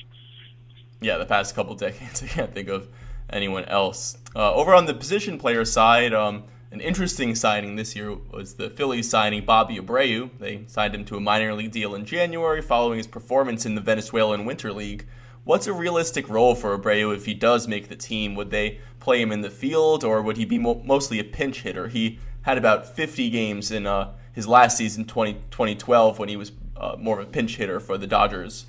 yeah, 1.02 1.18
the 1.18 1.26
past 1.26 1.56
couple 1.56 1.76
decades. 1.76 2.24
I 2.24 2.28
can't 2.28 2.54
think 2.54 2.70
of 2.70 2.88
anyone 3.30 3.66
else. 3.66 4.18
Uh, 4.36 4.54
over 4.54 4.74
on 4.74 4.86
the 4.86 4.94
position 4.94 5.38
player 5.38 5.66
side, 5.66 6.14
um, 6.14 6.44
an 6.72 6.82
interesting 6.82 7.34
signing 7.34 7.76
this 7.76 7.96
year 7.96 8.14
was 8.14 8.56
the 8.56 8.70
Phillies 8.70 9.10
signing 9.10 9.46
Bobby 9.46 9.78
Abreu. 9.78 10.30
They 10.38 10.64
signed 10.68 10.94
him 10.94 11.06
to 11.06 11.16
a 11.16 11.22
minor 11.22 11.54
league 11.54 11.72
deal 11.72 11.96
in 11.96 12.06
January 12.06 12.62
following 12.62 12.98
his 12.98 13.08
performance 13.08 13.66
in 13.66 13.76
the 13.76 13.82
Venezuelan 13.82 14.44
Winter 14.44 14.74
League. 14.74 15.06
What's 15.46 15.66
a 15.66 15.72
realistic 15.72 16.28
role 16.28 16.56
for 16.56 16.78
Abreu 16.78 17.16
if 17.16 17.26
he 17.26 17.34
does 17.34 17.70
make 17.70 17.88
the 17.88 17.96
team? 17.96 18.36
Would 18.36 18.52
they 18.52 18.80
play 19.00 19.22
him 19.22 19.32
in 19.32 19.42
the 19.42 19.50
field 19.50 20.04
or 20.04 20.22
would 20.22 20.36
he 20.36 20.44
be 20.44 20.60
mo- 20.60 20.82
mostly 20.84 21.20
a 21.20 21.24
pinch 21.24 21.62
hitter? 21.62 21.88
He 21.88 22.20
had 22.42 22.58
about 22.58 22.86
50 22.86 23.30
games 23.30 23.72
in 23.72 23.88
uh, 23.88 24.12
his 24.34 24.46
last 24.46 24.78
season, 24.78 25.06
20, 25.06 25.34
2012, 25.50 26.20
when 26.20 26.28
he 26.28 26.36
was 26.36 26.52
uh, 26.76 26.98
more 27.00 27.20
of 27.20 27.28
a 27.28 27.32
pinch 27.32 27.56
hitter 27.56 27.80
for 27.80 27.98
the 27.98 28.08
Dodgers. 28.08 28.66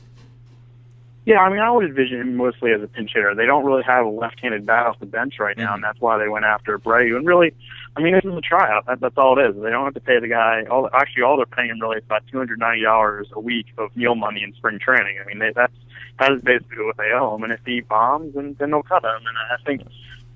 Yeah, 1.26 1.40
I 1.40 1.50
mean, 1.50 1.58
I 1.58 1.70
would 1.70 1.84
envision 1.84 2.20
him 2.20 2.36
mostly 2.36 2.72
as 2.72 2.80
a 2.80 2.86
pinch 2.86 3.10
hitter. 3.12 3.34
They 3.34 3.44
don't 3.44 3.64
really 3.64 3.82
have 3.82 4.06
a 4.06 4.08
left-handed 4.08 4.64
bat 4.64 4.86
off 4.86 4.98
the 4.98 5.04
bench 5.04 5.34
right 5.38 5.58
now, 5.58 5.74
and 5.74 5.84
that's 5.84 6.00
why 6.00 6.16
they 6.16 6.28
went 6.28 6.46
after 6.46 6.78
Abreu. 6.78 7.16
And 7.16 7.26
really, 7.26 7.54
I 7.98 8.00
mean, 8.00 8.14
this 8.14 8.24
is 8.24 8.32
a 8.32 8.40
tryout. 8.40 8.86
That, 8.86 9.00
that's 9.00 9.18
all 9.18 9.36
it 9.36 9.50
is. 9.50 9.60
They 9.60 9.70
don't 9.70 9.84
have 9.84 9.94
to 9.94 10.00
pay 10.00 10.20
the 10.20 10.28
guy. 10.28 10.62
All 10.70 10.88
actually, 10.94 11.24
all 11.24 11.36
they're 11.36 11.46
paying 11.46 11.80
really 11.80 11.96
is 11.96 12.04
about 12.04 12.22
two 12.30 12.38
hundred 12.38 12.60
ninety 12.60 12.84
dollars 12.84 13.26
a 13.32 13.40
week 13.40 13.66
of 13.76 13.94
meal 13.96 14.14
money 14.14 14.44
in 14.44 14.54
spring 14.54 14.78
training. 14.78 15.18
I 15.20 15.26
mean, 15.26 15.40
they, 15.40 15.50
that's 15.52 15.74
that 16.20 16.30
is 16.30 16.40
basically 16.42 16.84
what 16.84 16.96
they 16.96 17.10
owe 17.12 17.34
him. 17.34 17.42
And 17.42 17.52
if 17.52 17.58
he 17.66 17.80
bombs, 17.80 18.34
then 18.36 18.54
then 18.60 18.70
they'll 18.70 18.84
cut 18.84 19.02
him. 19.02 19.10
And 19.26 19.36
I 19.50 19.56
think, 19.66 19.82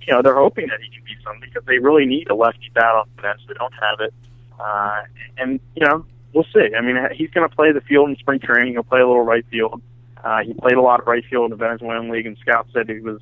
you 0.04 0.12
know, 0.12 0.22
they're 0.22 0.34
hoping 0.34 0.66
that 0.68 0.80
he 0.80 0.90
can 0.90 1.04
be 1.04 1.14
something 1.22 1.48
because 1.48 1.64
they 1.66 1.78
really 1.78 2.04
need 2.04 2.28
a 2.30 2.34
lefty 2.34 2.70
bat 2.74 2.96
off 2.96 3.08
the 3.14 3.22
bench. 3.22 3.40
They 3.46 3.54
don't 3.54 3.74
have 3.74 4.00
it, 4.00 4.12
uh, 4.58 5.02
and 5.38 5.60
you 5.76 5.86
know, 5.86 6.04
we'll 6.34 6.46
see. 6.52 6.74
I 6.76 6.80
mean, 6.80 6.96
he's 7.14 7.30
going 7.30 7.48
to 7.48 7.54
play 7.54 7.70
the 7.70 7.80
field 7.82 8.10
in 8.10 8.16
spring 8.16 8.40
training. 8.40 8.72
He'll 8.72 8.82
play 8.82 9.00
a 9.00 9.06
little 9.06 9.22
right 9.22 9.46
field. 9.52 9.80
Uh, 10.24 10.42
he 10.42 10.52
played 10.54 10.74
a 10.74 10.82
lot 10.82 11.00
of 11.00 11.06
right 11.06 11.24
field 11.30 11.44
in 11.44 11.50
the 11.50 11.56
Venezuelan 11.56 12.08
League, 12.10 12.26
and 12.26 12.36
scouts 12.38 12.70
said 12.72 12.88
he 12.88 13.00
was, 13.00 13.20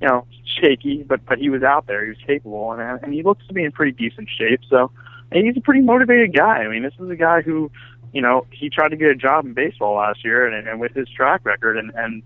you 0.00 0.08
know, 0.08 0.26
shaky, 0.60 1.02
but 1.02 1.24
but 1.26 1.38
he 1.38 1.50
was 1.50 1.62
out 1.62 1.86
there. 1.86 2.04
He 2.04 2.10
was 2.10 2.18
capable, 2.26 2.72
and 2.72 2.80
uh, 2.80 2.98
and 3.02 3.12
he 3.12 3.22
looks 3.22 3.46
to 3.46 3.54
be 3.54 3.64
in 3.64 3.72
pretty 3.72 3.92
decent 3.92 4.28
shape. 4.36 4.60
So, 4.68 4.90
and 5.32 5.46
he's 5.46 5.56
a 5.56 5.60
pretty 5.60 5.80
motivated 5.80 6.34
guy. 6.34 6.58
I 6.58 6.68
mean, 6.68 6.82
this 6.82 6.94
is 6.98 7.10
a 7.10 7.16
guy 7.16 7.42
who, 7.42 7.70
you 8.12 8.22
know, 8.22 8.46
he 8.50 8.70
tried 8.70 8.88
to 8.88 8.96
get 8.96 9.08
a 9.08 9.14
job 9.14 9.46
in 9.46 9.54
baseball 9.54 9.96
last 9.96 10.24
year, 10.24 10.46
and 10.46 10.68
and 10.68 10.80
with 10.80 10.92
his 10.92 11.08
track 11.08 11.40
record, 11.44 11.76
and 11.78 11.92
and 11.94 12.22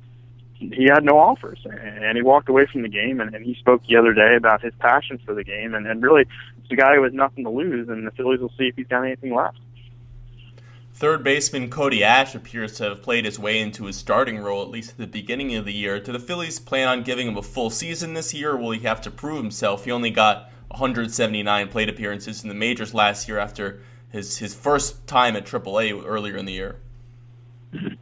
he 0.54 0.84
had 0.92 1.04
no 1.04 1.18
offers, 1.18 1.58
and 1.64 2.16
he 2.16 2.22
walked 2.22 2.48
away 2.48 2.66
from 2.70 2.82
the 2.82 2.88
game. 2.88 3.18
And, 3.20 3.34
and 3.34 3.44
he 3.44 3.54
spoke 3.54 3.82
the 3.88 3.96
other 3.96 4.12
day 4.12 4.36
about 4.36 4.62
his 4.62 4.74
passion 4.78 5.18
for 5.24 5.34
the 5.34 5.44
game, 5.44 5.74
and 5.74 5.86
and 5.86 6.02
really, 6.02 6.22
it's 6.62 6.70
a 6.70 6.76
guy 6.76 6.96
who 6.96 7.02
has 7.04 7.12
nothing 7.12 7.44
to 7.44 7.50
lose, 7.50 7.88
and 7.88 8.06
the 8.06 8.10
Phillies 8.10 8.40
will 8.40 8.52
see 8.58 8.64
if 8.64 8.76
he's 8.76 8.86
got 8.88 9.04
anything 9.04 9.34
left. 9.34 9.58
Third 11.00 11.24
baseman 11.24 11.70
Cody 11.70 12.00
Asche 12.00 12.34
appears 12.34 12.74
to 12.74 12.84
have 12.84 13.02
played 13.02 13.24
his 13.24 13.38
way 13.38 13.58
into 13.58 13.86
his 13.86 13.96
starting 13.96 14.36
role, 14.36 14.60
at 14.60 14.68
least 14.68 14.90
at 14.90 14.98
the 14.98 15.06
beginning 15.06 15.54
of 15.54 15.64
the 15.64 15.72
year. 15.72 15.98
Do 15.98 16.12
the 16.12 16.18
Phillies 16.18 16.58
plan 16.58 16.88
on 16.88 17.02
giving 17.02 17.26
him 17.26 17.38
a 17.38 17.42
full 17.42 17.70
season 17.70 18.12
this 18.12 18.34
year, 18.34 18.50
or 18.50 18.58
will 18.58 18.72
he 18.72 18.80
have 18.80 19.00
to 19.00 19.10
prove 19.10 19.38
himself? 19.38 19.86
He 19.86 19.90
only 19.90 20.10
got 20.10 20.50
179 20.68 21.68
plate 21.68 21.88
appearances 21.88 22.42
in 22.42 22.50
the 22.50 22.54
majors 22.54 22.92
last 22.92 23.28
year 23.28 23.38
after 23.38 23.80
his 24.10 24.36
his 24.36 24.54
first 24.54 25.06
time 25.06 25.36
at 25.36 25.46
AAA 25.46 26.04
earlier 26.04 26.36
in 26.36 26.44
the 26.44 26.52
year. 26.52 26.76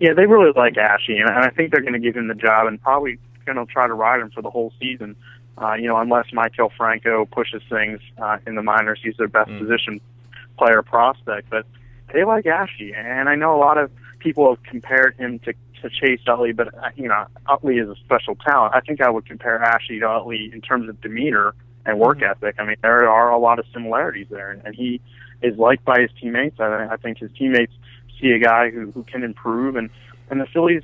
Yeah, 0.01 0.15
they 0.15 0.27
really 0.27 0.51
like 0.57 0.75
Asche, 0.75 1.21
and 1.21 1.31
I 1.31 1.51
think 1.51 1.71
they're 1.71 1.83
going 1.83 1.93
to 1.93 2.01
give 2.01 2.17
him 2.17 2.27
the 2.27 2.35
job 2.35 2.67
and 2.67 2.83
probably 2.83 3.21
going 3.47 3.65
to 3.65 3.73
try 3.73 3.87
to 3.87 3.95
ride 3.95 4.19
him 4.19 4.33
for 4.33 4.43
the 4.43 4.51
whole 4.51 4.73
season. 4.81 5.15
Uh, 5.57 5.75
you 5.75 5.87
know, 5.87 5.99
unless 5.99 6.27
Maikel 6.33 6.71
Franco 6.77 7.27
pushes 7.27 7.63
things 7.71 8.01
uh, 8.21 8.39
in 8.45 8.57
the 8.57 8.63
minors, 8.63 8.99
he's 9.01 9.17
their 9.19 9.29
best 9.29 9.51
mm. 9.51 9.61
position 9.61 10.01
player 10.59 10.83
prospect. 10.83 11.49
But 11.49 11.65
they 12.13 12.25
like 12.25 12.45
Asche, 12.45 12.97
and 12.97 13.29
I 13.29 13.35
know 13.35 13.55
a 13.55 13.61
lot 13.61 13.79
of 13.79 13.91
people 14.19 14.49
have 14.55 14.63
compared 14.65 15.17
him 15.17 15.39
to 15.41 15.55
to 15.83 15.89
Chase 15.91 16.21
Utley, 16.27 16.53
but 16.53 16.75
uh, 16.75 16.91
you 16.97 17.09
know, 17.09 17.27
Utley 17.47 17.79
is 17.79 17.89
a 17.89 17.95
special 18.05 18.35
talent. 18.35 18.75
I 18.75 18.81
think 18.81 19.01
I 19.01 19.11
would 19.11 19.27
compare 19.27 19.59
Asche 19.61 20.01
to 20.01 20.09
Utley 20.09 20.51
in 20.53 20.61
terms 20.61 20.89
of 20.89 21.01
demeanor 21.01 21.55
and 21.87 21.99
work 21.99 22.19
mm-hmm. 22.19 22.31
ethic. 22.31 22.57
I 22.59 22.65
mean, 22.65 22.77
there 22.83 23.09
are 23.09 23.31
a 23.31 23.39
lot 23.39 23.59
of 23.59 23.65
similarities 23.73 24.27
there, 24.31 24.51
and, 24.51 24.63
and 24.65 24.75
he 24.75 25.01
is 25.43 25.57
liked 25.57 25.85
by 25.85 26.01
his 26.01 26.11
teammates. 26.21 26.59
I, 26.59 26.89
I 26.91 26.97
think 26.97 27.19
his 27.19 27.31
teammates 27.39 27.73
see 28.21 28.31
a 28.31 28.39
guy 28.39 28.71
who 28.71 28.91
who 28.91 29.05
can 29.05 29.23
improve, 29.23 29.77
and 29.77 29.91
and 30.31 30.41
the 30.41 30.47
Phillies 30.47 30.83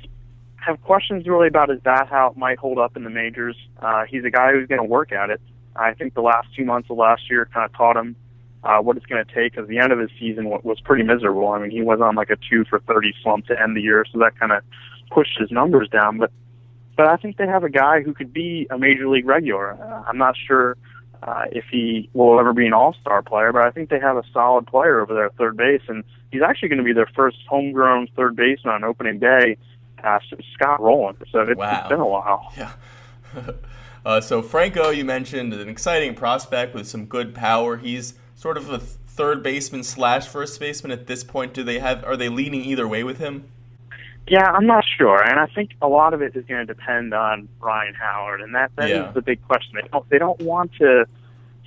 have 0.57 0.81
questions 0.81 1.27
really 1.27 1.47
about 1.47 1.69
his 1.69 1.79
bat, 1.81 2.07
how 2.09 2.31
it 2.31 2.37
might 2.37 2.57
hold 2.57 2.79
up 2.79 2.97
in 2.97 3.03
the 3.03 3.09
majors. 3.09 3.55
Uh, 3.79 4.05
he's 4.09 4.23
a 4.25 4.31
guy 4.31 4.51
who's 4.51 4.67
going 4.67 4.81
to 4.81 4.87
work 4.87 5.11
at 5.11 5.29
it. 5.29 5.39
I 5.75 5.93
think 5.93 6.13
the 6.13 6.21
last 6.21 6.47
two 6.55 6.65
months 6.65 6.89
of 6.89 6.97
last 6.97 7.29
year 7.29 7.47
kind 7.53 7.65
of 7.65 7.77
taught 7.77 7.97
him 7.97 8.15
uh, 8.65 8.79
what 8.79 8.97
it's 8.97 9.05
going 9.05 9.23
to 9.23 9.33
take 9.33 9.53
because 9.53 9.69
the 9.69 9.77
end 9.77 9.93
of 9.93 9.99
his 9.99 10.09
season 10.19 10.49
was 10.49 10.79
pretty 10.83 11.03
miserable. 11.03 11.47
I 11.49 11.59
mean, 11.59 11.71
he 11.71 11.81
was 11.81 12.01
on 12.01 12.15
like 12.15 12.31
a 12.31 12.37
two 12.49 12.65
for 12.65 12.79
30 12.79 13.13
slump 13.21 13.45
to 13.47 13.61
end 13.61 13.77
the 13.77 13.81
year, 13.81 14.05
so 14.11 14.19
that 14.19 14.37
kind 14.39 14.51
of 14.51 14.63
pushed 15.11 15.39
his 15.39 15.51
numbers 15.51 15.87
down. 15.89 16.17
But 16.17 16.31
but 16.97 17.07
I 17.07 17.17
think 17.17 17.37
they 17.37 17.45
have 17.45 17.63
a 17.63 17.69
guy 17.69 18.01
who 18.01 18.13
could 18.13 18.33
be 18.33 18.67
a 18.71 18.77
major 18.77 19.07
league 19.07 19.27
regular. 19.27 19.73
Uh, 19.73 20.03
I'm 20.07 20.17
not 20.17 20.35
sure 20.47 20.77
uh, 21.21 21.43
if 21.51 21.65
he 21.69 22.09
will 22.13 22.39
ever 22.39 22.53
be 22.53 22.65
an 22.65 22.73
all-star 22.73 23.21
player, 23.21 23.51
but 23.51 23.63
I 23.63 23.71
think 23.71 23.89
they 23.89 23.99
have 23.99 24.15
a 24.15 24.23
solid 24.31 24.65
player 24.65 25.01
over 25.01 25.13
there 25.13 25.25
at 25.25 25.35
third 25.35 25.57
base, 25.57 25.81
and 25.89 26.03
he's 26.31 26.41
actually 26.41 26.69
going 26.69 26.79
to 26.79 26.85
be 26.85 26.93
their 26.93 27.09
first 27.13 27.37
homegrown 27.49 28.07
third 28.15 28.35
baseman 28.35 28.75
on 28.75 28.83
opening 28.83 29.19
day. 29.19 29.57
Uh, 30.03 30.19
Scott 30.53 30.81
Rolen. 30.81 31.17
So 31.31 31.41
it's, 31.41 31.57
wow. 31.57 31.79
it's 31.79 31.89
been 31.89 31.99
a 31.99 32.07
while. 32.07 32.51
Yeah. 32.57 32.73
uh, 34.05 34.21
so 34.21 34.41
Franco, 34.41 34.89
you 34.89 35.03
mentioned 35.03 35.53
an 35.53 35.67
exciting 35.67 36.15
prospect 36.15 36.73
with 36.73 36.87
some 36.87 37.05
good 37.05 37.35
power. 37.35 37.77
He's 37.77 38.13
sort 38.35 38.57
of 38.57 38.69
a 38.69 38.79
third 38.79 39.41
baseman 39.41 39.83
slash 39.83 40.27
first 40.27 40.59
baseman 40.59 40.91
at 40.91 41.07
this 41.07 41.23
point. 41.23 41.53
Do 41.53 41.63
they 41.63 41.79
have? 41.79 42.03
Are 42.03 42.17
they 42.17 42.29
leaning 42.29 42.63
either 42.63 42.87
way 42.87 43.03
with 43.03 43.17
him? 43.17 43.45
Yeah, 44.27 44.51
I'm 44.51 44.65
not 44.65 44.83
sure, 44.97 45.21
and 45.21 45.39
I 45.39 45.45
think 45.45 45.71
a 45.83 45.87
lot 45.87 46.15
of 46.15 46.21
it 46.21 46.35
is 46.35 46.45
going 46.45 46.65
to 46.65 46.73
depend 46.73 47.13
on 47.13 47.47
Ryan 47.59 47.93
Howard, 47.93 48.41
and 48.41 48.55
that 48.55 48.71
that 48.75 48.89
yeah. 48.89 49.09
is 49.09 49.13
the 49.13 49.21
big 49.21 49.45
question. 49.47 49.73
They 49.75 49.87
don't 49.87 50.09
they 50.09 50.17
don't 50.17 50.41
want 50.41 50.73
to 50.79 51.05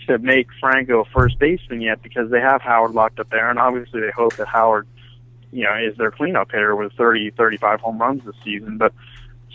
to 0.08 0.18
make 0.18 0.48
Franco 0.60 1.02
a 1.02 1.04
first 1.04 1.38
baseman 1.38 1.80
yet 1.80 2.02
because 2.02 2.30
they 2.30 2.40
have 2.40 2.62
Howard 2.62 2.92
locked 2.92 3.20
up 3.20 3.30
there, 3.30 3.48
and 3.48 3.58
obviously 3.58 4.00
they 4.00 4.10
hope 4.10 4.34
that 4.36 4.48
Howard, 4.48 4.88
you 5.52 5.64
know, 5.64 5.74
is 5.76 5.96
their 5.98 6.10
cleanup 6.10 6.50
hitter 6.50 6.74
with 6.74 6.92
30, 6.94 7.30
35 7.32 7.80
home 7.80 7.98
runs 7.98 8.24
this 8.24 8.34
season. 8.44 8.78
But 8.78 8.92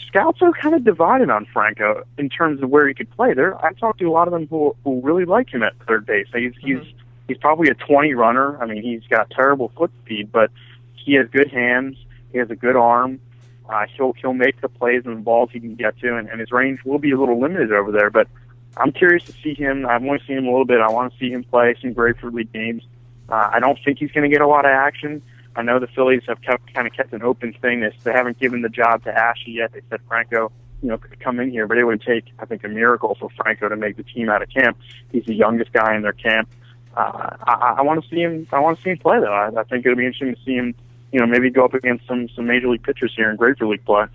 scouts 0.08 0.42
are 0.42 0.54
kind 0.54 0.76
of 0.76 0.84
divided 0.84 1.30
on 1.30 1.46
Franco 1.52 2.04
in 2.18 2.30
terms 2.30 2.62
of 2.64 2.70
where 2.70 2.88
he 2.88 2.94
could 2.94 3.12
play. 3.12 3.34
There, 3.34 3.64
I 3.66 3.74
talked 3.74 4.00
to 4.00 4.06
a 4.06 4.12
lot 4.12 4.28
of 4.28 4.32
them 4.32 4.48
who 4.48 4.76
who 4.84 5.02
really 5.02 5.26
like 5.26 5.50
him 5.50 5.64
at 5.64 5.74
third 5.88 6.06
base. 6.06 6.28
He's 6.34 6.54
mm-hmm. 6.54 6.84
he's 6.84 6.94
he's 7.28 7.38
probably 7.38 7.70
a 7.70 7.76
20 7.76 8.14
runner. 8.14 8.62
I 8.62 8.66
mean, 8.66 8.84
he's 8.84 9.04
got 9.10 9.30
terrible 9.30 9.72
foot 9.76 9.92
speed, 10.04 10.32
but 10.32 10.52
he 10.94 11.14
has 11.16 11.28
good 11.30 11.52
hands 11.52 11.98
he 12.34 12.40
has 12.40 12.50
a 12.50 12.56
good 12.56 12.76
arm. 12.76 13.22
Uh, 13.70 13.86
he'll 13.96 14.12
he'll 14.14 14.34
make 14.34 14.60
the 14.60 14.68
plays 14.68 15.04
and 15.06 15.18
the 15.18 15.22
balls 15.22 15.50
he 15.54 15.60
can 15.60 15.76
get 15.76 15.98
to, 16.00 16.18
and, 16.18 16.28
and 16.28 16.42
his 16.42 16.52
range 16.52 16.80
will 16.84 17.00
be 17.00 17.12
a 17.12 17.18
little 17.18 17.40
limited 17.40 17.72
over 17.72 17.92
there. 17.92 18.10
But 18.10 18.28
I'm 18.76 18.92
curious 18.92 19.24
to 19.26 19.32
see 19.32 19.54
him. 19.54 19.86
I've 19.86 20.04
only 20.04 20.20
seen 20.28 20.40
him 20.40 20.46
a 20.46 20.50
little 20.50 20.66
bit. 20.66 20.82
I 20.82 20.90
want 20.90 21.14
to 21.14 21.20
see 21.20 21.32
him 21.32 21.46
play 21.46 21.76
some 21.80 21.94
Grapefruit 21.94 22.34
League 22.34 22.52
games. 22.52 22.84
Uh, 23.30 23.50
I 23.54 23.60
don't 23.60 23.80
think 23.86 24.00
he's 24.00 24.12
going 24.12 24.30
to 24.30 24.36
get 24.36 24.42
a 24.42 24.48
lot 24.48 24.66
of 24.66 24.72
action. 24.72 25.22
I 25.56 25.62
know 25.62 25.80
the 25.80 25.88
Phillies 25.88 26.24
have 26.28 26.42
kept 26.42 26.74
kind 26.74 26.88
of 26.88 26.94
kept 26.94 27.14
an 27.14 27.22
open 27.22 27.54
thing. 27.54 27.80
They, 27.80 27.92
they 28.04 28.12
haven't 28.12 28.40
given 28.40 28.64
the 28.64 28.70
job 28.70 29.04
to 29.04 29.12
Asche 29.12 29.48
yet. 29.48 29.72
They 29.72 29.82
said 29.90 30.02
Franco, 30.08 30.52
you 30.82 30.90
know, 30.90 30.98
could 30.98 31.20
come 31.20 31.40
in 31.40 31.52
here, 31.52 31.68
but 31.68 31.78
it 31.78 31.86
would 31.86 32.02
take, 32.02 32.26
I 32.40 32.46
think, 32.46 32.64
a 32.64 32.68
miracle 32.68 33.16
for 33.18 33.30
Franco 33.38 33.70
to 33.70 33.78
make 33.78 33.96
the 33.96 34.04
team 34.04 34.30
out 34.30 34.42
of 34.42 34.50
camp. 34.50 34.78
He's 35.12 35.26
the 35.26 35.36
youngest 35.36 35.72
guy 35.72 35.96
in 35.96 36.02
their 36.02 36.14
camp. 36.14 36.50
Uh, 36.96 37.36
I, 37.44 37.76
I 37.78 37.82
want 37.82 38.04
to 38.04 38.10
see 38.10 38.22
him. 38.22 38.48
I 38.52 38.60
want 38.60 38.78
to 38.78 38.84
see 38.84 38.92
him 38.92 38.98
play, 39.00 39.20
though. 39.20 39.34
I, 39.34 39.48
I 39.60 39.64
think 39.64 39.86
it'll 39.86 39.98
be 39.98 40.06
interesting 40.06 40.36
to 40.36 40.42
see 40.44 40.56
him 40.56 40.76
you 41.14 41.20
know, 41.20 41.28
maybe 41.28 41.50
go 41.52 41.64
up 41.64 41.76
against 41.76 42.06
some 42.08 42.28
some 42.30 42.48
major 42.48 42.68
league 42.68 42.84
pitchers 42.84 43.14
here 43.16 43.30
in 43.30 43.38
Grapefruit 43.38 43.70
League 43.70 43.86
play. 43.86 44.06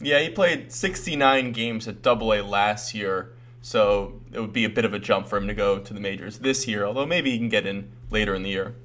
Yeah, 0.00 0.20
he 0.20 0.30
played 0.30 0.72
69 0.72 1.52
games 1.52 1.88
at 1.88 2.02
Double 2.02 2.32
A 2.32 2.42
last 2.42 2.94
year, 2.94 3.32
so 3.60 4.20
it 4.32 4.38
would 4.40 4.52
be 4.52 4.64
a 4.64 4.70
bit 4.70 4.84
of 4.84 4.94
a 4.94 4.98
jump 4.98 5.26
for 5.26 5.36
him 5.36 5.48
to 5.48 5.54
go 5.54 5.78
to 5.78 5.92
the 5.92 6.00
majors 6.00 6.38
this 6.38 6.68
year. 6.68 6.84
Although 6.84 7.06
maybe 7.06 7.32
he 7.32 7.38
can 7.38 7.48
get 7.48 7.66
in 7.66 7.90
later 8.10 8.34
in 8.34 8.44
the 8.44 8.50
year. 8.50 8.76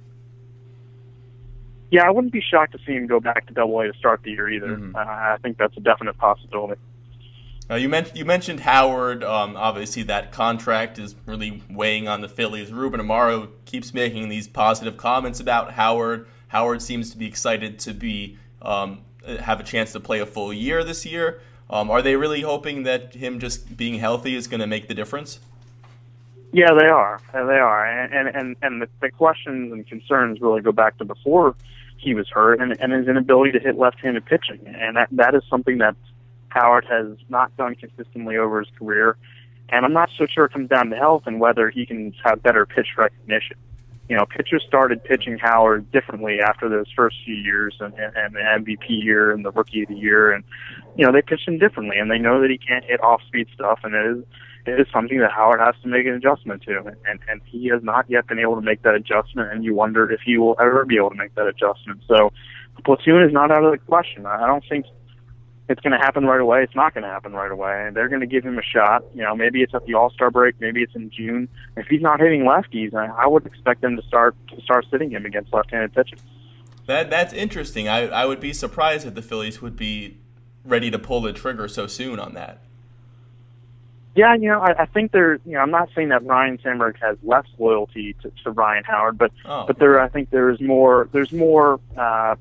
Yeah, 1.91 2.08
I 2.08 2.10
wouldn't 2.10 2.34
be 2.34 2.41
shocked 2.41 2.71
to 2.71 2.80
see 2.86 2.93
him 2.93 3.06
go 3.06 3.19
back 3.19 3.45
to 3.47 3.54
Double 3.54 3.80
A 3.82 3.91
to 3.91 3.97
start 3.99 4.23
the 4.23 4.32
year 4.32 4.49
either. 4.49 4.69
Mm-hmm. 4.69 4.95
Uh, 4.95 4.99
I 4.99 5.38
think 5.43 5.58
that's 5.58 5.75
a 5.77 5.82
definite 5.82 6.17
possibility. 6.17 6.82
Uh, 7.71 7.75
you, 7.75 7.88
mentioned 7.88 8.17
you 8.17 8.25
mentioned 8.25 8.60
Howard. 8.60 9.23
Um, 9.23 9.55
obviously, 9.55 10.03
that 10.03 10.34
contract 10.34 10.99
is 10.99 11.15
really 11.25 11.63
weighing 11.69 12.10
on 12.10 12.19
the 12.19 12.27
Phillies. 12.27 12.69
Ruben 12.69 12.99
Amaro 12.99 13.47
keeps 13.63 13.93
making 13.93 14.27
these 14.27 14.45
positive 14.45 14.97
comments 14.97 15.39
about 15.39 15.71
Howard. 15.71 16.27
Howard 16.49 16.81
seems 16.81 17.12
to 17.12 17.17
be 17.17 17.25
excited 17.25 17.79
to 17.79 17.93
be 17.93 18.38
um, 18.62 18.99
have 19.39 19.62
a 19.62 19.63
chance 19.63 19.93
to 19.93 20.01
play 20.01 20.19
a 20.19 20.25
full 20.25 20.51
year 20.51 20.84
this 20.84 21.05
year. 21.05 21.39
Um, 21.69 21.89
are 21.89 22.01
they 22.01 22.17
really 22.17 22.41
hoping 22.41 22.84
that 22.84 23.13
him 23.13 23.39
just 23.39 23.77
being 23.77 23.99
healthy 23.99 24.36
is 24.36 24.47
going 24.47 24.60
to 24.60 24.67
make 24.67 24.89
the 24.89 24.93
difference? 24.93 25.39
Yeah, 26.51 26.73
they 26.77 26.88
are. 26.88 27.21
They 27.31 27.39
are, 27.39 27.86
and 27.86 28.13
and 28.13 28.36
and, 28.36 28.55
and 28.62 28.81
the, 28.81 28.89
the 28.99 29.10
questions 29.10 29.71
and 29.71 29.88
concerns 29.88 30.41
really 30.41 30.60
go 30.60 30.73
back 30.73 30.97
to 30.97 31.05
before 31.05 31.55
he 31.95 32.15
was 32.15 32.27
hurt, 32.27 32.60
and, 32.60 32.75
and 32.81 32.91
his 32.91 33.07
inability 33.07 33.53
to 33.53 33.60
hit 33.60 33.77
left-handed 33.77 34.25
pitching, 34.25 34.60
and 34.65 34.97
that 34.97 35.07
that 35.13 35.36
is 35.36 35.43
something 35.49 35.77
that 35.77 35.95
Howard 36.51 36.85
has 36.89 37.17
not 37.29 37.55
done 37.57 37.75
consistently 37.75 38.37
over 38.37 38.59
his 38.59 38.69
career. 38.77 39.17
And 39.69 39.85
I'm 39.85 39.93
not 39.93 40.09
so 40.17 40.25
sure 40.25 40.45
it 40.45 40.53
comes 40.53 40.69
down 40.69 40.89
to 40.89 40.95
health 40.95 41.23
and 41.25 41.39
whether 41.39 41.69
he 41.69 41.85
can 41.85 42.13
have 42.23 42.43
better 42.43 42.65
pitch 42.65 42.87
recognition 42.97 43.57
you 44.11 44.17
know, 44.17 44.25
pitchers 44.25 44.61
started 44.67 45.01
pitching 45.05 45.37
Howard 45.37 45.89
differently 45.89 46.39
after 46.45 46.67
those 46.67 46.87
first 46.93 47.15
few 47.23 47.33
years 47.33 47.77
and, 47.79 47.93
and, 47.93 48.13
and 48.17 48.35
the 48.35 48.39
MVP 48.39 48.89
year 48.89 49.31
and 49.31 49.45
the 49.45 49.51
rookie 49.51 49.83
of 49.83 49.87
the 49.87 49.95
year. 49.95 50.33
And, 50.33 50.43
you 50.97 51.05
know, 51.05 51.13
they 51.13 51.21
pitched 51.21 51.47
him 51.47 51.57
differently 51.57 51.97
and 51.97 52.11
they 52.11 52.17
know 52.17 52.41
that 52.41 52.49
he 52.49 52.57
can't 52.57 52.83
hit 52.83 53.01
off 53.01 53.21
speed 53.25 53.47
stuff 53.53 53.79
and 53.85 53.95
it 53.95 54.17
is, 54.17 54.23
it 54.65 54.81
is 54.81 54.87
something 54.91 55.19
that 55.19 55.31
Howard 55.31 55.61
has 55.61 55.75
to 55.83 55.87
make 55.87 56.05
an 56.05 56.13
adjustment 56.13 56.61
to. 56.63 56.79
And, 57.07 57.21
and 57.29 57.41
he 57.45 57.67
has 57.67 57.83
not 57.83 58.05
yet 58.09 58.27
been 58.27 58.37
able 58.37 58.55
to 58.55 58.61
make 58.61 58.81
that 58.81 58.95
adjustment 58.95 59.49
and 59.49 59.63
you 59.63 59.73
wonder 59.73 60.11
if 60.11 60.19
he 60.25 60.37
will 60.37 60.57
ever 60.59 60.83
be 60.83 60.97
able 60.97 61.11
to 61.11 61.15
make 61.15 61.33
that 61.35 61.47
adjustment. 61.47 62.01
So 62.05 62.33
the 62.75 62.81
platoon 62.81 63.23
is 63.23 63.31
not 63.31 63.49
out 63.49 63.63
of 63.63 63.71
the 63.71 63.77
question. 63.77 64.25
I 64.25 64.45
don't 64.45 64.65
think 64.67 64.87
it's 65.71 65.81
going 65.81 65.97
to 65.97 65.97
happen 65.97 66.25
right 66.25 66.41
away. 66.41 66.63
It's 66.63 66.75
not 66.75 66.93
going 66.93 67.03
to 67.03 67.10
happen 67.10 67.34
right 67.34 67.51
away. 67.51 67.89
They're 67.93 68.10
going 68.10 68.21
to 68.21 68.27
give 68.27 68.43
him 68.43 68.60
a 68.60 68.62
shot. 68.62 69.03
You 69.15 69.23
know, 69.23 69.36
maybe 69.36 69.62
it's 69.62 69.73
at 69.73 69.86
the 69.86 69.93
All 69.93 70.10
Star 70.10 70.29
break, 70.29 70.60
maybe 70.60 70.84
it's 70.84 70.95
in 70.95 71.10
June. 71.10 71.47
If 71.77 71.88
he's 71.88 72.01
not 72.01 72.19
hitting 72.19 72.41
lefties, 72.41 72.93
I, 72.93 73.07
I 73.07 73.27
would 73.27 73.45
expect 73.45 73.81
them 73.81 73.95
to 73.95 74.03
start 74.03 74.36
to 74.49 74.62
start 74.62 74.86
sitting 74.91 75.10
him 75.10 75.25
against 75.25 75.53
left-handed 75.53 75.93
pitching. 75.93 76.19
That 76.86 77.10
that's 77.10 77.34
interesting. 77.34 77.88
I 77.88 78.07
I 78.07 78.25
would 78.25 78.39
be 78.39 78.53
surprised 78.53 79.07
if 79.07 79.15
the 79.15 79.21
Phillies 79.21 79.62
would 79.62 79.75
be 79.75 80.17
ready 80.65 80.91
to 80.91 80.99
pull 80.99 81.21
the 81.21 81.34
trigger 81.34 81.67
so 81.67 81.88
soon 81.88 82.19
on 82.19 82.34
that. 82.34 82.62
Yeah, 84.13 84.36
you 84.36 84.49
know, 84.49 84.60
I, 84.60 84.84
I 84.84 84.86
think 84.88 85.13
they're. 85.13 85.36
You 85.45 85.53
know, 85.53 85.60
I'm 85.60 85.71
not 85.71 85.89
saying 85.95 86.10
that 86.10 86.25
Ryne 86.25 86.60
Sandberg 86.62 86.97
has 87.01 87.17
less 87.23 87.45
loyalty 87.57 88.13
to, 88.21 88.31
to 88.43 88.51
Ryan 88.51 88.84
Howard, 88.84 89.17
but 89.17 89.31
oh. 89.45 89.65
but 89.65 89.79
there, 89.79 90.01
I 90.01 90.10
think 90.10 90.31
there 90.31 90.49
is 90.49 90.60
more. 90.60 91.07
There's 91.13 91.31
more. 91.31 91.79
Uh, 91.95 92.36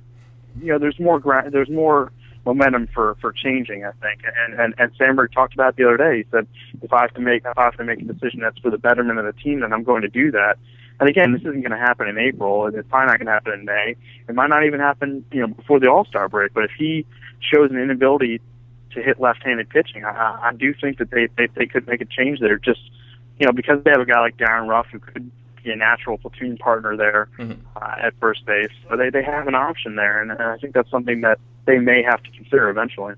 you 0.61 0.73
know, 0.73 0.79
there's 0.79 0.99
more. 0.99 1.21
Gra- 1.21 1.49
there's 1.49 1.71
more 1.71 2.11
momentum 2.45 2.89
for 2.95 3.17
for 3.21 3.33
changing. 3.33 3.85
I 3.85 3.93
think, 4.03 4.23
and 4.25 4.59
and 4.59 4.75
and 4.79 4.93
Sandberg 4.97 5.33
talked 5.33 5.55
about 5.55 5.77
the 5.77 5.85
other 5.85 5.97
day. 5.97 6.19
He 6.19 6.25
said, 6.31 6.47
if 6.83 6.93
I 6.93 7.03
have 7.03 7.15
to 7.15 7.21
make 7.21 7.45
if 7.45 7.59
I 7.59 7.65
have 7.65 7.77
to 7.77 7.85
make 7.85 8.01
a 8.01 8.05
decision 8.05 8.41
that's 8.41 8.59
for 8.59 8.71
the 8.71 8.79
betterment 8.79 9.19
of 9.19 9.25
the 9.25 9.41
team, 9.41 9.61
then 9.61 9.73
I'm 9.73 9.85
going 9.85 10.03
to 10.03 10.09
do 10.09 10.31
that. 10.33 10.59
And 11.01 11.09
again, 11.09 11.33
this 11.33 11.41
isn't 11.41 11.63
going 11.63 11.71
to 11.71 11.79
happen 11.79 12.09
in 12.09 12.19
April. 12.19 12.67
It's 12.67 12.87
probably 12.89 13.07
not 13.07 13.19
going 13.19 13.27
to 13.27 13.33
happen 13.33 13.53
in 13.55 13.65
May. 13.65 13.97
It 14.29 14.35
might 14.35 14.51
not 14.51 14.67
even 14.67 14.81
happen, 14.81 15.25
you 15.33 15.41
know, 15.41 15.47
before 15.47 15.81
the 15.81 15.91
All 15.91 16.05
Star 16.05 16.29
break. 16.29 16.53
But 16.53 16.65
if 16.65 16.73
he 16.79 17.07
shows 17.41 17.71
an 17.71 17.79
inability 17.79 18.41
to 18.93 19.03
hit 19.03 19.19
left-handed 19.19 19.71
pitching, 19.71 20.05
I, 20.05 20.51
I 20.51 20.53
do 20.53 20.75
think 20.75 20.99
that 20.99 21.11
they, 21.11 21.29
they 21.37 21.49
they 21.55 21.67
could 21.67 21.87
make 21.87 22.01
a 22.01 22.07
change 22.07 22.41
there. 22.41 22.59
Just 22.59 22.81
you 23.39 23.47
know, 23.47 23.53
because 23.53 23.83
they 23.83 23.91
have 23.91 24.01
a 24.01 24.05
guy 24.05 24.21
like 24.21 24.37
Darin 24.37 24.69
Ruf 24.69 24.87
who 24.93 24.99
could 24.99 25.31
be 25.63 25.71
a 25.71 25.77
natural 25.77 26.19
platoon 26.19 26.57
partner 26.59 26.97
there 26.97 27.29
mm-hmm. 27.39 27.61
uh, 27.77 28.07
at 28.07 28.15
first 28.21 28.45
base. 28.47 28.71
So 28.89 28.97
they 28.97 29.11
they 29.11 29.23
have 29.23 29.47
an 29.49 29.55
option 29.55 29.97
there, 29.97 30.21
and, 30.21 30.31
and 30.31 30.43
I 30.43 30.57
think 30.59 30.75
that's 30.75 30.91
something 30.91 31.21
that 31.23 31.39
they 31.67 31.79
may 31.79 32.03
have 32.03 32.23
to 32.23 32.31
consider 32.31 32.69
eventually. 32.69 33.15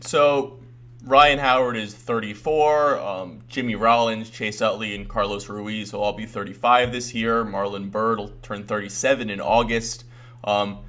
So 0.00 0.58
Ryan 1.04 1.38
Howard 1.38 1.76
is 1.76 1.94
34. 1.94 2.98
Um, 2.98 3.40
Jimmy 3.48 3.74
Rollins, 3.74 4.30
Chase 4.30 4.60
Utley, 4.60 4.94
and 4.94 5.08
Carlos 5.08 5.48
Ruiz 5.48 5.92
will 5.92 6.00
all 6.00 6.12
be 6.12 6.26
35 6.26 6.92
this 6.92 7.14
year. 7.14 7.44
Marlon 7.44 7.90
Byrd 7.90 8.18
will 8.18 8.32
turn 8.42 8.64
37 8.64 9.30
in 9.30 9.40
August. 9.40 10.04
Um, 10.44 10.80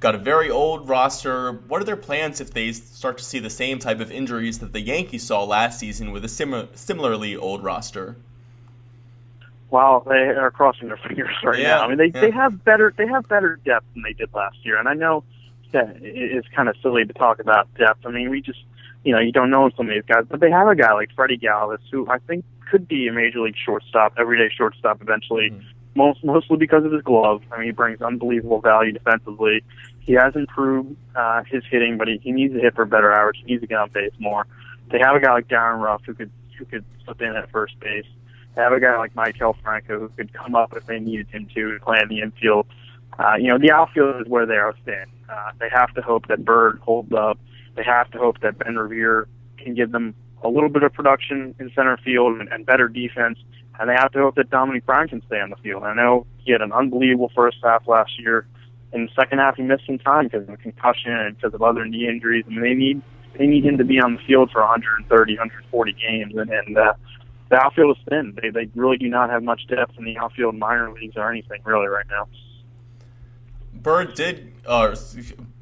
got 0.00 0.14
a 0.14 0.18
very 0.18 0.50
old 0.50 0.88
roster. 0.88 1.52
What 1.52 1.82
are 1.82 1.84
their 1.84 1.96
plans 1.96 2.40
if 2.40 2.52
they 2.52 2.72
start 2.72 3.18
to 3.18 3.24
see 3.24 3.38
the 3.38 3.50
same 3.50 3.78
type 3.78 4.00
of 4.00 4.10
injuries 4.10 4.60
that 4.60 4.72
the 4.72 4.80
Yankees 4.80 5.24
saw 5.24 5.44
last 5.44 5.78
season 5.78 6.12
with 6.12 6.24
a 6.24 6.28
similar, 6.28 6.68
similarly 6.74 7.36
old 7.36 7.62
roster? 7.62 8.16
While 9.70 10.00
they 10.00 10.28
are 10.28 10.50
crossing 10.50 10.88
their 10.88 10.96
fingers 11.08 11.34
right 11.44 11.58
Yeah, 11.58 11.68
now. 11.76 11.82
I 11.84 11.88
mean, 11.88 11.98
they 11.98 12.06
yeah. 12.14 12.20
they 12.20 12.30
have 12.30 12.64
better 12.64 12.92
they 12.96 13.06
have 13.06 13.28
better 13.28 13.56
depth 13.64 13.86
than 13.94 14.02
they 14.02 14.12
did 14.14 14.32
last 14.34 14.56
year, 14.64 14.78
and 14.78 14.88
I 14.88 14.94
know 14.94 15.24
that 15.72 15.96
it's 16.00 16.48
kind 16.56 16.68
of 16.68 16.76
silly 16.82 17.04
to 17.04 17.12
talk 17.12 17.38
about 17.40 17.72
depth. 17.74 18.06
I 18.06 18.10
mean, 18.10 18.30
we 18.30 18.40
just 18.40 18.60
you 19.04 19.12
know 19.12 19.18
you 19.20 19.32
don't 19.32 19.50
know 19.50 19.70
some 19.76 19.88
of 19.88 19.94
these 19.94 20.04
guys, 20.08 20.24
but 20.28 20.40
they 20.40 20.50
have 20.50 20.68
a 20.68 20.74
guy 20.74 20.92
like 20.94 21.10
Freddie 21.14 21.38
Galvis 21.38 21.80
who 21.92 22.08
I 22.08 22.18
think 22.18 22.44
could 22.70 22.88
be 22.88 23.08
a 23.08 23.12
major 23.12 23.40
league 23.40 23.56
shortstop, 23.62 24.14
everyday 24.18 24.48
shortstop 24.54 25.02
eventually. 25.02 25.50
Mhm. 25.50 25.62
Most 25.94 26.22
mostly 26.24 26.56
because 26.58 26.84
of 26.84 26.92
his 26.92 27.02
glove. 27.02 27.42
I 27.50 27.58
mean, 27.58 27.66
he 27.66 27.72
brings 27.72 28.00
unbelievable 28.00 28.60
value 28.60 28.92
defensively. 28.92 29.64
He 30.00 30.12
has 30.14 30.34
improved 30.36 30.96
uh, 31.16 31.42
his 31.44 31.62
hitting, 31.70 31.98
but 31.98 32.08
he, 32.08 32.18
he 32.22 32.30
needs 32.32 32.54
to 32.54 32.60
hit 32.60 32.74
for 32.74 32.82
a 32.82 32.86
better 32.86 33.12
average. 33.12 33.38
He 33.38 33.44
needs 33.52 33.62
to 33.62 33.66
get 33.66 33.78
on 33.78 33.90
base 33.90 34.12
more. 34.18 34.46
They 34.90 34.98
have 35.00 35.16
a 35.16 35.20
guy 35.20 35.32
like 35.32 35.48
Darin 35.48 35.80
Ruf 35.80 36.02
who 36.06 36.14
could 36.14 36.30
who 36.58 36.64
could 36.66 36.84
slip 37.04 37.20
in 37.20 37.34
at 37.36 37.50
first 37.50 37.78
base. 37.80 38.06
Have 38.56 38.72
a 38.72 38.80
guy 38.80 38.96
like 38.98 39.14
Maikel 39.14 39.54
Franco 39.62 40.00
who 40.00 40.08
could 40.10 40.32
come 40.32 40.54
up 40.54 40.74
if 40.76 40.86
they 40.86 40.98
needed 40.98 41.28
him 41.28 41.48
to 41.54 41.70
and 41.70 41.80
play 41.80 42.00
in 42.02 42.08
the 42.08 42.20
infield. 42.20 42.66
Uh, 43.18 43.34
you 43.36 43.48
know, 43.48 43.58
the 43.58 43.70
outfield 43.70 44.20
is 44.20 44.28
where 44.28 44.46
they 44.46 44.56
are 44.56 44.74
thin. 44.84 45.04
Uh, 45.28 45.50
they 45.58 45.68
have 45.68 45.92
to 45.94 46.02
hope 46.02 46.28
that 46.28 46.44
Byrd 46.44 46.78
holds 46.80 47.12
up. 47.12 47.38
They 47.76 47.84
have 47.84 48.10
to 48.12 48.18
hope 48.18 48.40
that 48.40 48.58
Ben 48.58 48.76
Revere 48.76 49.28
can 49.58 49.74
give 49.74 49.92
them 49.92 50.14
a 50.42 50.48
little 50.48 50.68
bit 50.68 50.82
of 50.82 50.92
production 50.92 51.54
in 51.58 51.70
center 51.74 51.96
field 51.98 52.38
and, 52.40 52.48
and 52.50 52.64
better 52.64 52.88
defense. 52.88 53.38
And 53.78 53.88
they 53.88 53.94
have 53.94 54.12
to 54.12 54.18
hope 54.18 54.34
that 54.36 54.50
Domonic 54.50 54.84
Brown 54.84 55.08
can 55.08 55.22
stay 55.26 55.40
on 55.40 55.50
the 55.50 55.56
field. 55.56 55.84
I 55.84 55.94
know 55.94 56.26
he 56.38 56.52
had 56.52 56.62
an 56.62 56.72
unbelievable 56.72 57.30
first 57.34 57.58
half 57.62 57.86
last 57.86 58.18
year. 58.18 58.46
In 58.92 59.06
the 59.06 59.10
second 59.14 59.38
half, 59.38 59.56
he 59.56 59.62
missed 59.62 59.86
some 59.86 59.98
time 59.98 60.24
because 60.24 60.48
of 60.48 60.58
concussion 60.60 61.12
and 61.12 61.36
because 61.36 61.54
of 61.54 61.62
other 61.62 61.84
knee 61.84 62.08
injuries. 62.08 62.44
I 62.46 62.50
mean, 62.50 62.62
they 62.62 62.74
need 62.74 63.02
they 63.38 63.46
need 63.46 63.64
him 63.64 63.78
to 63.78 63.84
be 63.84 64.00
on 64.00 64.14
the 64.14 64.20
field 64.26 64.50
for 64.50 64.62
130, 64.62 65.32
140 65.34 65.92
games, 65.92 66.34
and, 66.36 66.50
and 66.50 66.76
uh, 66.76 66.94
the 67.48 67.56
outfield 67.56 67.96
is 67.96 68.04
thin. 68.08 68.36
They 68.40 68.50
they 68.50 68.70
really 68.74 68.98
do 68.98 69.08
not 69.08 69.30
have 69.30 69.42
much 69.42 69.66
depth 69.68 69.98
in 69.98 70.04
the 70.04 70.18
outfield 70.18 70.56
minor 70.56 70.92
leagues 70.92 71.16
or 71.16 71.30
anything 71.30 71.60
really 71.64 71.86
right 71.86 72.06
now. 72.10 72.28
Byrd 73.72 74.14
did, 74.14 74.52
uh, 74.66 74.96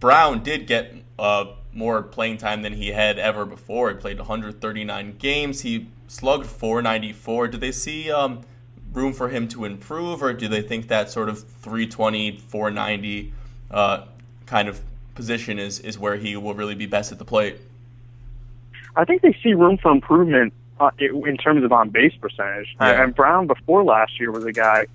Brown 0.01 0.43
did 0.43 0.66
get 0.66 0.95
uh, 1.18 1.47
more 1.72 2.03
playing 2.03 2.39
time 2.39 2.62
than 2.62 2.72
he 2.72 2.89
had 2.89 3.18
ever 3.18 3.45
before. 3.45 3.91
He 3.91 3.97
played 3.97 4.18
139 4.18 5.16
games. 5.18 5.61
He 5.61 5.89
slugged 6.09 6.47
494. 6.47 7.49
Do 7.49 7.59
they 7.59 7.72
see 7.72 8.11
um, 8.11 8.41
room 8.93 9.12
for 9.12 9.28
him 9.28 9.47
to 9.49 9.64
improve, 9.64 10.22
or 10.22 10.32
do 10.32 10.49
they 10.49 10.62
think 10.62 10.89
that 10.89 11.11
sort 11.11 11.28
of 11.28 11.43
320, 11.43 12.39
490 12.39 13.32
uh, 13.70 14.07
kind 14.47 14.68
of 14.68 14.80
position 15.14 15.59
is, 15.59 15.78
is 15.80 15.99
where 15.99 16.16
he 16.16 16.37
will 16.37 16.55
really 16.55 16.74
be 16.74 16.87
best 16.87 17.12
at 17.12 17.18
the 17.18 17.24
plate? 17.24 17.61
I 18.97 19.05
think 19.05 19.20
they 19.20 19.37
see 19.43 19.53
room 19.53 19.76
for 19.76 19.91
improvement 19.93 20.55
uh, 20.80 20.90
in 20.98 21.36
terms 21.36 21.64
of 21.64 21.72
on 21.72 21.90
base 21.90 22.14
percentage. 22.20 22.74
Yeah. 22.80 23.02
And 23.02 23.14
Brown 23.14 23.46
before 23.46 23.84
last 23.84 24.18
year 24.20 24.30
was 24.30 24.44
a 24.44 24.52
guy, 24.52 24.86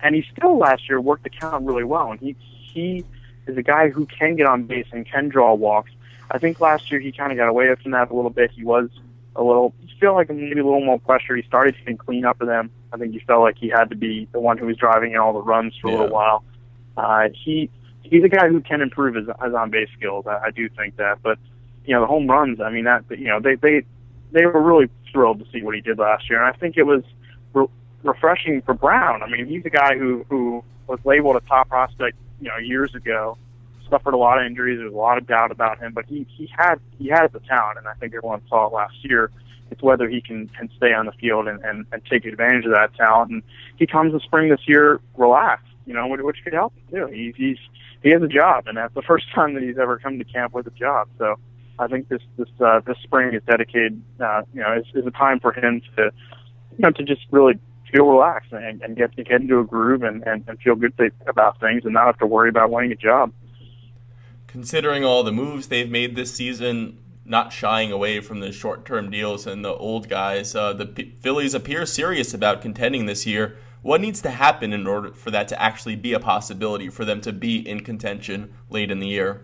and 0.00 0.14
he 0.14 0.24
still 0.36 0.58
last 0.58 0.88
year 0.88 1.00
worked 1.00 1.24
the 1.24 1.30
count 1.30 1.66
really 1.66 1.84
well. 1.84 2.10
And 2.10 2.20
he 2.20 2.36
he 2.40 3.04
is 3.46 3.56
a 3.56 3.62
guy 3.62 3.88
who 3.88 4.06
can 4.06 4.36
get 4.36 4.46
on 4.46 4.64
base 4.64 4.86
and 4.92 5.06
can 5.06 5.28
draw 5.28 5.54
walks. 5.54 5.90
I 6.30 6.38
think 6.38 6.60
last 6.60 6.90
year 6.90 7.00
he 7.00 7.12
kind 7.12 7.32
of 7.32 7.38
got 7.38 7.48
away 7.48 7.74
from 7.82 7.92
that 7.92 8.10
a 8.10 8.14
little 8.14 8.30
bit. 8.30 8.50
He 8.50 8.64
was 8.64 8.90
a 9.34 9.42
little, 9.42 9.72
feel 10.00 10.14
like 10.14 10.28
maybe 10.28 10.60
a 10.60 10.64
little 10.64 10.84
more 10.84 10.98
pressure. 10.98 11.34
He 11.36 11.42
started 11.42 11.74
to 11.86 11.94
clean 11.94 12.24
up 12.24 12.38
for 12.38 12.44
them. 12.44 12.70
I 12.92 12.96
think 12.96 13.12
he 13.12 13.20
felt 13.20 13.40
like 13.40 13.56
he 13.56 13.68
had 13.68 13.90
to 13.90 13.96
be 13.96 14.28
the 14.32 14.40
one 14.40 14.58
who 14.58 14.66
was 14.66 14.76
driving 14.76 15.12
in 15.12 15.18
all 15.18 15.32
the 15.32 15.42
runs 15.42 15.74
for 15.80 15.88
a 15.88 15.90
little 15.92 16.08
while. 16.08 16.44
Uh, 16.96 17.28
he 17.32 17.70
he's 18.02 18.24
a 18.24 18.28
guy 18.28 18.48
who 18.48 18.60
can 18.60 18.80
improve 18.80 19.14
his, 19.14 19.26
his 19.26 19.54
on 19.54 19.70
base 19.70 19.88
skills. 19.96 20.26
I, 20.26 20.46
I 20.46 20.50
do 20.50 20.68
think 20.68 20.96
that, 20.96 21.22
but 21.22 21.38
you 21.84 21.94
know 21.94 22.00
the 22.00 22.06
home 22.06 22.26
runs. 22.26 22.60
I 22.60 22.70
mean 22.70 22.84
that 22.84 23.04
you 23.10 23.28
know 23.28 23.40
they 23.40 23.54
they 23.54 23.84
they 24.32 24.46
were 24.46 24.60
really 24.60 24.88
thrilled 25.12 25.38
to 25.40 25.46
see 25.50 25.62
what 25.62 25.74
he 25.74 25.80
did 25.80 25.98
last 25.98 26.28
year, 26.28 26.42
and 26.42 26.54
I 26.54 26.58
think 26.58 26.76
it 26.76 26.84
was 26.84 27.02
re- 27.54 27.66
refreshing 28.02 28.62
for 28.62 28.74
Brown. 28.74 29.22
I 29.22 29.28
mean 29.28 29.46
he's 29.46 29.64
a 29.64 29.70
guy 29.70 29.96
who 29.96 30.24
who 30.28 30.62
was 30.86 30.98
labeled 31.04 31.36
a 31.36 31.40
top 31.40 31.68
prospect 31.68 32.16
you 32.40 32.48
know 32.48 32.56
years 32.56 32.94
ago. 32.94 33.36
Suffered 33.88 34.12
a 34.12 34.18
lot 34.18 34.38
of 34.38 34.46
injuries. 34.46 34.78
There 34.78 34.86
was 34.86 34.94
a 34.94 34.98
lot 34.98 35.16
of 35.16 35.26
doubt 35.26 35.50
about 35.50 35.78
him, 35.78 35.92
but 35.94 36.04
he 36.06 36.26
he 36.36 36.50
had 36.56 36.76
he 36.98 37.08
had 37.08 37.32
the 37.32 37.40
talent, 37.40 37.78
and 37.78 37.88
I 37.88 37.94
think 37.94 38.14
everyone 38.14 38.42
saw 38.48 38.66
it 38.66 38.72
last 38.72 38.96
year. 39.02 39.30
It's 39.70 39.82
whether 39.82 40.08
he 40.08 40.20
can 40.20 40.48
can 40.48 40.70
stay 40.76 40.92
on 40.92 41.06
the 41.06 41.12
field 41.12 41.48
and 41.48 41.64
and, 41.64 41.86
and 41.90 42.02
take 42.04 42.26
advantage 42.26 42.66
of 42.66 42.72
that 42.72 42.94
talent. 42.94 43.30
And 43.30 43.42
he 43.76 43.86
comes 43.86 44.12
to 44.12 44.20
spring 44.20 44.50
this 44.50 44.60
year 44.66 45.00
relaxed, 45.16 45.72
you 45.86 45.94
know, 45.94 46.06
which, 46.06 46.20
which 46.20 46.36
could 46.44 46.52
help 46.52 46.74
him 46.74 46.82
too. 46.90 47.14
He's 47.14 47.34
he's 47.36 47.58
he 48.02 48.10
has 48.10 48.22
a 48.22 48.28
job, 48.28 48.66
and 48.66 48.76
that's 48.76 48.94
the 48.94 49.02
first 49.08 49.26
time 49.34 49.54
that 49.54 49.62
he's 49.62 49.78
ever 49.78 49.98
come 49.98 50.18
to 50.18 50.24
camp 50.24 50.52
with 50.52 50.66
a 50.66 50.70
job. 50.70 51.08
So 51.16 51.38
I 51.78 51.86
think 51.86 52.08
this 52.08 52.22
this 52.36 52.48
uh, 52.60 52.80
this 52.86 52.96
spring 53.02 53.34
is 53.34 53.42
dedicated, 53.46 54.02
uh, 54.20 54.42
you 54.52 54.60
know, 54.60 54.74
is, 54.74 54.86
is 54.94 55.06
a 55.06 55.10
time 55.10 55.38
for 55.40 55.52
him 55.52 55.80
to, 55.96 56.10
you 56.72 56.78
know, 56.78 56.90
to 56.90 57.02
just 57.04 57.22
really 57.30 57.58
feel 57.92 58.06
relaxed 58.06 58.52
and, 58.52 58.82
and 58.82 58.96
get 58.96 59.14
get 59.16 59.40
into 59.40 59.60
a 59.60 59.64
groove 59.64 60.02
and, 60.02 60.22
and, 60.26 60.44
and 60.48 60.58
feel 60.60 60.74
good 60.74 60.92
about 61.26 61.58
things 61.60 61.84
and 61.84 61.94
not 61.94 62.06
have 62.06 62.18
to 62.18 62.26
worry 62.26 62.48
about 62.48 62.70
winning 62.70 62.92
a 62.92 62.96
job. 62.96 63.32
Considering 64.46 65.04
all 65.04 65.22
the 65.22 65.32
moves 65.32 65.68
they've 65.68 65.90
made 65.90 66.16
this 66.16 66.34
season, 66.34 66.98
not 67.24 67.52
shying 67.52 67.92
away 67.92 68.20
from 68.20 68.40
the 68.40 68.50
short-term 68.50 69.10
deals 69.10 69.46
and 69.46 69.64
the 69.64 69.74
old 69.74 70.08
guys, 70.08 70.54
uh, 70.54 70.72
the 70.72 70.86
P- 70.86 71.14
Phillies 71.20 71.54
appear 71.54 71.84
serious 71.84 72.32
about 72.32 72.62
contending 72.62 73.06
this 73.06 73.26
year. 73.26 73.56
What 73.82 74.00
needs 74.00 74.22
to 74.22 74.30
happen 74.30 74.72
in 74.72 74.86
order 74.86 75.12
for 75.12 75.30
that 75.30 75.46
to 75.48 75.62
actually 75.62 75.96
be 75.96 76.12
a 76.12 76.18
possibility 76.18 76.88
for 76.88 77.04
them 77.04 77.20
to 77.20 77.32
be 77.32 77.56
in 77.56 77.80
contention 77.80 78.52
late 78.70 78.90
in 78.90 78.98
the 78.98 79.08
year? 79.08 79.42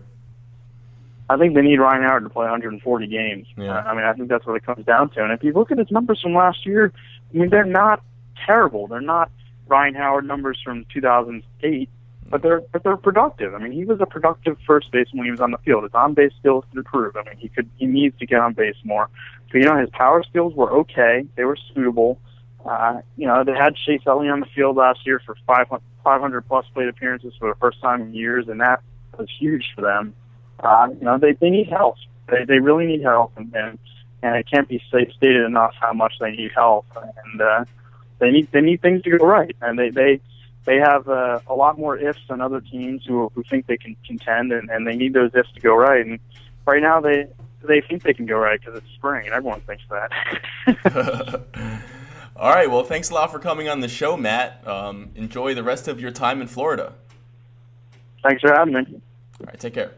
I 1.29 1.37
think 1.37 1.55
they 1.55 1.61
need 1.61 1.79
Ryan 1.79 2.03
Howard 2.03 2.23
to 2.23 2.29
play 2.29 2.43
140 2.43 3.07
games. 3.07 3.47
Yeah. 3.57 3.79
I 3.79 3.95
mean, 3.95 4.05
I 4.05 4.13
think 4.13 4.29
that's 4.29 4.45
what 4.45 4.55
it 4.55 4.65
comes 4.65 4.85
down 4.85 5.09
to. 5.11 5.23
And 5.23 5.31
if 5.31 5.43
you 5.43 5.53
look 5.53 5.71
at 5.71 5.77
his 5.77 5.89
numbers 5.89 6.21
from 6.21 6.35
last 6.35 6.65
year, 6.65 6.93
I 7.33 7.37
mean, 7.37 7.49
they're 7.49 7.63
not 7.63 8.03
terrible. 8.45 8.87
They're 8.87 9.01
not 9.01 9.31
Ryan 9.67 9.95
Howard 9.95 10.25
numbers 10.25 10.59
from 10.63 10.85
2008, 10.93 11.89
but 12.29 12.41
they're 12.43 12.61
but 12.71 12.83
they're 12.83 12.97
productive. 12.97 13.55
I 13.55 13.57
mean, 13.57 13.71
he 13.71 13.85
was 13.85 13.99
a 14.01 14.05
productive 14.05 14.57
first 14.67 14.91
baseman 14.91 15.19
when 15.19 15.25
he 15.25 15.31
was 15.31 15.41
on 15.41 15.51
the 15.51 15.57
field. 15.59 15.83
His 15.83 15.93
on 15.95 16.13
base 16.13 16.31
skills 16.39 16.63
could 16.69 16.77
improve. 16.77 17.15
I 17.15 17.23
mean, 17.23 17.37
he 17.37 17.49
could 17.49 17.69
he 17.77 17.87
needs 17.87 18.17
to 18.19 18.27
get 18.27 18.39
on 18.39 18.53
base 18.53 18.75
more. 18.83 19.09
But 19.51 19.57
you 19.57 19.63
know, 19.63 19.77
his 19.77 19.89
power 19.91 20.23
skills 20.23 20.53
were 20.53 20.71
okay. 20.81 21.25
They 21.35 21.45
were 21.45 21.57
suitable. 21.73 22.19
Uh, 22.63 23.01
you 23.15 23.27
know, 23.27 23.43
they 23.43 23.53
had 23.53 23.75
Chase 23.75 24.01
Utley 24.07 24.27
on 24.27 24.39
the 24.39 24.47
field 24.55 24.75
last 24.75 25.05
year 25.05 25.21
for 25.23 25.35
500, 25.45 25.81
500 26.03 26.47
plus 26.47 26.65
plate 26.73 26.87
appearances 26.87 27.33
for 27.39 27.49
the 27.49 27.55
first 27.59 27.79
time 27.79 28.01
in 28.01 28.13
years, 28.13 28.47
and 28.47 28.59
that 28.59 28.81
was 29.17 29.29
huge 29.39 29.65
for 29.75 29.81
them. 29.81 30.15
Uh, 30.59 30.87
you 30.97 31.05
know, 31.05 31.17
they 31.17 31.33
they 31.33 31.49
need 31.49 31.67
help. 31.67 31.97
They 32.27 32.45
they 32.45 32.59
really 32.59 32.85
need 32.85 33.01
help, 33.01 33.33
and 33.37 33.53
and, 33.55 33.79
and 34.21 34.35
it 34.35 34.49
can't 34.49 34.67
be 34.67 34.81
stated 34.87 35.45
enough 35.45 35.73
how 35.79 35.93
much 35.93 36.13
they 36.19 36.31
need 36.31 36.51
help, 36.55 36.85
and 36.95 37.41
uh, 37.41 37.65
they 38.19 38.31
need 38.31 38.51
they 38.51 38.61
need 38.61 38.81
things 38.81 39.01
to 39.03 39.17
go 39.17 39.25
right, 39.25 39.55
and 39.61 39.77
they 39.77 39.89
they 39.89 40.21
they 40.65 40.77
have 40.77 41.07
uh, 41.07 41.39
a 41.47 41.53
lot 41.53 41.77
more 41.77 41.97
ifs 41.97 42.19
than 42.29 42.41
other 42.41 42.61
teams 42.61 43.03
who 43.05 43.31
who 43.35 43.43
think 43.43 43.67
they 43.67 43.77
can 43.77 43.95
contend, 44.05 44.51
and, 44.51 44.69
and 44.69 44.85
they 44.85 44.95
need 44.95 45.13
those 45.13 45.31
ifs 45.35 45.51
to 45.53 45.61
go 45.61 45.75
right. 45.75 46.05
And 46.05 46.19
right 46.65 46.81
now 46.81 46.99
they 46.99 47.27
they 47.63 47.81
think 47.81 48.03
they 48.03 48.13
can 48.13 48.25
go 48.25 48.37
right 48.37 48.59
because 48.59 48.77
it's 48.77 48.91
spring, 48.95 49.25
and 49.25 49.33
everyone 49.33 49.61
thinks 49.61 49.83
that. 49.89 51.43
all 52.35 52.53
right. 52.53 52.69
Well, 52.69 52.83
thanks 52.83 53.09
a 53.09 53.13
lot 53.13 53.31
for 53.31 53.39
coming 53.39 53.69
on 53.69 53.81
the 53.81 53.87
show, 53.87 54.17
Matt. 54.17 54.65
Um, 54.67 55.11
enjoy 55.15 55.53
the 55.53 55.63
rest 55.63 55.87
of 55.87 55.99
your 55.99 56.11
time 56.11 56.41
in 56.41 56.47
Florida. 56.47 56.93
Thanks 58.23 58.41
for 58.41 58.53
having 58.53 58.73
me. 58.73 59.01
All 59.39 59.47
right, 59.47 59.59
take 59.59 59.73
care. 59.73 59.91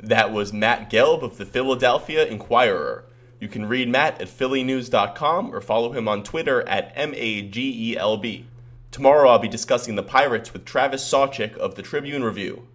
That 0.00 0.32
was 0.32 0.52
Matt 0.52 0.90
Gelb 0.90 1.22
of 1.22 1.38
the 1.38 1.44
Philadelphia 1.44 2.24
Inquirer. 2.24 3.04
You 3.40 3.48
can 3.48 3.66
read 3.66 3.88
Matt 3.88 4.20
at 4.20 4.28
phillynews.com 4.28 5.54
or 5.54 5.60
follow 5.60 5.92
him 5.92 6.06
on 6.06 6.22
Twitter 6.22 6.66
at 6.68 6.92
M-A-G-E-L-B. 6.94 8.46
Tomorrow 8.90 9.28
I'll 9.28 9.38
be 9.38 9.48
discussing 9.48 9.96
the 9.96 10.02
Pirates 10.02 10.52
with 10.52 10.64
Travis 10.64 11.04
Sawchik 11.04 11.56
of 11.56 11.74
the 11.74 11.82
Tribune 11.82 12.22
Review. 12.22 12.68